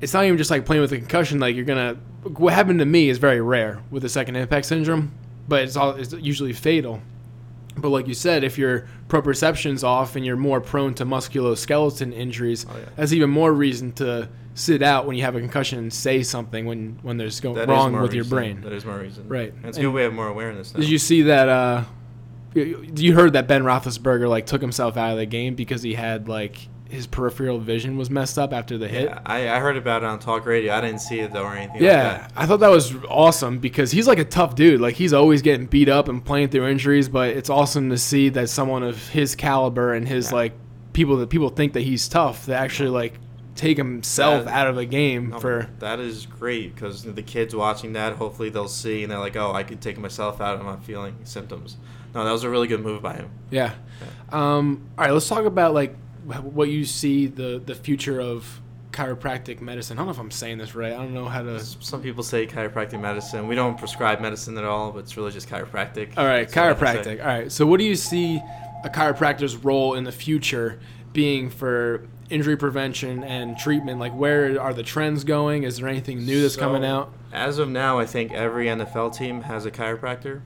it's 0.01 0.13
not 0.13 0.25
even 0.25 0.37
just 0.37 0.51
like 0.51 0.65
playing 0.65 0.81
with 0.81 0.91
a 0.91 0.97
concussion. 0.97 1.39
Like 1.39 1.55
you're 1.55 1.65
gonna. 1.65 1.97
What 2.37 2.53
happened 2.53 2.79
to 2.79 2.85
me 2.85 3.09
is 3.09 3.17
very 3.17 3.41
rare 3.41 3.81
with 3.89 4.03
the 4.03 4.09
second 4.09 4.35
impact 4.35 4.65
syndrome, 4.65 5.11
but 5.47 5.63
it's 5.63 5.75
all 5.75 5.91
it's 5.91 6.13
usually 6.13 6.53
fatal. 6.53 7.01
But 7.75 7.89
like 7.89 8.07
you 8.07 8.13
said, 8.13 8.43
if 8.43 8.57
your 8.57 8.87
proprioception's 9.07 9.83
off 9.83 10.15
and 10.15 10.25
you're 10.25 10.35
more 10.37 10.61
prone 10.61 10.93
to 10.95 11.05
musculoskeletal 11.05 12.13
injuries, 12.13 12.65
Oh, 12.69 12.77
yeah. 12.77 12.85
that's 12.95 13.11
even 13.13 13.29
more 13.29 13.51
reason 13.51 13.91
to 13.93 14.29
sit 14.55 14.83
out 14.83 15.07
when 15.07 15.15
you 15.17 15.23
have 15.23 15.35
a 15.35 15.39
concussion 15.39 15.79
and 15.79 15.91
say 15.91 16.21
something 16.21 16.65
when 16.67 16.99
when 17.01 17.17
there's 17.17 17.39
going 17.39 17.55
That 17.55 17.67
wrong 17.67 17.99
with 17.99 18.13
your 18.13 18.25
brain. 18.25 18.61
That 18.61 18.73
is 18.73 18.85
more 18.85 18.99
reason. 18.99 19.27
Right. 19.27 19.51
And 19.53 19.65
it's 19.65 19.77
And- 19.77 19.85
good 19.85 19.93
way 19.93 20.01
to 20.01 20.05
have 20.05 20.13
more 20.13 20.27
awareness. 20.27 20.73
Now. 20.73 20.81
Did 20.81 20.89
you 20.89 20.99
see 20.99 21.23
that? 21.23 21.49
Uh, 21.49 21.83
you 22.53 22.85
you 22.95 23.15
heard 23.15 23.33
that 23.33 23.47
Ben 23.47 23.63
Roethlisberger 23.63 24.29
like 24.29 24.45
took 24.45 24.61
himself 24.61 24.95
out 24.95 25.11
of 25.11 25.17
the 25.17 25.25
game 25.25 25.55
because 25.55 25.81
he 25.81 25.95
had 25.95 26.27
like 26.29 26.67
his 26.93 27.07
peripheral 27.07 27.59
vision 27.59 27.97
was 27.97 28.09
messed 28.09 28.37
up 28.37 28.53
after 28.53 28.77
the 28.77 28.87
hit. 28.87 29.05
Yeah, 29.09 29.19
I, 29.25 29.49
I 29.49 29.59
heard 29.59 29.75
about 29.77 30.03
it 30.03 30.05
on 30.05 30.19
talk 30.19 30.45
radio. 30.45 30.73
I 30.73 30.81
didn't 30.81 30.99
see 31.01 31.19
it 31.19 31.33
though 31.33 31.43
or 31.43 31.55
anything. 31.55 31.83
Yeah, 31.83 32.07
Like 32.07 32.21
that. 32.21 32.31
I 32.35 32.45
thought 32.45 32.59
that 32.61 32.69
was 32.69 32.95
awesome 33.09 33.59
because 33.59 33.91
he's 33.91 34.07
like 34.07 34.19
a 34.19 34.25
tough 34.25 34.55
dude. 34.55 34.79
Like 34.79 34.95
he's 34.95 35.11
always 35.13 35.41
getting 35.41 35.65
beat 35.65 35.89
up 35.89 36.07
and 36.07 36.23
playing 36.23 36.49
through 36.49 36.67
injuries, 36.67 37.09
but 37.09 37.29
it's 37.29 37.49
awesome 37.49 37.89
to 37.89 37.97
see 37.97 38.29
that 38.29 38.49
someone 38.49 38.83
of 38.83 39.07
his 39.09 39.35
caliber 39.35 39.93
and 39.93 40.07
his 40.07 40.29
Yeah. 40.29 40.35
like 40.35 40.53
people 40.93 41.17
that 41.17 41.29
people 41.29 41.49
think 41.49 41.73
that 41.73 41.81
he's 41.81 42.07
tough 42.07 42.45
that 42.45 42.61
actually 42.61 42.89
like 42.89 43.19
take 43.55 43.77
himself 43.77 44.45
That- 44.45 44.53
out 44.53 44.67
of 44.67 44.77
a 44.77 44.85
game 44.85 45.29
No, 45.29 45.39
for 45.39 45.69
that 45.79 45.99
is 45.99 46.25
great 46.25 46.73
because 46.75 47.03
the 47.03 47.21
kids 47.21 47.55
watching 47.55 47.93
that, 47.93 48.13
hopefully 48.13 48.49
they'll 48.49 48.67
see 48.67 49.03
and 49.03 49.11
they're 49.11 49.19
like, 49.19 49.35
oh, 49.35 49.51
I 49.53 49.63
could 49.63 49.79
take 49.81 49.97
myself 49.99 50.41
out. 50.41 50.59
I'm 50.59 50.65
not 50.65 50.83
feeling 50.83 51.15
symptoms. 51.23 51.77
No, 52.15 52.23
that 52.25 52.31
was 52.31 52.43
a 52.43 52.49
really 52.49 52.67
good 52.67 52.81
move 52.83 53.01
by 53.01 53.13
him. 53.13 53.29
yeah. 53.51 53.73
Um, 54.31 54.81
all 54.97 55.05
right, 55.05 55.11
let's 55.13 55.27
talk 55.27 55.45
about 55.45 55.73
like 55.73 55.95
what 56.25 56.69
you 56.69 56.85
see 56.85 57.27
the 57.27 57.61
the 57.65 57.75
future 57.75 58.19
of 58.19 58.61
chiropractic 58.91 59.59
medicine. 59.59 59.97
I 59.97 60.01
don't 60.01 60.07
know 60.07 60.11
if 60.13 60.19
I'm 60.19 60.31
saying 60.31 60.59
this 60.59 60.75
right. 60.75 60.93
I 60.93 60.97
don't 60.97 61.13
know 61.13 61.25
how 61.25 61.41
to. 61.41 61.59
Some 61.59 62.01
people 62.01 62.23
say 62.23 62.47
chiropractic 62.47 63.01
medicine. 63.01 63.47
We 63.47 63.55
don't 63.55 63.77
prescribe 63.77 64.21
medicine 64.21 64.57
at 64.57 64.63
all, 64.63 64.91
but 64.91 64.99
it's 64.99 65.17
really 65.17 65.31
just 65.31 65.49
chiropractic. 65.49 66.11
All 66.17 66.25
right, 66.25 66.47
That's 66.47 66.55
what 66.55 66.87
I 66.87 66.93
have 66.93 67.03
to 67.03 67.03
say. 67.03 67.17
chiropractic. 67.17 67.21
All 67.21 67.27
right. 67.27 67.51
So, 67.51 67.65
what 67.65 67.79
do 67.79 67.85
you 67.85 67.95
see 67.95 68.41
a 68.83 68.89
chiropractor's 68.89 69.57
role 69.57 69.95
in 69.95 70.03
the 70.03 70.11
future 70.11 70.79
being 71.11 71.49
for 71.49 72.07
injury 72.29 72.55
prevention 72.55 73.23
and 73.23 73.57
treatment? 73.57 73.99
Like, 73.99 74.13
where 74.13 74.59
are 74.61 74.73
the 74.73 74.83
trends 74.83 75.23
going? 75.23 75.63
Is 75.63 75.77
there 75.77 75.87
anything 75.87 76.25
new 76.25 76.41
that's 76.41 76.55
coming 76.55 76.85
out? 76.85 77.11
As 77.31 77.57
of 77.57 77.67
now, 77.69 77.97
I 77.97 78.05
think 78.05 78.31
every 78.31 78.67
NFL 78.67 79.17
team 79.17 79.41
has 79.41 79.65
a 79.65 79.71
chiropractor. 79.71 80.41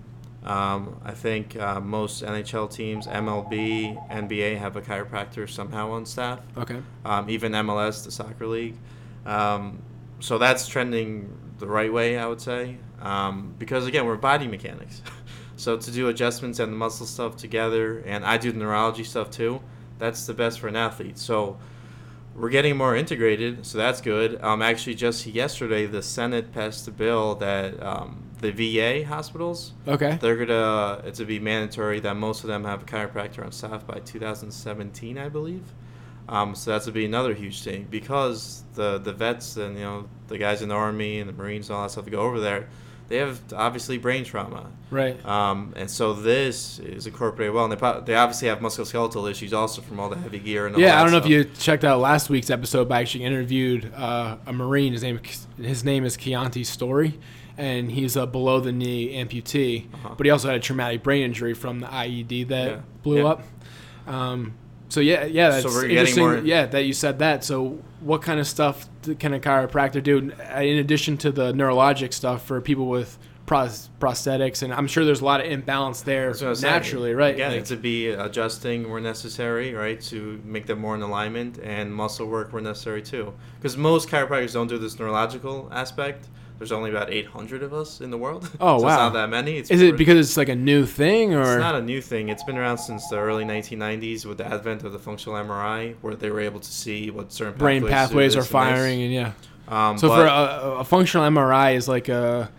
Um, 0.48 1.02
I 1.04 1.12
think 1.12 1.58
uh, 1.58 1.82
most 1.82 2.24
NHL 2.24 2.72
teams, 2.72 3.06
MLB, 3.06 4.10
NBA, 4.10 4.58
have 4.58 4.78
a 4.78 4.82
chiropractor 4.82 5.48
somehow 5.50 5.92
on 5.92 6.06
staff. 6.06 6.40
Okay. 6.58 6.82
Um, 7.04 7.30
even 7.30 7.52
MLS, 7.52 8.06
the 8.06 8.12
soccer 8.12 8.48
league. 8.48 8.78
Um, 9.26 9.82
so 10.22 10.38
that's 10.38 10.66
trending 10.66 11.38
the 11.60 11.68
right 11.68 11.92
way, 11.92 12.18
I 12.18 12.26
would 12.28 12.40
say. 12.40 12.78
Um, 13.02 13.56
because 13.60 13.88
again, 13.88 14.06
we're 14.06 14.16
body 14.16 14.48
mechanics. 14.48 15.02
so 15.58 15.76
to 15.76 15.92
do 15.92 16.08
adjustments 16.08 16.60
and 16.60 16.72
the 16.72 16.78
muscle 16.78 17.06
stuff 17.06 17.36
together, 17.36 18.00
and 18.06 18.24
I 18.24 18.38
do 18.38 18.54
the 18.54 18.60
neurology 18.60 19.04
stuff 19.04 19.30
too. 19.30 19.62
That's 20.00 20.26
the 20.28 20.34
best 20.34 20.62
for 20.62 20.70
an 20.70 20.78
athlete. 20.78 21.18
So 21.18 21.58
we're 22.38 22.50
getting 22.50 22.78
more 22.78 22.96
integrated, 22.96 23.66
so 23.66 23.78
that's 23.78 24.00
good. 24.00 24.42
Um, 24.42 24.62
actually, 24.62 24.96
just 24.96 25.26
yesterday, 25.26 25.88
the 25.88 26.02
Senate 26.02 26.54
passed 26.54 26.88
a 26.88 26.92
bill 26.92 27.36
that 27.36 27.84
um, 27.84 28.24
the 28.40 28.52
VA 28.52 29.04
hospitals 29.06 29.72
Okay. 29.88 30.18
they're 30.22 30.36
gonna 30.46 31.02
it's 31.06 31.18
to 31.20 31.26
be 31.26 31.40
mandatory 31.40 32.00
that 32.02 32.16
most 32.16 32.44
of 32.44 32.48
them 32.50 32.64
have 32.66 32.84
a 32.84 32.86
chiropractor 32.86 33.44
on 33.44 33.52
staff 33.52 33.86
by 33.88 34.00
2017, 34.00 35.18
I 35.18 35.30
believe. 35.30 35.64
Um, 36.30 36.56
so 36.56 36.72
that's 36.72 36.86
going 36.86 36.94
to 36.94 37.00
be 37.00 37.06
another 37.06 37.34
huge 37.34 37.64
thing 37.64 37.88
because 37.90 38.64
the 38.76 38.98
the 38.98 39.14
vets 39.14 39.56
and 39.58 39.76
you 39.78 39.84
know 39.86 40.10
the 40.28 40.38
guys 40.38 40.62
in 40.62 40.70
the 40.70 40.76
army 40.76 41.20
and 41.20 41.30
the 41.30 41.34
Marines 41.34 41.70
and 41.70 41.78
all 41.78 41.84
that 41.84 41.92
stuff 41.92 42.04
that 42.04 42.12
go 42.12 42.20
over 42.20 42.40
there, 42.42 42.68
they 43.08 43.16
have 43.18 43.40
obviously 43.56 43.98
brain 43.98 44.26
trauma. 44.26 44.70
Right. 44.92 45.26
Um, 45.26 45.74
and 45.78 45.90
so 45.90 46.12
this 46.14 46.80
is 46.80 47.08
incorporated 47.08 47.54
well, 47.56 47.64
and 47.64 47.72
they, 47.72 47.78
pro- 47.78 48.02
they 48.02 48.16
obviously 48.16 48.50
have 48.50 48.60
musculoskeletal 48.60 49.32
issues 49.32 49.54
also 49.54 49.82
from 49.82 50.02
all 50.02 50.10
the 50.10 50.18
heavy 50.18 50.40
gear 50.40 50.66
and 50.68 50.76
all 50.76 50.82
Yeah, 50.82 51.00
I 51.00 51.04
don't 51.04 51.12
know 51.14 51.20
stuff. 51.20 51.32
if 51.32 51.32
you 51.32 51.46
checked 51.58 51.86
out 51.86 52.00
last 52.02 52.30
week's 52.30 52.50
episode, 52.50 52.90
but 52.90 52.96
I 52.96 53.02
actually 53.02 53.24
interviewed 53.24 53.94
uh, 53.96 54.36
a 54.46 54.52
Marine. 54.52 54.92
His 54.94 55.04
name 55.04 55.22
his 55.58 55.86
name 55.86 56.04
is 56.04 56.18
Kionte 56.18 56.66
Storey, 56.66 57.18
and 57.58 57.92
he's 57.92 58.16
a 58.16 58.28
below 58.28 58.60
the 58.60 58.72
knee 58.72 59.14
amputee, 59.16 59.86
Uh-huh. 59.94 60.16
but 60.18 60.26
he 60.26 60.30
also 60.32 60.48
had 60.48 60.58
a 60.58 60.60
traumatic 60.60 61.04
brain 61.04 61.24
injury 61.24 61.54
from 61.54 61.80
the 61.80 61.88
IED 61.88 62.44
that 62.50 62.70
Yeah. 62.72 62.78
blew 63.04 63.18
Yeah. 63.20 63.26
up. 63.26 63.44
Um, 64.08 64.54
so 64.90 65.00
yeah, 65.00 65.26
yeah, 65.26 65.50
that's 65.50 65.64
So 65.64 65.70
we're 65.70 65.82
getting 65.84 65.98
interesting. 65.98 66.24
more- 66.24 66.38
Yeah, 66.38 66.66
that 66.68 66.86
you 66.86 66.94
said 66.94 67.20
that. 67.20 67.44
So 67.44 67.80
what 68.00 68.22
kind 68.22 68.40
of 68.40 68.48
stuff 68.48 68.88
can 69.20 69.34
a 69.34 69.40
chiropractor 69.40 70.02
do 70.04 70.32
Uh, 70.56 70.62
in 70.62 70.78
addition 70.78 71.18
to 71.18 71.32
the 71.32 71.52
neurologic 71.54 72.14
stuff 72.14 72.46
for 72.46 72.62
people 72.62 72.88
with 72.88 73.18
pros- 73.46 73.90
prosthetics? 74.00 74.62
And 74.62 74.74
I'm 74.74 74.88
sure 74.88 75.04
there's 75.04 75.22
a 75.22 75.26
lot 75.26 75.42
of 75.42 75.48
imbalance 75.52 76.02
there 76.02 76.28
That's 76.28 76.42
what 76.42 76.48
I 76.48 76.50
was 76.52 76.60
saying. 76.60 76.74
naturally, 76.74 77.14
right? 77.14 77.34
Again, 77.34 77.52
Like- 77.54 77.66
to 77.66 77.76
be 77.76 78.08
adjusting 78.10 78.90
where 78.90 79.02
necessary, 79.02 79.74
right, 79.74 80.00
to 80.04 80.40
make 80.46 80.68
them 80.68 80.80
more 80.80 80.96
in 80.96 81.02
alignment, 81.02 81.58
and 81.64 81.94
muscle 81.94 82.28
work 82.28 82.54
where 82.54 82.62
necessary 82.62 83.02
too. 83.02 83.34
Because 83.60 83.76
most 83.76 84.10
chiropractors 84.10 84.54
don't 84.54 84.68
do 84.68 84.78
this 84.78 85.00
neurological 85.00 85.70
aspect. 85.72 86.28
There's 86.58 86.72
only 86.72 86.90
about 86.90 87.12
800 87.12 87.62
of 87.64 87.74
us 87.74 88.02
in 88.02 88.10
the 88.10 88.18
world. 88.18 88.50
Oh, 88.60 88.78
so 88.80 88.86
wow. 88.86 88.90
It's 88.90 88.98
not 88.98 89.14
that 89.14 89.30
many. 89.30 89.58
It's 89.58 89.70
is 89.70 89.82
it 89.82 89.98
because 89.98 90.18
it's 90.18 90.38
like 90.38 90.50
a 90.50 90.56
new 90.56 90.86
thing, 90.86 91.34
or 91.34 91.42
it's 91.42 91.60
not 91.60 91.76
a 91.76 91.82
new 91.82 92.02
thing. 92.02 92.30
It's 92.30 92.44
been 92.44 92.58
around 92.58 92.80
since 92.80 93.08
the 93.10 93.18
early 93.18 93.44
1990s 93.46 94.26
with 94.26 94.40
the 94.40 94.46
advent 94.46 94.84
of 94.84 94.92
the 94.92 95.00
functional 95.00 95.38
MRI, 95.38 95.96
where 96.02 96.16
they 96.16 96.30
were 96.30 96.40
able 96.40 96.60
to 96.60 96.72
see 96.72 97.12
what 97.12 97.32
certain 97.32 97.58
brain 97.58 97.82
pathways, 97.82 98.34
pathways 98.34 98.36
are 98.36 98.40
and 98.40 98.48
firing 98.48 99.02
and 99.02 99.14
yeah 99.14 99.32
Um, 99.68 99.98
so 99.98 100.10
for 100.10 100.26
a, 100.26 100.80
a 100.80 100.84
functional 100.84 101.30
mri 101.30 101.76
is 101.76 101.88
like 101.88 102.10
a 102.10 102.52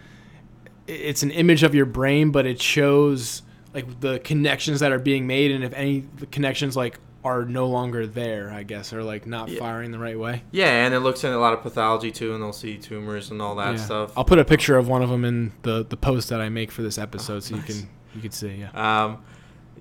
it's 0.86 1.22
an 1.22 1.30
image 1.30 1.62
of 1.62 1.74
your 1.74 1.86
brain 1.86 2.30
but 2.30 2.46
it 2.46 2.60
shows 2.60 3.42
like 3.74 4.00
the 4.00 4.18
connections 4.20 4.80
that 4.80 4.92
are 4.92 4.98
being 4.98 5.26
made 5.26 5.50
and 5.50 5.64
if 5.64 5.72
any 5.72 6.04
the 6.16 6.26
connections 6.26 6.76
like 6.76 6.98
are 7.24 7.44
no 7.44 7.66
longer 7.66 8.06
there 8.06 8.50
i 8.50 8.62
guess 8.62 8.92
or 8.92 9.02
like 9.02 9.26
not 9.26 9.48
Yeah. 9.48 9.58
firing 9.58 9.90
the 9.90 9.98
right 9.98 10.18
way 10.18 10.42
yeah, 10.52 10.84
and 10.86 10.94
it 10.94 11.00
looks 11.00 11.24
in 11.24 11.32
a 11.32 11.38
lot 11.38 11.52
of 11.52 11.62
pathology 11.62 12.10
too, 12.12 12.32
and 12.34 12.42
they'll 12.42 12.52
see 12.52 12.76
tumors 12.78 13.30
and 13.30 13.42
all 13.42 13.56
that 13.56 13.72
Yeah. 13.76 13.84
stuff. 13.84 14.12
i'll 14.16 14.24
put 14.24 14.38
a 14.38 14.44
picture 14.44 14.76
of 14.76 14.88
one 14.88 15.02
of 15.02 15.10
them 15.10 15.24
in 15.24 15.52
the 15.62 15.84
the 15.84 15.96
post 15.96 16.28
that 16.28 16.40
i 16.40 16.48
make 16.48 16.70
for 16.70 16.82
this 16.82 16.96
episode 16.98 17.42
so 17.42 17.54
Oh, 17.54 17.58
nice. 17.58 17.68
you 17.68 17.74
can 17.82 17.88
you 18.14 18.20
can 18.22 18.30
see 18.30 18.54
yeah 18.64 19.04
Um, 19.04 19.18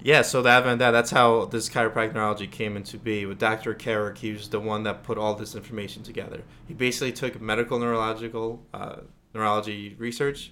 yeah, 0.03 0.21
so 0.21 0.39
advent 0.45 0.73
of 0.73 0.79
that, 0.79 0.91
that's 0.91 1.09
how 1.09 1.45
this 1.45 1.67
chiropractic 1.69 2.13
neurology 2.13 2.45
came 2.45 2.77
into 2.77 2.99
be. 2.99 3.25
With 3.25 3.39
Dr. 3.39 3.73
Carrick, 3.73 4.19
he 4.19 4.31
was 4.31 4.47
the 4.49 4.59
one 4.59 4.83
that 4.83 5.01
put 5.03 5.17
all 5.17 5.33
this 5.33 5.55
information 5.55 6.03
together. 6.03 6.43
He 6.67 6.75
basically 6.75 7.11
took 7.11 7.41
medical 7.41 7.79
neurological 7.79 8.63
uh, 8.75 8.97
neurology 9.33 9.95
research 9.97 10.51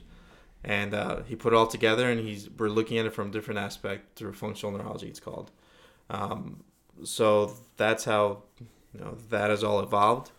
and 0.63 0.95
uh, 0.95 1.21
he 1.27 1.35
put 1.35 1.53
it 1.53 1.55
all 1.55 1.67
together 1.67 2.09
and 2.09 2.19
he's 2.27 2.49
we're 2.57 2.69
looking 2.69 2.97
at 2.97 3.05
it 3.05 3.13
from 3.13 3.27
a 3.27 3.31
different 3.31 3.59
aspect 3.59 4.17
through 4.17 4.33
functional 4.33 4.75
neurology 4.75 5.07
it's 5.07 5.19
called 5.19 5.51
um, 6.09 6.63
so 7.03 7.53
that's 7.77 8.05
how 8.05 8.43
you 8.93 9.01
know 9.01 9.17
that 9.29 9.49
has 9.49 9.63
all 9.63 9.79
evolved. 9.79 10.31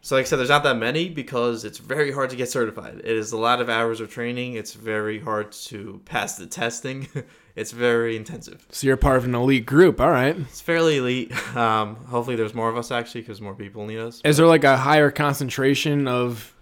So 0.00 0.14
like 0.14 0.26
i 0.26 0.28
said 0.28 0.38
there's 0.38 0.48
not 0.48 0.62
that 0.62 0.76
many 0.76 1.08
because 1.08 1.64
it's 1.64 1.78
very 1.78 2.12
hard 2.12 2.30
to 2.30 2.36
get 2.36 2.48
certified. 2.48 3.00
It 3.00 3.16
is 3.16 3.32
a 3.32 3.36
lot 3.36 3.60
of 3.60 3.68
hours 3.68 4.00
of 4.00 4.10
training. 4.10 4.54
It's 4.54 4.74
very 4.74 5.18
hard 5.18 5.52
to 5.52 6.00
pass 6.04 6.36
the 6.36 6.46
testing. 6.46 7.08
It's 7.58 7.72
very 7.72 8.14
intensive. 8.14 8.64
So 8.70 8.86
you're 8.86 8.96
part 8.96 9.16
of 9.16 9.24
an 9.24 9.34
elite 9.34 9.66
group. 9.66 10.00
All 10.00 10.10
right. 10.12 10.38
It's 10.38 10.60
fairly 10.60 10.98
elite. 10.98 11.32
Um, 11.56 11.96
hopefully 12.06 12.36
there's 12.36 12.54
more 12.54 12.68
of 12.68 12.76
us 12.76 12.92
actually 12.92 13.22
because 13.22 13.40
more 13.40 13.54
people 13.54 13.84
need 13.84 13.98
us. 13.98 14.20
Is 14.24 14.36
there 14.36 14.46
like 14.46 14.62
a 14.62 14.76
higher 14.76 15.10
concentration 15.10 16.06
of 16.06 16.54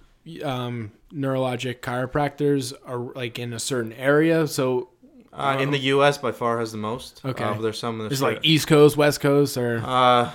um, 0.42 0.92
neurologic 1.12 1.80
chiropractors 1.80 2.72
or 2.86 3.12
like 3.14 3.38
in 3.38 3.52
a 3.52 3.58
certain 3.58 3.92
area? 3.92 4.46
So 4.46 4.88
uh, 5.36 5.58
in 5.60 5.70
the 5.70 5.78
us 5.78 6.18
by 6.18 6.32
far 6.32 6.58
has 6.58 6.72
the 6.72 6.78
most 6.78 7.20
Okay. 7.24 7.44
uh, 7.44 7.54
there's 7.60 7.78
some 7.78 7.98
There's 7.98 8.22
like 8.22 8.40
East 8.42 8.66
Coast, 8.66 8.96
West 8.96 9.20
Coast, 9.20 9.56
or 9.56 9.78
Uh, 9.84 10.30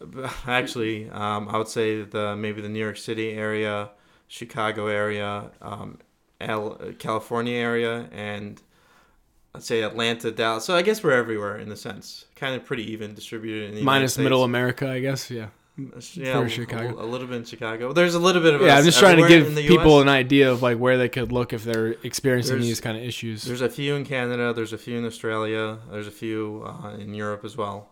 actually, 0.46 1.08
um, 1.10 1.48
I 1.48 1.56
would 1.58 1.68
say 1.68 2.02
the 2.02 2.36
maybe 2.36 2.60
the 2.60 2.68
New 2.68 2.78
York 2.80 2.96
City 2.96 3.32
area, 3.32 3.90
Chicago 4.28 4.86
area, 4.86 5.50
um, 5.60 5.98
L- 6.40 6.78
California 6.98 7.54
area, 7.56 8.08
and 8.12 8.60
I'd 9.54 9.62
say 9.62 9.82
Atlanta, 9.82 10.30
Dallas. 10.30 10.64
So 10.64 10.74
I 10.74 10.82
guess 10.82 11.02
we're 11.02 11.12
everywhere 11.12 11.56
in 11.58 11.68
the 11.68 11.76
sense, 11.76 12.26
kind 12.36 12.54
of 12.54 12.64
pretty 12.64 12.90
even 12.92 13.14
distributed 13.14 13.68
in 13.70 13.74
the 13.76 13.82
minus 13.82 14.16
Middle 14.16 14.44
America, 14.44 14.88
I 14.88 15.00
guess. 15.00 15.30
Yeah. 15.30 15.48
Yeah, 15.76 16.38
for 16.40 16.44
a- 16.44 16.48
Chicago. 16.48 17.02
A, 17.02 17.06
little 17.06 17.26
bit 17.26 17.36
in 17.36 17.44
Chicago. 17.44 17.92
There's 17.92 18.14
a 18.14 18.18
little 18.18 18.42
bit 18.42 18.54
of 18.54 18.62
Yeah, 18.62 18.76
I'm 18.76 18.84
just 18.84 18.98
trying 18.98 19.16
to 19.22 19.28
give 19.28 19.54
people 19.56 19.96
US. 19.98 20.02
an 20.02 20.08
idea 20.08 20.50
of 20.50 20.62
like 20.62 20.78
where 20.78 20.98
they 20.98 21.08
could 21.08 21.32
look 21.32 21.52
if 21.52 21.64
they're 21.64 21.96
experiencing 22.02 22.56
There's- 22.56 22.66
these 22.66 22.80
kind 22.80 22.96
of 22.96 23.02
issues. 23.04 23.42
There's 23.44 23.60
a 23.62 23.68
few 23.68 23.94
in 23.96 24.04
Canada. 24.04 24.52
There's 24.52 24.72
a 24.72 24.78
few 24.78 24.98
in 24.98 25.04
Australia. 25.04 25.78
There's 25.90 26.06
a 26.06 26.10
few 26.12 26.64
uh, 26.66 26.96
in 26.98 27.14
Europe 27.14 27.44
as 27.44 27.56
well. 27.56 27.90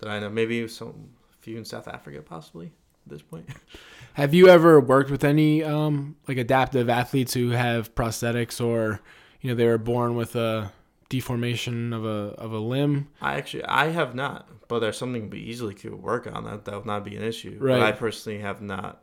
That 0.00 0.08
I 0.10 0.18
know. 0.18 0.30
Maybe 0.30 0.66
some 0.68 1.10
few 1.40 1.56
in 1.58 1.64
South 1.64 1.88
Africa, 1.88 2.22
possibly 2.22 2.66
at 3.06 3.12
this 3.12 3.22
point. 3.22 3.48
Have 4.14 4.34
you 4.34 4.48
ever 4.48 4.78
worked 4.80 5.10
with 5.10 5.24
any 5.24 5.62
um, 5.64 6.16
like 6.28 6.36
adaptive 6.36 6.90
athletes 6.90 7.32
who 7.34 7.50
have 7.50 7.94
prosthetics 7.94 8.62
or 8.64 9.00
you 9.40 9.48
know 9.50 9.56
they 9.56 9.66
were 9.66 9.78
born 9.78 10.14
with 10.16 10.36
a 10.36 10.70
deformation 11.12 11.92
of 11.92 12.04
a 12.06 12.34
of 12.38 12.52
a 12.52 12.58
limb? 12.58 13.08
I 13.20 13.34
actually 13.34 13.64
I 13.64 13.88
have 13.88 14.14
not, 14.14 14.48
but 14.68 14.78
there's 14.80 14.96
something 14.96 15.28
we 15.30 15.38
easily 15.40 15.74
could 15.74 15.94
work 15.94 16.26
on 16.26 16.44
that. 16.44 16.64
That 16.64 16.74
would 16.74 16.86
not 16.86 17.04
be 17.04 17.16
an 17.16 17.22
issue. 17.22 17.58
Right. 17.60 17.74
But 17.78 17.82
I 17.82 17.92
personally 17.92 18.38
have 18.38 18.62
not. 18.62 19.02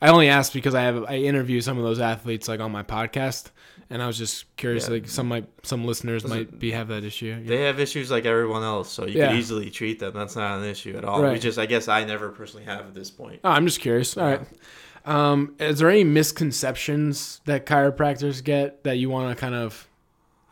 I 0.00 0.08
only 0.08 0.28
asked 0.28 0.52
because 0.54 0.74
I 0.74 0.82
have 0.82 1.04
I 1.04 1.16
interview 1.16 1.60
some 1.60 1.76
of 1.78 1.84
those 1.84 2.00
athletes 2.00 2.48
like 2.48 2.58
on 2.60 2.72
my 2.72 2.82
podcast, 2.82 3.50
and 3.90 4.02
I 4.02 4.06
was 4.06 4.16
just 4.18 4.56
curious. 4.56 4.88
Yeah. 4.88 4.94
Like 4.94 5.08
some 5.08 5.28
might 5.28 5.46
some 5.62 5.84
listeners 5.84 6.24
Listen, 6.24 6.38
might 6.38 6.58
be 6.58 6.72
have 6.72 6.88
that 6.88 7.04
issue. 7.04 7.26
Yeah. 7.42 7.48
They 7.48 7.62
have 7.64 7.78
issues 7.78 8.10
like 8.10 8.24
everyone 8.24 8.62
else, 8.62 8.90
so 8.90 9.06
you 9.06 9.18
Yeah. 9.18 9.28
could 9.28 9.36
easily 9.36 9.70
treat 9.70 9.98
them. 10.00 10.14
That's 10.14 10.34
not 10.34 10.58
an 10.58 10.64
issue 10.64 10.96
at 10.96 11.04
all. 11.04 11.22
We 11.30 11.38
just 11.38 11.58
I 11.58 11.66
guess 11.66 11.86
I 11.86 12.04
never 12.04 12.30
personally 12.30 12.64
have 12.64 12.86
at 12.86 12.94
this 12.94 13.10
point. 13.10 13.40
Oh, 13.44 13.50
I'm 13.50 13.66
just 13.66 13.80
curious. 13.80 14.16
All 14.16 14.24
right. 14.26 14.40
Um, 15.04 15.54
is 15.58 15.78
there 15.80 15.90
any 15.90 16.04
misconceptions 16.04 17.40
that 17.44 17.66
chiropractors 17.66 18.42
get 18.42 18.84
that 18.84 18.98
you 18.98 19.10
want 19.10 19.36
to 19.36 19.40
kind 19.40 19.54
of 19.54 19.88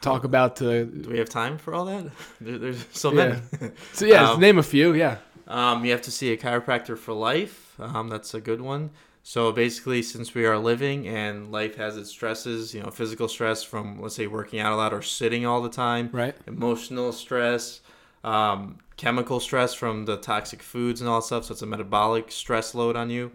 talk 0.01 0.25
about? 0.25 0.57
To 0.57 0.85
Do 0.85 1.11
we 1.11 1.19
have 1.19 1.29
time 1.29 1.59
for 1.59 1.75
all 1.75 1.85
that? 1.87 2.07
There, 2.41 2.59
there's 2.59 2.85
so 2.93 3.13
Yeah. 3.13 3.41
many. 3.61 3.73
so 3.93 4.07
yeah, 4.07 4.31
Um, 4.33 4.41
name 4.41 4.59
a 4.59 4.63
few. 4.63 4.93
Yeah. 4.95 5.17
Um, 5.47 5.85
you 5.85 5.91
have 5.93 6.03
to 6.03 6.11
see 6.11 6.33
a 6.33 6.37
chiropractor 6.37 6.97
for 6.97 7.13
life. 7.13 7.75
Um, 7.81 8.09
that's 8.09 8.35
a 8.35 8.41
good 8.41 8.61
one. 8.61 8.91
So 9.23 9.53
basically, 9.53 10.03
since 10.03 10.35
we 10.35 10.47
are 10.47 10.59
living 10.59 11.07
and 11.09 11.53
life 11.53 11.75
has 11.77 11.97
its 11.97 12.09
stresses, 12.11 12.73
you 12.75 12.83
know, 12.83 12.91
physical 12.91 13.29
stress 13.29 13.63
from 13.63 14.01
let's 14.01 14.15
say 14.15 14.27
working 14.27 14.61
out 14.61 14.73
a 14.73 14.77
lot 14.77 14.93
or 14.95 15.03
sitting 15.03 15.45
all 15.45 15.61
the 15.61 15.69
time, 15.69 16.09
Right. 16.13 16.35
emotional 16.47 17.13
stress, 17.13 17.81
um, 18.25 18.79
chemical 18.97 19.41
stress 19.41 19.75
from 19.75 20.05
the 20.07 20.17
toxic 20.17 20.63
foods 20.63 21.01
and 21.01 21.09
all 21.11 21.21
that 21.21 21.27
stuff. 21.27 21.45
So 21.47 21.53
it's 21.53 21.63
a 21.63 21.67
metabolic 21.67 22.31
stress 22.33 22.75
load 22.75 22.97
on 22.97 23.11
you. 23.11 23.31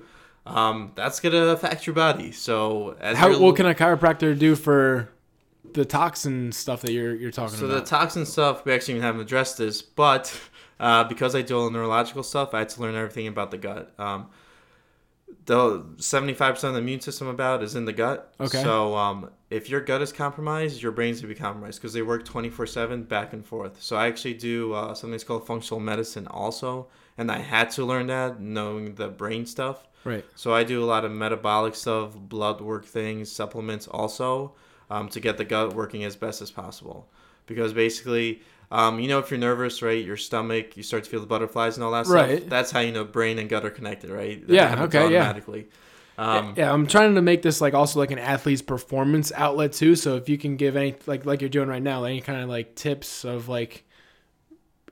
Um, 0.45 0.91
that's 0.95 1.19
gonna 1.19 1.47
affect 1.47 1.85
your 1.87 1.95
body. 1.95 2.31
So 2.31 2.95
as 2.99 3.17
How 3.17 3.37
what 3.39 3.55
can 3.55 3.65
a 3.65 3.73
chiropractor 3.73 4.37
do 4.37 4.55
for 4.55 5.09
the 5.73 5.85
toxin 5.85 6.51
stuff 6.51 6.81
that 6.81 6.91
you're 6.91 7.15
you're 7.15 7.31
talking 7.31 7.57
about. 7.57 7.69
so 7.69 7.79
the 7.79 7.81
toxin 7.81 8.25
stuff, 8.25 8.65
we 8.65 8.73
actually 8.73 8.99
haven't 8.99 9.21
addressed 9.21 9.57
this, 9.57 9.81
but 9.81 10.37
uh, 10.79 11.03
because 11.05 11.35
I 11.35 11.41
do 11.41 11.57
all 11.57 11.65
the 11.65 11.71
neurological 11.71 12.23
stuff, 12.23 12.53
I 12.53 12.59
had 12.59 12.69
to 12.69 12.81
learn 12.81 12.95
everything 12.95 13.27
about 13.27 13.51
the 13.51 13.57
gut. 13.57 13.93
Um, 13.99 14.27
the 15.45 15.85
seventy-five 15.97 16.55
percent 16.55 16.69
of 16.69 16.75
the 16.75 16.81
immune 16.81 17.01
system 17.01 17.27
about 17.27 17.63
is 17.63 17.75
in 17.75 17.85
the 17.85 17.93
gut. 17.93 18.33
Okay. 18.39 18.61
So 18.63 18.95
um, 18.95 19.29
if 19.49 19.69
your 19.69 19.81
gut 19.81 20.01
is 20.01 20.11
compromised, 20.11 20.81
your 20.81 20.91
brain's 20.91 21.21
gonna 21.21 21.33
be 21.33 21.39
compromised 21.39 21.79
because 21.79 21.93
they 21.93 22.01
work 22.01 22.25
twenty-four-seven 22.25 23.03
back 23.03 23.33
and 23.33 23.45
forth. 23.45 23.81
So 23.81 23.95
I 23.95 24.07
actually 24.07 24.35
do 24.35 24.73
uh, 24.73 24.93
something 24.93 25.11
that's 25.11 25.23
called 25.23 25.45
functional 25.45 25.79
medicine 25.79 26.27
also, 26.27 26.87
and 27.17 27.31
I 27.31 27.39
had 27.39 27.69
to 27.71 27.85
learn 27.85 28.07
that 28.07 28.39
knowing 28.39 28.95
the 28.95 29.07
brain 29.07 29.45
stuff. 29.45 29.87
Right. 30.03 30.23
So 30.35 30.53
I 30.53 30.63
do 30.63 30.83
a 30.83 30.85
lot 30.85 31.03
of 31.03 31.11
metabolic 31.11 31.73
stuff, 31.75 32.15
blood 32.15 32.61
work 32.61 32.85
things, 32.85 33.31
supplements 33.31 33.87
also, 33.87 34.53
um, 34.89 35.09
to 35.09 35.19
get 35.19 35.37
the 35.37 35.45
gut 35.45 35.73
working 35.73 36.03
as 36.03 36.15
best 36.15 36.41
as 36.41 36.51
possible. 36.51 37.07
Because 37.47 37.73
basically, 37.73 38.41
um, 38.71 38.99
you 38.99 39.07
know, 39.07 39.19
if 39.19 39.29
you're 39.29 39.39
nervous, 39.39 39.81
right, 39.81 40.03
your 40.03 40.17
stomach, 40.17 40.75
you 40.75 40.83
start 40.83 41.03
to 41.03 41.09
feel 41.09 41.19
the 41.19 41.27
butterflies 41.27 41.77
and 41.77 41.83
all 41.83 41.91
that 41.91 42.07
Right. 42.07 42.39
stuff. 42.39 42.49
That's 42.49 42.71
how 42.71 42.79
you 42.79 42.91
know 42.91 43.03
brain 43.03 43.37
and 43.39 43.49
gut 43.49 43.65
are 43.65 43.69
connected, 43.69 44.09
right? 44.09 44.45
That 44.47 44.53
Yeah, 44.53 44.83
okay, 44.83 45.11
yeah. 45.11 45.21
Automatically. 45.21 45.67
Um, 46.17 46.53
yeah, 46.55 46.71
I'm 46.71 46.87
trying 46.87 47.15
to 47.15 47.21
make 47.21 47.41
this 47.41 47.59
like 47.59 47.73
also 47.73 47.99
like 47.99 48.11
an 48.11 48.19
athlete's 48.19 48.61
performance 48.61 49.31
outlet 49.35 49.73
too. 49.73 49.95
So 49.95 50.15
if 50.15 50.29
you 50.29 50.37
can 50.37 50.55
give 50.55 50.75
any 50.75 50.95
like 51.05 51.25
like 51.25 51.41
you're 51.41 51.49
doing 51.49 51.67
right 51.67 51.83
now, 51.83 52.03
any 52.05 52.21
kind 52.21 52.41
of 52.41 52.49
like 52.49 52.75
tips 52.75 53.25
of 53.25 53.49
like, 53.49 53.83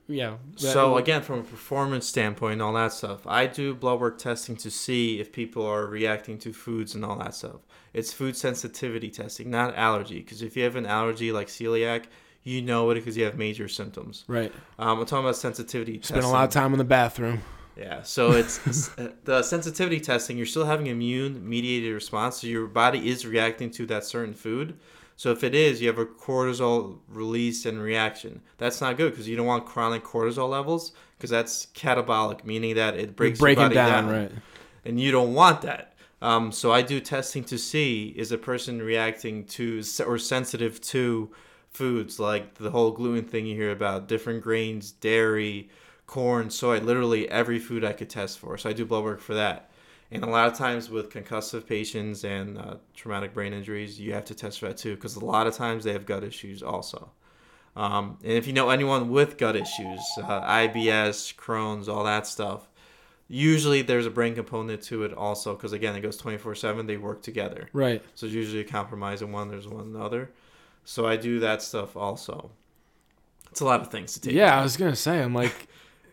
yeah. 0.06 0.36
So 0.56 0.96
again, 0.96 1.22
from 1.22 1.40
a 1.40 1.42
performance 1.42 2.06
standpoint 2.06 2.54
and 2.54 2.62
all 2.62 2.74
that 2.74 2.92
stuff, 2.92 3.26
I 3.26 3.46
do 3.46 3.74
blood 3.74 4.00
work 4.00 4.18
testing 4.18 4.56
to 4.56 4.70
see 4.70 5.20
if 5.20 5.32
people 5.32 5.64
are 5.66 5.86
reacting 5.86 6.38
to 6.40 6.52
foods 6.52 6.94
and 6.94 7.04
all 7.04 7.16
that 7.18 7.34
stuff. 7.34 7.60
It's 7.92 8.12
food 8.12 8.36
sensitivity 8.36 9.10
testing, 9.10 9.50
not 9.50 9.76
allergy. 9.76 10.18
Because 10.18 10.42
if 10.42 10.56
you 10.56 10.64
have 10.64 10.76
an 10.76 10.84
allergy 10.84 11.32
like 11.32 11.48
celiac, 11.48 12.04
you 12.42 12.60
know 12.60 12.90
it 12.90 12.94
because 12.96 13.16
you 13.16 13.24
have 13.24 13.38
major 13.38 13.68
symptoms. 13.68 14.24
right. 14.28 14.52
Um, 14.78 15.00
I'm 15.00 15.06
talking 15.06 15.24
about 15.24 15.36
sensitivity 15.36 15.98
testing. 15.98 16.16
Spend 16.16 16.26
a 16.26 16.28
lot 16.28 16.44
of 16.44 16.50
time 16.50 16.72
in 16.72 16.78
the 16.78 16.84
bathroom. 16.84 17.42
Yeah, 17.76 18.02
so 18.02 18.32
it's 18.32 18.90
uh, 18.98 19.12
the 19.24 19.42
sensitivity 19.42 20.00
testing. 20.00 20.36
You're 20.36 20.46
still 20.46 20.66
having 20.66 20.86
immune 20.86 21.48
mediated 21.48 21.92
response, 21.92 22.40
so 22.40 22.46
your 22.46 22.66
body 22.66 23.08
is 23.08 23.26
reacting 23.26 23.70
to 23.72 23.86
that 23.86 24.04
certain 24.04 24.34
food. 24.34 24.78
So 25.16 25.30
if 25.30 25.44
it 25.44 25.54
is, 25.54 25.80
you 25.80 25.88
have 25.88 25.98
a 25.98 26.06
cortisol 26.06 26.98
release 27.08 27.66
and 27.66 27.80
reaction. 27.80 28.40
That's 28.58 28.80
not 28.80 28.96
good 28.96 29.12
because 29.12 29.28
you 29.28 29.36
don't 29.36 29.46
want 29.46 29.64
chronic 29.64 30.02
cortisol 30.02 30.48
levels 30.48 30.92
because 31.16 31.30
that's 31.30 31.66
catabolic, 31.66 32.44
meaning 32.44 32.74
that 32.74 32.96
it 32.96 33.14
breaks 33.14 33.40
your 33.40 33.54
body 33.54 33.74
down, 33.74 34.06
down, 34.06 34.12
right? 34.12 34.32
and 34.84 35.00
you 35.00 35.12
don't 35.12 35.34
want 35.34 35.62
that. 35.62 35.94
Um, 36.20 36.52
so 36.52 36.72
I 36.72 36.82
do 36.82 37.00
testing 37.00 37.44
to 37.44 37.58
see 37.58 38.14
is 38.16 38.32
a 38.32 38.38
person 38.38 38.80
reacting 38.80 39.44
to 39.44 39.82
or 40.06 40.18
sensitive 40.18 40.80
to 40.80 41.30
foods 41.70 42.18
like 42.18 42.54
the 42.54 42.70
whole 42.70 42.92
gluten 42.92 43.24
thing 43.24 43.46
you 43.46 43.54
hear 43.54 43.72
about, 43.72 44.08
different 44.08 44.42
grains, 44.42 44.92
dairy, 44.92 45.68
corn, 46.06 46.48
soy, 46.50 46.80
literally 46.80 47.28
every 47.28 47.58
food 47.58 47.84
I 47.84 47.92
could 47.92 48.08
test 48.08 48.38
for. 48.38 48.56
So 48.56 48.70
I 48.70 48.72
do 48.72 48.84
blood 48.84 49.04
work 49.04 49.20
for 49.20 49.34
that. 49.34 49.70
And 50.14 50.22
a 50.22 50.28
lot 50.28 50.46
of 50.46 50.56
times 50.56 50.90
with 50.90 51.10
concussive 51.10 51.66
patients 51.66 52.22
and 52.22 52.56
uh, 52.56 52.76
traumatic 52.94 53.34
brain 53.34 53.52
injuries, 53.52 53.98
you 53.98 54.12
have 54.12 54.24
to 54.26 54.34
test 54.34 54.60
for 54.60 54.68
that 54.68 54.76
too, 54.76 54.94
because 54.94 55.16
a 55.16 55.24
lot 55.24 55.48
of 55.48 55.54
times 55.54 55.82
they 55.82 55.92
have 55.92 56.06
gut 56.06 56.22
issues 56.22 56.62
also. 56.62 57.10
Um, 57.74 58.18
and 58.22 58.32
if 58.32 58.46
you 58.46 58.52
know 58.52 58.70
anyone 58.70 59.10
with 59.10 59.36
gut 59.36 59.56
issues, 59.56 60.00
uh, 60.18 60.42
IBS, 60.42 61.34
Crohn's, 61.34 61.88
all 61.88 62.04
that 62.04 62.28
stuff, 62.28 62.68
usually 63.26 63.82
there's 63.82 64.06
a 64.06 64.10
brain 64.10 64.36
component 64.36 64.82
to 64.82 65.02
it 65.02 65.12
also, 65.12 65.54
because 65.54 65.72
again, 65.72 65.96
it 65.96 66.00
goes 66.00 66.16
24 66.16 66.54
7, 66.54 66.86
they 66.86 66.96
work 66.96 67.20
together. 67.20 67.68
Right. 67.72 68.00
So 68.14 68.26
there's 68.26 68.36
usually 68.36 68.60
a 68.60 68.64
compromise 68.64 69.20
in 69.20 69.32
one, 69.32 69.48
there's 69.48 69.66
one 69.66 69.86
in 69.86 69.92
the 69.94 70.00
other. 70.00 70.30
So 70.84 71.06
I 71.06 71.16
do 71.16 71.40
that 71.40 71.60
stuff 71.60 71.96
also. 71.96 72.52
It's 73.50 73.60
a 73.60 73.64
lot 73.64 73.80
of 73.80 73.90
things 73.90 74.12
to 74.14 74.20
take. 74.20 74.34
Yeah, 74.34 74.58
I 74.58 74.62
was 74.62 74.76
gonna 74.76 74.94
say, 74.94 75.20
I'm 75.20 75.34
like, 75.34 75.66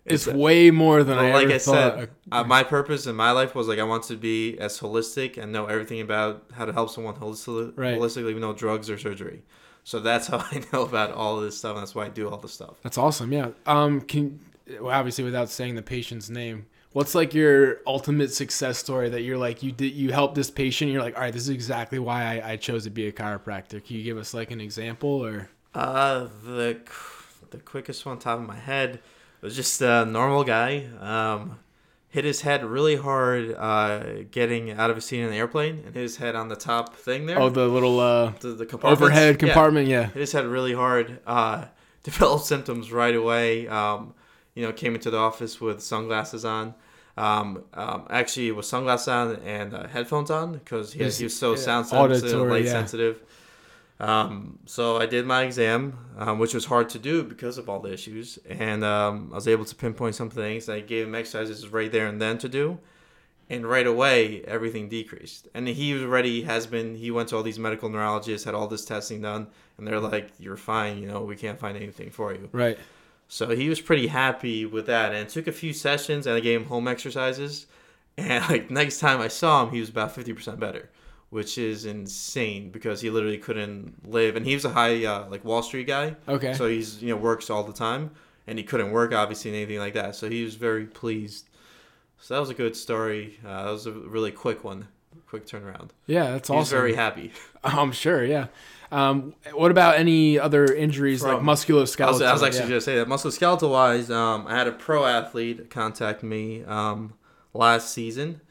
it's, 0.06 0.26
It's- 0.28 0.36
way 0.38 0.72
more 0.72 1.04
than 1.04 1.18
I 1.18 1.32
like 1.34 1.44
ever 1.46 1.54
I 1.54 1.58
thought. 1.60 2.00
said, 2.00 2.10
uh, 2.32 2.44
my 2.44 2.64
purpose 2.64 3.06
in 3.08 3.16
my 3.16 3.32
life 3.32 3.54
was 3.56 3.68
like 3.68 3.80
I 3.80 3.84
want 3.84 4.04
to 4.06 4.16
be 4.16 4.58
as 4.60 4.80
holistic 4.80 5.38
and 5.38 5.52
know 5.52 5.66
everything 5.68 6.02
about 6.02 6.44
how 6.54 6.66
to 6.66 6.74
help 6.74 6.90
someone 6.90 7.16
holistically, 7.16 7.74
Right. 7.76 7.98
holistically, 7.98 8.38
no 8.40 8.54
drugs 8.54 8.90
or 8.90 8.98
surgery. 8.98 9.44
So 9.84 10.00
that's 10.00 10.28
how 10.32 10.40
I 10.40 10.64
know 10.74 10.84
about 10.84 11.12
all 11.12 11.38
of 11.38 11.44
this 11.44 11.58
stuff. 11.58 11.74
And 11.76 11.82
that's 11.82 11.94
why 11.96 12.06
I 12.06 12.10
do 12.10 12.30
all 12.30 12.38
this 12.38 12.54
stuff. 12.54 12.76
That's 12.84 12.98
awesome. 12.98 13.32
Yeah. 13.32 13.50
Um. 13.66 14.02
Can 14.02 14.40
well, 14.80 14.92
obviously 14.98 15.24
without 15.24 15.50
saying 15.50 15.76
the 15.76 15.82
patient's 15.82 16.30
name, 16.30 16.66
what's 16.94 17.14
like 17.14 17.34
your 17.34 17.80
ultimate 17.86 18.32
success 18.32 18.78
story 18.78 19.10
that 19.10 19.22
you're 19.22 19.38
like 19.38 19.62
you 19.64 19.72
did 19.72 19.94
you 19.94 20.12
helped 20.12 20.36
this 20.36 20.50
patient? 20.50 20.92
You're 20.92 21.02
like, 21.04 21.16
all 21.16 21.22
right, 21.22 21.34
this 21.34 21.44
is 21.44 21.50
exactly 21.50 22.00
why 22.00 22.40
I, 22.40 22.52
I 22.54 22.56
chose 22.58 22.86
to 22.86 22.90
be 22.90 23.08
a 23.08 23.12
chiropractor. 23.12 23.84
Can 23.84 23.98
you 23.98 24.04
give 24.04 24.18
us 24.18 24.34
like 24.34 24.50
an 24.52 24.62
example 24.62 25.24
or? 25.26 25.50
Uh, 25.76 26.28
the 26.44 26.78
the 27.52 27.58
quickest 27.60 28.06
one 28.06 28.18
top 28.20 28.40
of 28.40 28.46
my 28.46 28.56
head 28.58 29.00
was 29.42 29.56
just 29.56 29.82
a 29.82 30.06
normal 30.06 30.44
guy. 30.44 30.88
Um, 31.00 31.60
hit 32.10 32.26
his 32.26 32.42
head 32.42 32.64
really 32.64 32.98
hard 32.98 33.56
uh, 33.58 34.24
getting 34.30 34.72
out 34.72 34.90
of 34.90 34.98
a 34.98 35.02
seat 35.02 35.22
in 35.22 35.28
an 35.28 35.34
airplane 35.34 35.82
and 35.86 35.96
hit 35.96 36.02
his 36.02 36.18
head 36.18 36.36
on 36.36 36.50
the 36.50 36.56
top 36.56 36.96
thing 36.96 37.26
there. 37.26 37.40
Oh, 37.40 37.50
the 37.50 37.68
little 37.68 38.00
uh, 38.00 38.34
the, 38.40 38.50
the 38.50 38.80
overhead 38.84 39.40
compartment. 39.40 39.88
Yeah. 39.88 40.08
hit 40.08 40.16
his 40.16 40.32
head 40.32 40.46
really 40.46 40.74
hard. 40.74 41.20
Uh, 41.26 41.66
developed 42.04 42.46
symptoms 42.46 42.92
right 42.92 43.16
away. 43.16 43.68
Um, 43.68 44.14
you 44.56 44.64
know, 44.64 44.74
came 44.74 44.96
into 44.96 45.10
the 45.10 45.18
office 45.18 45.62
with 45.62 45.82
sunglasses 45.82 46.44
on. 46.44 46.76
Um, 47.18 47.64
um, 47.74 48.08
actually, 48.10 48.52
with 48.52 48.66
sunglasses 48.66 49.08
on 49.08 49.36
and 49.38 49.74
uh, 49.74 49.88
headphones 49.88 50.32
on 50.32 50.54
because 50.54 50.94
he, 50.94 51.00
he 51.00 51.24
was 51.24 51.38
so 51.38 51.52
yeah, 51.52 51.58
sound 51.58 51.88
sensitive, 51.88 52.48
light 52.48 52.66
yeah. 52.66 52.72
sensitive. 52.72 53.22
Um, 54.02 54.58
so 54.66 54.98
I 54.98 55.06
did 55.06 55.28
my 55.28 55.44
exam, 55.44 55.96
um, 56.18 56.40
which 56.40 56.56
was 56.56 56.66
hard 56.66 56.90
to 56.90 57.00
do 57.00 57.24
because 57.24 57.60
of 57.60 57.70
all 57.70 57.80
the 57.80 57.94
issues, 57.94 58.40
and 58.50 58.84
um, 58.84 59.30
I 59.32 59.36
was 59.36 59.48
able 59.48 59.64
to 59.64 59.76
pinpoint 59.76 60.16
some 60.16 60.32
things. 60.32 60.68
I 60.68 60.80
gave 60.80 61.06
him 61.06 61.14
exercises 61.14 61.70
right 61.70 61.92
there 61.92 62.08
and 62.08 62.20
then 62.20 62.40
to 62.40 62.50
do, 62.50 62.80
and 63.48 63.64
right 63.64 63.86
away 63.86 64.42
everything 64.46 64.90
decreased. 64.90 65.50
And 65.54 65.68
he 65.68 65.94
was 65.94 66.02
already 66.02 66.42
has 66.42 66.66
been. 66.66 66.96
He 66.96 67.12
went 67.12 67.30
to 67.30 67.36
all 67.36 67.44
these 67.44 67.60
medical 67.60 67.90
neurologists, 67.90 68.44
had 68.44 68.56
all 68.56 68.68
this 68.68 68.86
testing 68.86 69.22
done, 69.22 69.46
and 69.78 69.86
they're 69.86 70.00
like, 70.00 70.32
"You're 70.40 70.58
fine. 70.58 70.98
You 70.98 71.08
know, 71.08 71.22
we 71.22 71.36
can't 71.36 71.60
find 71.60 71.78
anything 71.78 72.10
for 72.10 72.34
you." 72.34 72.50
Right. 72.52 72.80
So 73.28 73.50
he 73.50 73.70
was 73.70 73.80
pretty 73.80 74.08
happy 74.08 74.66
with 74.66 74.88
that, 74.88 75.14
and 75.14 75.30
took 75.30 75.46
a 75.46 75.52
few 75.52 75.74
sessions, 75.74 76.26
and 76.26 76.36
I 76.36 76.40
gave 76.40 76.62
him 76.62 76.68
home 76.68 76.88
exercises, 76.88 77.68
and 78.18 78.44
like 78.50 78.72
next 78.72 79.00
time 79.00 79.22
I 79.22 79.28
saw 79.28 79.64
him, 79.64 79.72
he 79.72 79.80
was 79.80 79.90
about 79.90 80.16
fifty 80.16 80.34
percent 80.34 80.60
better, 80.60 80.90
which 81.32 81.58
is 81.58 81.86
insane 81.86 82.70
because 82.70 83.02
he 83.02 83.10
literally 83.10 83.38
couldn't 83.40 84.08
live, 84.08 84.36
and 84.36 84.46
he 84.46 84.54
was 84.54 84.64
a 84.66 84.70
high 84.70 85.04
uh, 85.06 85.28
like 85.30 85.44
Wall 85.44 85.64
Street 85.64 85.88
guy, 85.88 86.16
Okay. 86.28 86.54
so 86.54 86.68
he's 86.68 87.02
you 87.02 87.10
know 87.10 87.18
works 87.18 87.50
all 87.50 87.64
the 87.64 87.74
time, 87.74 88.12
and 88.48 88.58
he 88.60 88.64
couldn't 88.64 88.92
work 88.92 89.14
obviously 89.14 89.50
and 89.52 89.58
anything 89.58 89.80
like 89.80 89.94
that, 89.96 90.16
so 90.16 90.30
he 90.30 90.44
was 90.44 90.56
very 90.56 90.86
pleased. 90.86 91.48
So 92.20 92.36
that 92.36 92.40
was 92.40 92.52
a 92.52 92.54
good 92.54 92.76
story. 92.76 93.40
Uh, 93.44 93.64
that 93.66 93.72
was 93.72 93.88
a 93.88 93.92
really 93.92 94.32
quick 94.32 94.64
one, 94.64 94.88
quick 95.28 95.48
turnaround. 95.48 95.90
yeah, 96.06 96.32
that's 96.34 96.50
He 96.50 96.54
was 96.56 96.68
awesome. 96.68 96.78
very 96.78 96.94
happy. 96.94 97.32
I'm 97.64 97.92
sure. 97.92 98.24
Yeah. 98.24 98.48
Um. 98.92 99.34
What 99.54 99.72
about 99.72 99.96
any 99.96 100.38
other 100.38 100.66
injuries 100.66 101.24
like 101.24 101.38
musculoskeletal? 101.40 102.08
I 102.08 102.12
was, 102.12 102.22
I 102.22 102.34
was 102.34 102.44
actually 102.44 102.60
yeah. 102.64 102.68
going 102.68 102.80
to 102.80 102.86
say 102.86 102.96
that 102.98 103.08
musculoskeletal 103.08 103.72
wise, 103.72 104.12
um, 104.12 104.46
I 104.48 104.56
had 104.58 104.68
a 104.68 104.74
pro 104.74 105.06
athlete 105.06 105.70
contact 105.70 106.22
me 106.24 106.64
um, 106.66 107.14
last 107.54 107.92
season, 107.94 108.42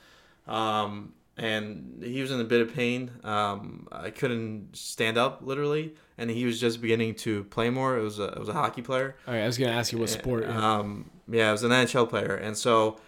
um, 0.48 1.12
and 1.40 2.03
he 2.05 2.20
was 2.20 2.31
in 2.31 2.38
a 2.38 2.44
bit 2.44 2.61
of 2.61 2.74
pain. 2.74 3.11
Um, 3.24 3.88
I 3.90 4.11
couldn't 4.11 4.76
stand 4.76 5.16
up 5.16 5.40
literally, 5.42 5.94
and 6.18 6.31
he 6.31 6.44
was 6.44 6.61
just 6.61 6.83
beginning 6.83 7.14
to 7.16 7.44
play 7.44 7.70
more. 7.70 7.96
It 7.96 8.03
was 8.03 8.18
a, 8.18 8.24
it 8.24 8.38
was 8.38 8.50
a 8.50 8.53
hockey 8.53 8.83
player. 8.83 9.16
All 9.26 9.33
right. 9.33 9.42
I 9.42 9.46
was 9.46 9.57
gonna 9.57 9.72
ask 9.72 9.90
you 9.90 9.98
what 9.98 10.11
sport. 10.11 10.44
Yeah. 10.44 10.79
Um, 10.79 11.11
yeah, 11.29 11.48
it 11.48 11.53
was 11.53 11.62
an 11.62 11.70
NHL 11.70 12.11
player, 12.11 12.35
and 12.35 12.57
so 12.57 13.00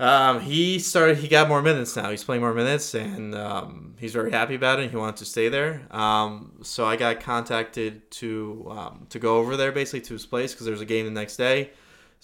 um, 0.00 0.40
he 0.40 0.80
started. 0.80 1.18
He 1.18 1.28
got 1.28 1.48
more 1.48 1.62
minutes 1.62 1.94
now. 1.94 2.10
He's 2.10 2.24
playing 2.24 2.42
more 2.42 2.54
minutes, 2.54 2.92
and 2.92 3.36
um, 3.36 3.94
he's 4.00 4.12
very 4.12 4.32
happy 4.32 4.56
about 4.56 4.80
it. 4.80 4.90
He 4.90 4.96
wanted 4.96 5.16
to 5.18 5.24
stay 5.24 5.48
there. 5.48 5.82
Um, 5.92 6.58
so 6.62 6.84
I 6.84 6.96
got 6.96 7.20
contacted 7.20 8.10
to 8.12 8.66
um, 8.68 9.06
to 9.10 9.20
go 9.20 9.36
over 9.36 9.56
there 9.56 9.70
basically 9.70 10.00
to 10.02 10.14
his 10.14 10.26
place 10.26 10.52
because 10.52 10.66
there 10.66 10.72
was 10.72 10.80
a 10.80 10.86
game 10.86 11.04
the 11.04 11.12
next 11.12 11.36
day. 11.36 11.70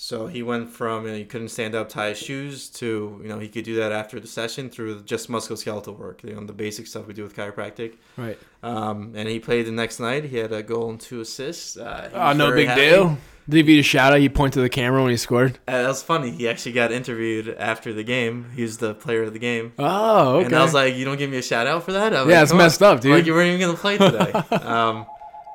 So 0.03 0.29
he 0.29 0.43
went 0.43 0.71
from 0.71 1.05
you 1.05 1.11
know, 1.11 1.17
he 1.19 1.27
couldn't 1.27 1.51
stand 1.51 1.75
up, 1.75 1.91
tie 1.91 2.09
his 2.09 2.19
shoes, 2.19 2.71
to 2.71 3.21
you 3.23 3.29
know 3.29 3.39
he 3.39 3.49
could 3.49 3.65
do 3.67 3.77
that 3.77 3.93
after 3.93 4.19
the 4.19 4.27
session 4.27 4.71
through 4.71 5.03
just 5.03 5.29
musculoskeletal 5.29 5.95
work, 5.99 6.25
you 6.25 6.35
know 6.35 6.43
the 6.47 6.55
basic 6.55 6.87
stuff 6.87 7.07
we 7.07 7.13
do 7.13 7.23
with 7.23 7.37
chiropractic. 7.37 7.97
right. 8.17 8.39
Um, 8.63 9.13
and 9.15 9.29
he 9.29 9.39
played 9.39 9.67
the 9.67 9.73
next 9.73 10.01
night. 10.01 10.25
He 10.25 10.39
had 10.39 10.53
a 10.55 10.63
goal 10.63 10.89
and 10.89 10.99
two 10.99 11.21
assists. 11.21 11.77
Uh, 11.77 12.09
he 12.11 12.17
Oh, 12.17 12.33
no 12.33 12.51
big 12.51 12.69
happy. 12.69 12.81
deal. 12.81 13.19
Did 13.47 13.57
he 13.59 13.63
beat 13.63 13.81
a 13.81 13.83
shout 13.83 14.15
out? 14.15 14.23
You 14.23 14.31
point 14.31 14.55
to 14.55 14.61
the 14.63 14.71
camera 14.71 15.03
when 15.03 15.11
he 15.11 15.19
scored. 15.19 15.59
Uh, 15.69 15.83
that 15.83 15.89
was 15.89 16.03
funny. 16.03 16.31
He 16.31 16.49
actually 16.49 16.73
got 16.73 16.93
interviewed 16.93 17.49
after 17.59 17.93
the 17.93 18.03
game. 18.05 18.47
He 18.57 18.63
was 18.63 18.79
the 18.79 18.95
player 18.95 19.25
of 19.25 19.35
the 19.35 19.39
game. 19.39 19.75
Oh, 19.79 20.37
okay. 20.37 20.47
And 20.47 20.55
I 20.57 20.63
was 20.63 20.73
like, 20.73 20.95
"You 20.95 21.05
don't 21.05 21.19
give 21.19 21.29
me 21.29 21.37
a 21.37 21.43
shout 21.43 21.67
out 21.67 21.83
for 21.83 21.93
that?" 21.93 22.15
I'm 22.17 22.27
yeah, 22.27 22.37
like, 22.37 22.43
it's 22.45 22.53
"Come 22.53 22.61
on." 22.61 22.65
messed 22.65 22.83
up, 22.83 22.95
I'm 22.97 23.01
dude. 23.03 23.13
Like 23.13 23.27
you 23.27 23.35
weren't 23.35 23.49
even 23.49 23.61
gonna 23.61 23.77
play 23.77 23.99
today. 23.99 24.33
um, 24.65 25.05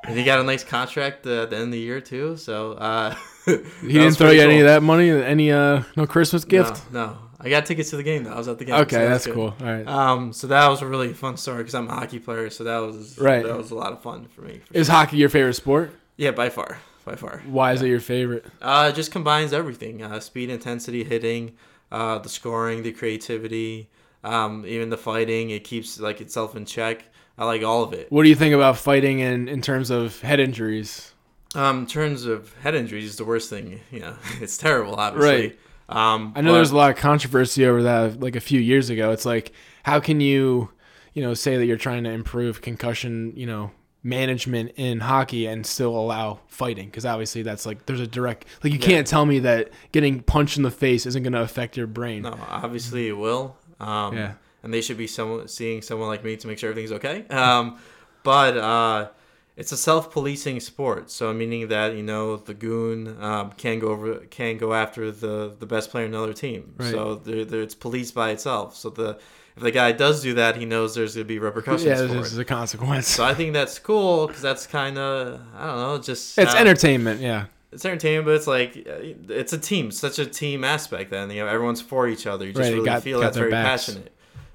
and 0.04 0.16
he 0.16 0.22
got 0.24 0.38
a 0.38 0.44
nice 0.44 0.62
contract 0.62 1.26
uh, 1.26 1.42
at 1.42 1.50
the 1.50 1.56
end 1.56 1.64
of 1.66 1.72
the 1.72 1.80
year 1.80 2.00
too. 2.00 2.36
So 2.36 2.74
uh, 2.74 3.16
he 3.80 3.92
didn't 3.92 4.14
throw 4.14 4.30
you 4.30 4.42
any 4.42 4.60
of 4.60 4.66
that 4.66 4.82
money, 4.82 5.10
any 5.10 5.50
uh, 5.52 5.82
no 5.96 6.06
Christmas 6.06 6.44
gift. 6.44 6.82
No, 6.92 7.06
no, 7.06 7.18
I 7.40 7.48
got 7.48 7.64
tickets 7.66 7.90
to 7.90 7.96
the 7.96 8.02
game. 8.02 8.24
though. 8.24 8.32
I 8.32 8.38
was 8.38 8.48
at 8.48 8.58
the 8.58 8.64
game. 8.64 8.74
okay, 8.74 8.96
so 8.96 9.08
that's 9.08 9.26
good. 9.26 9.34
cool. 9.34 9.54
All 9.60 9.66
right. 9.66 9.86
Um, 9.86 10.32
so 10.32 10.46
that 10.48 10.68
was 10.68 10.82
a 10.82 10.86
really 10.86 11.12
fun 11.12 11.36
story 11.36 11.58
because 11.58 11.74
I'm 11.74 11.88
a 11.88 11.94
hockey 11.94 12.18
player. 12.18 12.50
So 12.50 12.64
that 12.64 12.78
was 12.78 13.18
Right. 13.18 13.44
That 13.44 13.56
was 13.56 13.70
a 13.70 13.74
lot 13.74 13.92
of 13.92 14.02
fun 14.02 14.26
for 14.34 14.42
me. 14.42 14.60
for 14.64 14.74
Is 14.76 14.86
sure. 14.86 14.94
hockey 14.94 15.16
your 15.18 15.28
favorite 15.28 15.54
sport? 15.54 15.92
Yeah, 16.16 16.32
by 16.32 16.48
far, 16.48 16.78
by 17.04 17.14
far. 17.14 17.42
Why 17.46 17.72
is 17.72 17.82
it 17.82 17.88
your 17.88 18.00
favorite? 18.00 18.46
Uh, 18.60 18.90
it 18.92 18.96
just 18.96 19.12
combines 19.12 19.52
everything: 19.52 20.02
uh, 20.02 20.18
speed, 20.20 20.50
intensity, 20.50 21.04
hitting, 21.04 21.52
uh, 21.92 22.18
the 22.18 22.28
scoring, 22.28 22.82
the 22.82 22.92
creativity, 22.92 23.90
um, 24.24 24.64
even 24.66 24.90
the 24.90 24.96
fighting. 24.96 25.50
It 25.50 25.62
keeps 25.64 26.00
like 26.00 26.20
itself 26.20 26.56
in 26.56 26.64
check. 26.64 27.04
I 27.38 27.44
like 27.44 27.62
all 27.62 27.82
of 27.82 27.92
it. 27.92 28.10
What 28.10 28.22
do 28.22 28.30
you 28.30 28.34
think 28.34 28.54
about 28.54 28.78
fighting 28.78 29.18
in 29.18 29.46
in 29.46 29.60
terms 29.60 29.90
of 29.90 30.20
head 30.22 30.40
injuries? 30.40 31.12
Um, 31.56 31.80
in 31.80 31.86
terms 31.86 32.24
of 32.26 32.52
head 32.58 32.74
injuries, 32.74 33.04
is 33.06 33.16
the 33.16 33.24
worst 33.24 33.50
thing. 33.50 33.80
You 33.90 34.00
know, 34.00 34.16
it's 34.40 34.56
terrible. 34.56 34.94
Obviously. 34.94 35.30
Right. 35.48 35.58
Um, 35.88 36.32
I 36.36 36.40
know 36.40 36.52
there's 36.52 36.72
a 36.72 36.76
lot 36.76 36.90
of 36.90 36.96
controversy 36.96 37.64
over 37.64 37.82
that 37.84 38.20
like 38.20 38.34
a 38.36 38.40
few 38.40 38.60
years 38.60 38.90
ago. 38.90 39.12
It's 39.12 39.24
like 39.24 39.52
how 39.84 40.00
can 40.00 40.20
you, 40.20 40.70
you 41.14 41.22
know, 41.22 41.32
say 41.34 41.56
that 41.56 41.64
you're 41.66 41.76
trying 41.76 42.04
to 42.04 42.10
improve 42.10 42.60
concussion, 42.60 43.32
you 43.36 43.46
know, 43.46 43.70
management 44.02 44.72
in 44.76 45.00
hockey 45.00 45.46
and 45.46 45.66
still 45.66 45.96
allow 45.96 46.38
fighting 46.48 46.86
because 46.86 47.04
obviously 47.04 47.42
that's 47.42 47.66
like 47.66 47.86
there's 47.86 48.00
a 48.00 48.06
direct 48.06 48.44
like 48.62 48.72
you 48.72 48.78
Yeah. 48.78 48.86
can't 48.86 49.06
tell 49.06 49.26
me 49.26 49.40
that 49.40 49.70
getting 49.92 50.22
punched 50.22 50.56
in 50.56 50.62
the 50.62 50.70
face 50.70 51.06
isn't 51.06 51.22
going 51.24 51.32
to 51.32 51.40
affect 51.40 51.76
your 51.76 51.86
brain. 51.88 52.22
No, 52.22 52.38
obviously 52.48 53.08
it 53.08 53.16
will. 53.16 53.56
Um, 53.80 54.16
Yeah. 54.16 54.32
And 54.62 54.74
they 54.74 54.80
should 54.80 54.96
be 54.98 55.06
someone 55.06 55.46
seeing 55.48 55.82
someone 55.82 56.08
like 56.08 56.24
me 56.24 56.36
to 56.36 56.46
make 56.48 56.58
sure 56.58 56.70
everything's 56.70 56.92
okay. 56.92 57.26
Um, 57.28 57.78
but 58.24 58.56
uh, 58.56 59.08
it's 59.56 59.72
a 59.72 59.76
self-policing 59.76 60.60
sport, 60.60 61.10
so 61.10 61.32
meaning 61.32 61.68
that 61.68 61.94
you 61.96 62.02
know 62.02 62.36
the 62.36 62.54
goon 62.54 63.16
um, 63.22 63.52
can 63.56 63.78
go 63.78 63.88
over 63.88 64.16
can 64.30 64.58
go 64.58 64.74
after 64.74 65.10
the 65.10 65.54
the 65.58 65.66
best 65.66 65.90
player 65.90 66.04
in 66.04 66.14
another 66.14 66.32
team. 66.34 66.74
Right. 66.76 66.90
So 66.90 67.14
they're, 67.16 67.44
they're, 67.44 67.62
it's 67.62 67.74
policed 67.74 68.14
by 68.14 68.30
itself. 68.30 68.76
So 68.76 68.90
the 68.90 69.18
if 69.56 69.62
the 69.62 69.70
guy 69.70 69.92
does 69.92 70.22
do 70.22 70.34
that, 70.34 70.56
he 70.56 70.66
knows 70.66 70.94
there's 70.94 71.14
gonna 71.14 71.24
be 71.24 71.38
repercussions 71.38 71.84
Yeah, 71.86 72.02
there's 72.02 72.36
a 72.36 72.44
consequence. 72.44 73.08
So 73.08 73.24
I 73.24 73.32
think 73.32 73.54
that's 73.54 73.78
cool 73.78 74.26
because 74.26 74.42
that's 74.42 74.66
kind 74.66 74.98
of 74.98 75.40
I 75.56 75.66
don't 75.66 75.76
know, 75.78 75.98
just 75.98 76.36
it's 76.38 76.52
how- 76.52 76.60
entertainment, 76.60 77.22
yeah. 77.22 77.46
it's 77.72 77.84
entertainment, 77.86 78.26
but 78.26 78.34
it's 78.34 78.46
like 78.46 78.76
uh, 78.86 79.32
it's 79.40 79.54
a 79.54 79.58
team, 79.58 79.90
such 79.90 80.18
a 80.18 80.26
team 80.26 80.64
aspect. 80.64 81.10
Then 81.10 81.30
you 81.30 81.40
know 81.42 81.46
everyone's 81.48 81.80
for 81.80 82.06
each 82.08 82.26
other. 82.26 82.44
You 82.44 82.52
just 82.52 82.60
Right, 82.62 82.74
really 82.74 82.84
got- 82.84 83.02
feel 83.02 83.18
got 83.20 83.26
that's 83.28 83.38
very 83.38 83.50
backs. 83.50 83.86
passionate. 83.86 84.12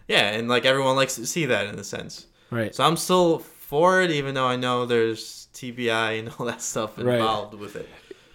Yeah, 0.07 0.29
and 0.29 0.47
like 0.47 0.65
everyone 0.65 0.95
likes 0.95 1.15
to 1.15 1.25
see 1.25 1.45
that 1.47 1.65
in 1.65 1.79
a 1.79 1.83
sense. 1.83 2.27
Right. 2.51 2.75
So 2.75 2.83
I'm 2.83 2.97
still 2.97 3.39
for 3.71 4.01
it, 4.01 4.11
even 4.11 4.35
though 4.35 4.47
I 4.47 4.57
know 4.57 4.85
there's 4.85 5.47
TBI 5.53 6.19
and 6.19 6.29
all 6.37 6.45
that 6.45 6.61
stuff 6.61 6.97
Right. 6.97 7.15
involved 7.15 7.53
with 7.55 7.75
it. 7.77 7.87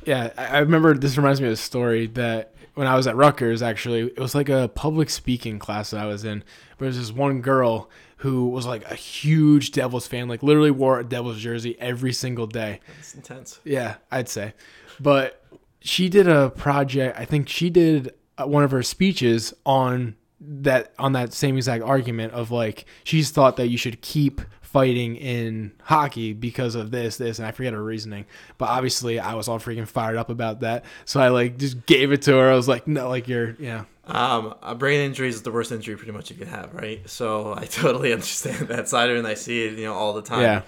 Yeah, 0.07 0.31
I 0.39 0.59
remember 0.59 0.95
this 0.95 1.17
reminds 1.19 1.41
me 1.41 1.47
of 1.49 1.53
a 1.53 1.57
story 1.57 2.07
that 2.09 2.55
when 2.75 2.87
I 2.87 2.95
was 2.97 3.07
at 3.07 3.17
Rutgers, 3.17 3.61
actually, 3.63 4.01
it 4.03 4.19
was 4.19 4.35
like 4.35 4.49
a 4.49 4.71
public 4.75 5.11
speaking 5.11 5.59
class 5.59 5.91
that 5.91 6.01
I 6.01 6.07
was 6.07 6.25
in. 6.25 6.43
There 6.79 6.87
was 6.87 6.97
this 6.97 7.13
one 7.13 7.41
girl 7.43 7.91
who 8.19 8.49
was 8.49 8.65
like 8.67 8.91
a 8.91 8.95
huge 8.95 9.73
Devils 9.73 10.07
fan, 10.07 10.27
like 10.29 10.43
literally 10.43 10.71
wore 10.71 10.99
a 11.01 11.05
Devils 11.05 11.39
jersey 11.39 11.77
every 11.81 12.13
single 12.15 12.47
day. 12.47 12.81
It's 12.99 13.15
intense. 13.15 13.61
Yeah, 13.65 13.97
I'd 14.11 14.29
say. 14.29 14.55
But 14.99 15.45
she 15.81 16.09
did 16.09 16.27
a 16.29 16.51
project. 16.51 17.19
I 17.19 17.25
think 17.27 17.49
she 17.49 17.69
did 17.69 18.15
uh, 18.39 18.47
one 18.47 18.65
of 18.65 18.71
her 18.71 18.83
speeches 18.83 19.53
on 19.67 20.17
that 20.41 20.93
on 20.99 21.13
that 21.15 21.33
same 21.33 21.57
exact 21.57 21.83
argument 21.83 22.33
of 22.33 22.51
like 22.51 22.85
she's 23.05 23.31
thought 23.31 23.57
that 23.57 23.69
you 23.69 23.79
should 23.79 24.01
keep 24.03 24.41
fighting 24.77 25.17
in 25.17 25.73
hockey 25.83 26.35
because 26.35 26.75
of 26.75 26.91
this 26.91 27.17
this 27.17 27.39
and 27.39 27.49
I 27.49 27.53
forget 27.53 27.73
her 27.73 27.83
reasoning. 27.83 28.27
But 28.59 28.69
obviously 28.69 29.19
I 29.19 29.33
was 29.33 29.49
all 29.49 29.59
freaking 29.59 29.89
fired 29.89 30.19
up 30.19 30.29
about 30.29 30.61
that. 30.61 30.85
So 31.07 31.19
I 31.19 31.29
like 31.29 31.57
just 31.57 31.87
gave 31.87 32.13
it 32.13 32.21
to 32.23 32.33
her. 32.33 32.51
I 32.51 32.55
was 32.55 32.69
like, 32.69 32.87
"No, 32.87 33.09
like 33.09 33.27
you're 33.27 33.57
yeah. 33.59 33.85
Um, 34.05 34.55
a 34.63 34.75
brain 34.75 35.01
injury 35.01 35.29
is 35.31 35.41
the 35.41 35.51
worst 35.51 35.73
injury 35.73 35.97
pretty 35.97 36.13
much 36.13 36.31
you 36.31 36.37
can 36.37 36.47
have, 36.49 36.75
right? 36.75 37.09
So 37.09 37.55
I 37.57 37.65
totally 37.71 38.13
understand 38.13 38.69
that 38.69 38.91
side 38.91 39.09
of 39.09 39.17
it, 39.17 39.21
and 39.21 39.27
I 39.27 39.33
see 39.33 39.65
it, 39.65 39.79
you 39.79 39.87
know, 39.87 39.95
all 39.95 40.13
the 40.13 40.21
time. 40.21 40.43
Yeah. 40.43 40.63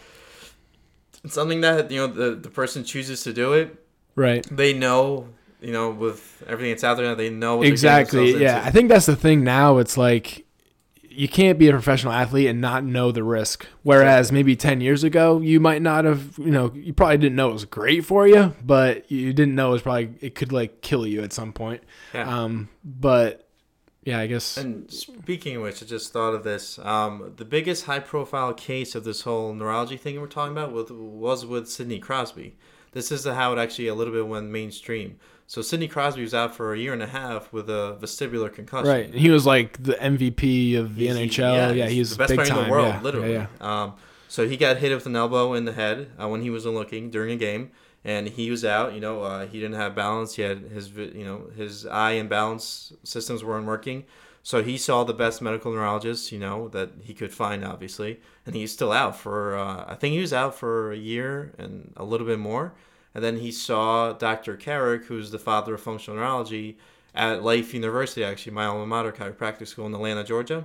It's 1.23 1.35
something 1.35 1.61
that 1.61 1.91
you 1.91 1.99
know 1.99 2.07
the 2.07 2.35
the 2.35 2.49
person 2.49 2.85
chooses 2.85 3.23
to 3.25 3.35
do 3.35 3.53
it. 3.53 3.77
Right. 4.15 4.47
They 4.51 4.73
know, 4.73 5.29
you 5.61 5.73
know, 5.73 5.91
with 5.91 6.43
everything 6.47 6.73
that's 6.73 6.83
out 6.83 6.97
there, 6.97 7.07
now, 7.07 7.15
they 7.15 7.29
know 7.29 7.59
what 7.59 7.67
Exactly. 7.67 8.31
Yeah. 8.41 8.57
into. 8.57 8.69
I 8.69 8.71
think 8.71 8.89
that's 8.89 9.05
the 9.05 9.17
thing 9.17 9.45
now. 9.45 9.77
It's 9.77 9.99
like 9.99 10.47
you 11.19 11.27
can't 11.27 11.59
be 11.59 11.67
a 11.67 11.73
professional 11.73 12.13
athlete 12.13 12.47
and 12.47 12.61
not 12.61 12.85
know 12.85 13.11
the 13.11 13.25
risk. 13.25 13.67
Whereas 13.83 14.31
maybe 14.31 14.55
10 14.55 14.81
years 14.81 15.03
ago, 15.03 15.41
you 15.41 15.59
might 15.59 15.83
not 15.83 16.05
have, 16.05 16.39
you 16.39 16.53
know, 16.53 16.71
you 16.73 16.93
probably 16.93 17.19
didn't 17.19 17.35
know 17.35 17.51
it 17.51 17.55
was 17.55 17.65
great 17.65 18.05
for 18.05 18.29
you, 18.29 18.55
but 18.65 19.11
you 19.11 19.33
didn't 19.33 19.57
know 19.57 19.71
it 19.71 19.73
was 19.73 19.83
probably, 19.83 20.15
it 20.21 20.37
could 20.37 20.53
like 20.53 20.81
kill 20.81 21.05
you 21.05 21.25
at 21.25 21.33
some 21.33 21.53
point. 21.53 21.83
Yeah. 22.15 22.43
Um, 22.45 22.69
but 22.85 23.49
yeah, 24.05 24.21
I 24.21 24.29
guess. 24.29 24.59
And 24.59 24.89
speaking 24.93 25.57
of 25.57 25.63
which, 25.63 25.83
I 25.83 25.87
just 25.87 26.13
thought 26.13 26.35
of 26.35 26.45
this. 26.45 26.79
Um, 26.79 27.33
the 27.37 27.45
biggest 27.45 27.87
high-profile 27.87 28.55
case 28.55 28.95
of 28.95 29.03
this 29.03 29.23
whole 29.23 29.53
neurology 29.53 29.97
thing 29.97 30.21
we're 30.21 30.29
talking 30.29 30.53
about 30.53 30.73
with, 30.73 30.93
was 30.93 31.45
with 31.45 31.69
Sidney 31.69 31.99
Crosby. 31.99 32.57
This 32.93 33.13
is 33.13 33.25
how 33.25 33.53
it 33.53 33.59
actually 33.59 33.89
a 33.89 33.95
little 33.95 34.13
bit 34.13 34.27
went 34.27 34.49
mainstream. 34.51 35.19
So 35.47 35.63
Sidney 35.63 35.89
Crosby 35.89 36.21
was 36.23 36.35
out 36.35 36.55
for 36.55 36.75
a 36.75 36.79
year 36.79 36.93
and 36.93 37.03
a 37.03 37.07
half 37.07 37.53
with 37.55 37.71
a 37.71 37.97
vestibular 38.01 38.53
concussion. 38.53 38.89
right. 38.89 39.07
And 39.07 39.15
he 39.15 39.31
was 39.31 39.47
like 39.47 39.83
the 39.83 39.95
MVP 39.95 40.77
of 40.77 40.95
the 40.97 41.07
He's- 41.07 41.17
NHL. 41.17 41.75
Yeah, 41.77 41.87
he's 41.87 41.93
he's 41.95 42.11
the 42.11 42.17
best 42.19 42.35
player 42.35 42.47
time. 42.47 42.59
in 42.59 42.65
the 42.65 42.71
world, 42.71 42.89
yeah. 42.89 43.01
literally. 43.03 43.33
Yeah, 43.33 43.47
Um, 43.61 43.95
so 44.29 44.47
he 44.47 44.57
got 44.59 44.77
hit 44.77 44.93
with 44.95 45.07
an 45.07 45.17
elbow 45.17 45.55
in 45.55 45.65
the 45.65 45.73
head 45.73 46.11
uh, 46.23 46.29
when 46.29 46.43
he 46.43 46.51
wasn't 46.51 46.75
looking 46.75 47.09
during 47.11 47.33
a 47.33 47.37
game, 47.37 47.71
and 48.05 48.29
he 48.29 48.51
was 48.51 48.63
out. 48.63 48.93
You 48.93 49.01
know, 49.01 49.23
uh, 49.23 49.47
he 49.47 49.59
didn't 49.59 49.77
have 49.77 49.95
balance. 49.95 50.35
He 50.35 50.43
had 50.43 50.59
his, 50.59 50.91
you 50.91 51.25
know, 51.25 51.49
his 51.57 51.87
eye 51.87 52.13
and 52.13 52.29
balance 52.29 52.93
systems 53.05 53.43
weren't 53.43 53.67
working. 53.67 54.05
So 54.49 54.63
he 54.63 54.79
saw 54.79 55.05
the 55.05 55.13
best 55.13 55.43
medical 55.43 55.73
neurologist, 55.73 56.33
you 56.33 56.39
know, 56.39 56.69
that 56.69 56.93
he 57.03 57.13
could 57.13 57.35
find, 57.35 57.63
obviously, 57.63 58.19
and 58.47 58.55
he's 58.55 58.73
still 58.73 58.93
out 58.93 59.15
for. 59.15 59.55
Uh, 59.55 59.85
I 59.87 59.95
think 59.95 60.15
he 60.15 60.23
was 60.23 60.33
out 60.33 60.55
for 60.55 60.91
a 60.91 60.97
year 60.97 61.53
and 61.59 61.93
a 61.99 62.03
little 62.03 62.27
bit 62.27 62.39
more, 62.39 62.73
and 63.15 63.23
then 63.23 63.41
he 63.41 63.53
saw 63.53 64.15
Dr. 64.15 64.57
Carrick, 64.57 65.05
who's 65.05 65.33
the 65.33 65.39
father 65.39 65.75
of 65.75 65.83
functional 65.83 66.19
neurology, 66.19 66.79
at 67.15 67.43
Life 67.43 67.75
University, 67.75 68.25
actually, 68.25 68.53
my 68.53 68.65
alma 68.65 68.87
mater, 68.87 69.13
chiropractic 69.13 69.69
school 69.69 69.85
in 69.85 69.95
Atlanta, 69.95 70.25
Georgia. 70.25 70.65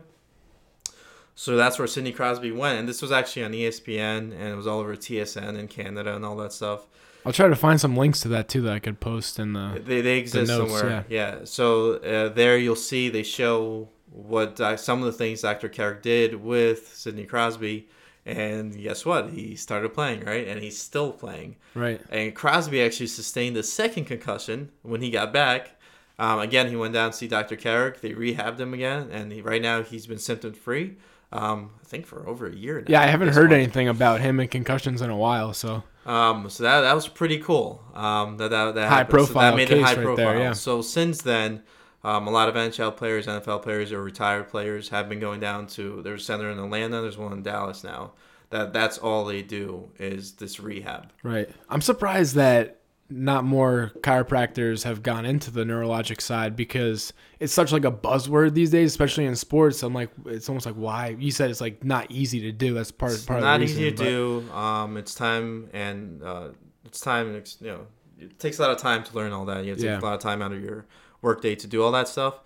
So 1.36 1.58
that's 1.58 1.78
where 1.78 1.86
Sidney 1.86 2.14
Crosby 2.14 2.54
went, 2.54 2.80
and 2.80 2.88
this 2.88 3.02
was 3.02 3.12
actually 3.12 3.44
on 3.44 3.52
ESPN, 3.52 4.32
and 4.32 4.48
it 4.48 4.56
was 4.56 4.66
all 4.66 4.80
over 4.80 4.96
TSN 4.96 5.60
in 5.60 5.68
Canada 5.68 6.16
and 6.16 6.24
all 6.24 6.38
that 6.38 6.54
stuff. 6.54 6.88
I'll 7.26 7.34
try 7.34 7.48
to 7.48 7.56
find 7.56 7.80
some 7.80 7.96
links 7.96 8.22
to 8.22 8.28
that 8.30 8.50
too 8.50 8.62
that 8.64 8.74
I 8.74 8.80
could 8.80 9.00
post 9.00 9.40
in 9.40 9.54
the. 9.54 9.82
They, 9.84 10.02
they 10.02 10.18
exist 10.20 10.50
notes, 10.50 10.72
somewhere. 10.72 11.06
Yeah. 11.10 11.38
yeah. 11.40 11.46
So 11.46 11.96
uh, 11.96 12.30
there 12.30 12.58
you'll 12.58 12.76
see 12.76 13.10
they 13.10 13.24
show 13.24 13.90
what 14.12 14.56
doc- 14.56 14.80
some 14.80 15.00
of 15.00 15.06
the 15.06 15.14
things 15.14 15.42
Dr. 15.42 15.70
Carrick 15.70 16.02
did 16.02 16.36
with 16.36 16.96
Sidney 16.96 17.26
Crosby, 17.26 17.88
and 18.26 18.78
guess 18.78 19.06
what? 19.06 19.32
He 19.32 19.56
started 19.56 19.94
playing 19.94 20.26
right, 20.26 20.48
and 20.48 20.62
he's 20.62 20.78
still 20.78 21.12
playing. 21.12 21.56
Right. 21.74 22.02
And 22.10 22.36
Crosby 22.36 22.82
actually 22.82 23.08
sustained 23.08 23.58
a 23.58 23.64
second 23.64 24.06
concussion 24.06 24.72
when 24.82 25.02
he 25.02 25.10
got 25.10 25.34
back. 25.34 25.80
Um, 26.20 26.40
again, 26.40 26.70
he 26.70 26.76
went 26.76 26.94
down 26.94 27.12
to 27.12 27.18
see 27.18 27.28
Dr. 27.28 27.56
Carrick. 27.56 28.02
They 28.02 28.12
rehabbed 28.12 28.60
him 28.60 28.74
again, 28.74 29.10
and 29.12 29.32
he, 29.32 29.42
right 29.42 29.62
now 29.62 29.82
he's 29.82 30.06
been 30.06 30.20
symptom 30.20 30.54
free. 30.54 30.98
Um, 31.32 31.72
I 31.82 31.86
think 31.86 32.06
for 32.06 32.28
over 32.30 32.46
a 32.46 32.56
year 32.56 32.80
now. 32.80 32.86
Yeah, 32.88 33.02
I 33.02 33.08
haven't 33.08 33.30
heard 33.30 33.50
one. 33.50 33.60
anything 33.60 33.88
about 33.88 34.22
him 34.22 34.40
and 34.40 34.50
concussions 34.50 35.02
in 35.02 35.10
a 35.10 35.18
while. 35.18 35.54
So 35.54 35.84
Um, 36.06 36.50
so 36.50 36.64
that 36.64 36.82
that 36.82 36.94
was 36.94 37.08
pretty 37.08 37.40
cool. 37.40 37.82
Um, 37.94 38.38
that 38.38 38.50
that, 38.50 38.76
that 38.76 38.90
High 38.90 38.98
happened. 38.98 39.28
So 39.28 39.34
that 39.34 39.56
made 39.56 39.72
it 39.72 39.82
high 39.82 39.96
right 39.96 40.04
profile. 40.04 40.16
there, 40.16 40.40
yeah. 40.40 40.54
So 40.54 40.82
since 40.82 41.22
then, 41.22 41.64
um, 42.04 42.28
a 42.28 42.32
lot 42.32 42.50
of 42.50 42.56
NHL 42.56 42.96
players, 42.96 43.28
NFL 43.28 43.62
players, 43.62 43.92
or 43.92 44.04
retired 44.04 44.50
players 44.50 44.90
have 44.90 45.08
been 45.08 45.20
going 45.20 45.40
down 45.40 45.68
to. 45.68 46.02
There's 46.02 46.22
a 46.22 46.26
center 46.26 46.52
in 46.52 46.60
Atlanta. 46.60 47.02
There's 47.02 47.18
one 47.18 47.32
in 47.32 47.44
Dallas 47.44 47.84
now. 47.84 48.12
That 48.50 48.74
that's 48.74 48.98
all 48.98 49.26
they 49.26 49.42
do 49.42 49.90
is 49.98 50.34
this 50.34 50.60
rehab. 50.60 51.12
Right. 51.24 51.50
I'm 51.70 51.82
surprised 51.82 52.36
that 52.36 52.80
not 53.10 53.44
more 53.44 53.92
chiropractors 54.02 54.84
have 54.84 55.04
gone 55.04 55.26
into 55.26 55.52
the 55.52 55.64
neurologic 55.64 56.20
side 56.22 56.56
because 56.56 57.14
it's 57.40 57.54
such 57.54 57.72
like 57.72 57.86
a 57.86 57.92
buzzword 57.92 58.54
these 58.54 58.72
days, 58.72 58.90
especially 58.92 59.26
in 59.26 59.36
sports. 59.36 59.84
I'm 59.84 59.94
like, 59.94 60.10
it's 60.26 60.50
almost 60.50 60.66
like 60.66 60.76
why 60.76 61.16
you 61.20 61.30
said 61.32 61.52
it's 61.52 61.62
like 61.62 61.84
not 61.84 62.10
easy 62.10 62.40
to 62.42 62.52
do. 62.52 62.74
That's 62.74 62.92
part 62.92 63.12
It's 63.14 63.26
part 63.26 63.42
not 63.42 63.56
of 63.56 63.60
the 63.60 63.66
reason, 63.68 63.82
easy 63.84 63.92
to 63.92 64.04
do. 64.04 64.52
Um, 64.52 64.98
it's 64.98 65.14
time 65.14 65.70
and 65.74 66.24
uh, 66.24 66.48
it's 66.86 67.00
time. 67.02 67.36
it's, 67.36 67.58
You 67.62 67.68
know, 67.68 67.88
it 68.20 68.40
takes 68.40 68.58
a 68.60 68.62
lot 68.62 68.72
of 68.72 68.78
time 68.78 69.04
to 69.04 69.16
learn 69.16 69.32
all 69.34 69.46
that. 69.46 69.64
You 69.64 69.72
have 69.72 69.80
to 69.80 69.86
Yeah. 69.86 69.96
take 69.96 70.02
a 70.04 70.06
lot 70.06 70.16
of 70.16 70.22
time 70.22 70.42
out 70.42 70.52
of 70.54 70.64
your 70.64 70.86
workday 71.22 71.56
to 71.56 71.68
do 71.68 71.84
all 71.84 71.92
that 71.92 72.08
stuff. 72.08 72.40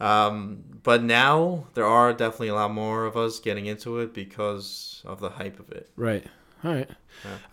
Um, 0.00 0.64
but 0.82 1.02
now 1.04 1.68
there 1.74 1.86
are 1.86 2.12
definitely 2.12 2.48
a 2.48 2.54
lot 2.54 2.72
more 2.72 3.04
of 3.06 3.16
us 3.16 3.38
getting 3.38 3.66
into 3.66 3.98
it 4.00 4.12
because 4.12 5.00
of 5.06 5.20
the 5.20 5.30
hype 5.30 5.60
of 5.60 5.70
it. 5.70 5.90
Right. 5.96 6.26
All 6.64 6.72
right. 6.74 6.90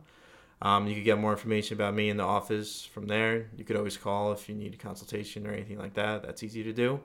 Um, 0.62 0.88
you 0.88 0.95
could 0.95 1.03
get 1.03 1.20
more 1.20 1.32
information 1.32 1.76
about 1.76 1.93
me 1.93 2.10
in 2.10 2.18
the 2.18 2.24
office 2.24 2.84
from 2.84 3.05
there. 3.05 3.47
You 3.55 3.64
could 3.64 3.76
always 3.76 3.95
call 3.95 4.32
if 4.32 4.49
you 4.49 4.55
need 4.55 4.74
a 4.74 4.78
consultation 4.78 5.45
or 5.45 5.51
anything 5.51 5.78
like 5.78 5.93
that. 5.93 6.24
That's 6.24 6.41
easy 6.41 6.64
to 6.64 6.74
do. 6.74 6.99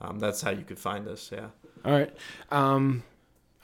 Um, 0.00 0.18
that's 0.18 0.40
how 0.40 0.50
you 0.50 0.62
could 0.62 0.78
find 0.78 1.08
us. 1.08 1.30
Yeah. 1.32 1.48
All 1.84 1.92
right. 1.92 2.14
Um, 2.50 3.02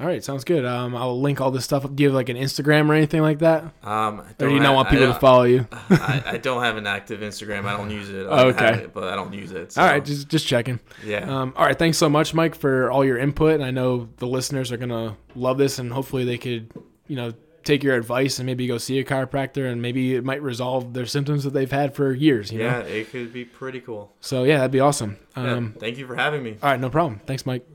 all 0.00 0.08
right, 0.08 0.24
sounds 0.24 0.42
good. 0.42 0.64
Um, 0.64 0.96
I'll 0.96 1.20
link 1.20 1.40
all 1.40 1.52
this 1.52 1.64
stuff. 1.64 1.84
Up. 1.84 1.94
Do 1.94 2.02
you 2.02 2.08
have 2.08 2.14
like 2.14 2.28
an 2.28 2.36
Instagram 2.36 2.88
or 2.88 2.94
anything 2.94 3.22
like 3.22 3.38
that? 3.38 3.62
Um, 3.84 4.20
or 4.20 4.48
do 4.48 4.50
you 4.52 4.58
not 4.58 4.74
want 4.74 4.88
people 4.88 5.06
to 5.06 5.14
follow 5.14 5.44
you? 5.44 5.68
I, 5.72 6.22
I, 6.26 6.36
don't 6.38 6.60
have 6.62 6.76
an 6.76 6.88
active 6.88 7.20
Instagram. 7.20 7.66
I 7.66 7.76
don't 7.76 7.90
use 7.90 8.08
it. 8.08 8.26
Oh, 8.28 8.48
okay, 8.48 8.84
it, 8.84 8.94
but 8.94 9.04
I 9.04 9.14
don't 9.14 9.32
use 9.32 9.52
it. 9.52 9.72
So. 9.72 9.82
All 9.82 9.86
right, 9.86 10.04
just 10.04 10.28
just 10.28 10.44
checking. 10.44 10.80
Yeah. 11.04 11.18
Um, 11.18 11.52
all 11.56 11.64
right, 11.64 11.78
thanks 11.78 11.98
so 11.98 12.08
much, 12.08 12.34
Mike, 12.34 12.56
for 12.56 12.90
all 12.90 13.04
your 13.04 13.16
input. 13.16 13.54
And 13.54 13.64
I 13.64 13.70
know 13.70 14.08
the 14.16 14.26
listeners 14.26 14.72
are 14.72 14.76
gonna 14.76 15.16
love 15.36 15.56
this, 15.58 15.78
and 15.78 15.92
hopefully 15.92 16.24
they 16.24 16.38
could, 16.38 16.72
you 17.06 17.14
know, 17.14 17.32
take 17.64 17.82
your 17.82 17.96
advice 17.96 18.38
and 18.38 18.46
maybe 18.46 18.66
go 18.66 18.78
see 18.78 18.98
a 18.98 19.04
chiropractor, 19.04 19.70
and 19.70 19.80
maybe 19.82 20.14
it 20.14 20.24
might 20.24 20.42
resolve 20.42 20.92
their 20.94 21.06
symptoms 21.06 21.44
that 21.44 21.52
they've 21.52 21.70
had 21.70 21.94
for 21.94 22.12
years. 22.12 22.52
yeah, 22.52 22.80
know? 22.80 22.80
it 22.80 23.10
could 23.10 23.32
be 23.32 23.44
pretty 23.44 23.80
cool. 23.80 24.12
So 24.20 24.44
yeah, 24.44 24.58
that'd 24.58 24.70
be 24.70 24.80
awesome. 24.80 25.18
Um, 25.36 25.74
thank 25.78 25.98
you 25.98 26.06
for 26.06 26.16
having 26.16 26.42
me. 26.42 26.58
All 26.62 26.70
right, 26.70 26.80
no 26.80 26.90
problem. 26.90 27.20
Thanks, 27.26 27.46
Mike. 27.46 27.66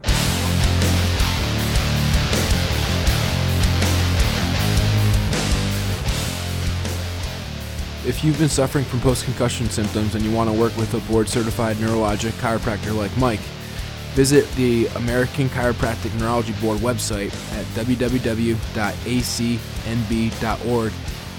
If 8.08 8.24
you've 8.24 8.40
been 8.40 8.48
suffering 8.48 8.86
from 8.86 9.02
post 9.02 9.26
concussion 9.26 9.70
symptoms 9.70 10.16
and 10.16 10.24
you 10.24 10.32
want 10.32 10.50
to 10.50 10.58
work 10.58 10.76
with 10.78 10.94
a 10.94 11.00
board 11.12 11.28
certified 11.28 11.76
neurologic 11.76 12.32
chiropractor 12.40 12.96
like 12.96 13.16
Mike, 13.18 13.42
visit 14.18 14.50
the 14.54 14.88
American 14.96 15.48
Chiropractic 15.50 16.12
Neurology 16.20 16.54
Board 16.54 16.80
website 16.80 17.32
at 17.54 17.66
www.acnb.org 17.86 18.58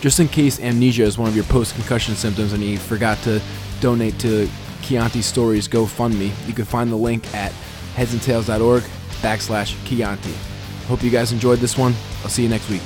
Just 0.00 0.18
in 0.18 0.26
case 0.26 0.58
amnesia 0.58 1.04
is 1.04 1.18
one 1.18 1.28
of 1.28 1.36
your 1.36 1.44
post 1.44 1.76
concussion 1.76 2.16
symptoms 2.16 2.52
and 2.52 2.64
you 2.64 2.78
forgot 2.78 3.16
to 3.18 3.40
donate 3.78 4.18
to 4.18 4.48
Kionte 4.82 5.22
Storey's 5.22 5.68
GoFundMe, 5.68 6.32
you 6.48 6.52
can 6.52 6.64
find 6.64 6.90
the 6.90 6.96
link 6.96 7.32
at 7.32 7.52
headsandtales.org 7.94 8.82
backslash 9.20 9.74
Kionte. 9.84 10.34
Hope 10.86 11.02
you 11.02 11.10
guys 11.10 11.32
enjoyed 11.32 11.58
this 11.60 11.78
one. 11.78 11.94
I'll 12.22 12.28
see 12.30 12.42
you 12.42 12.48
next 12.48 12.68
week. 12.68 12.82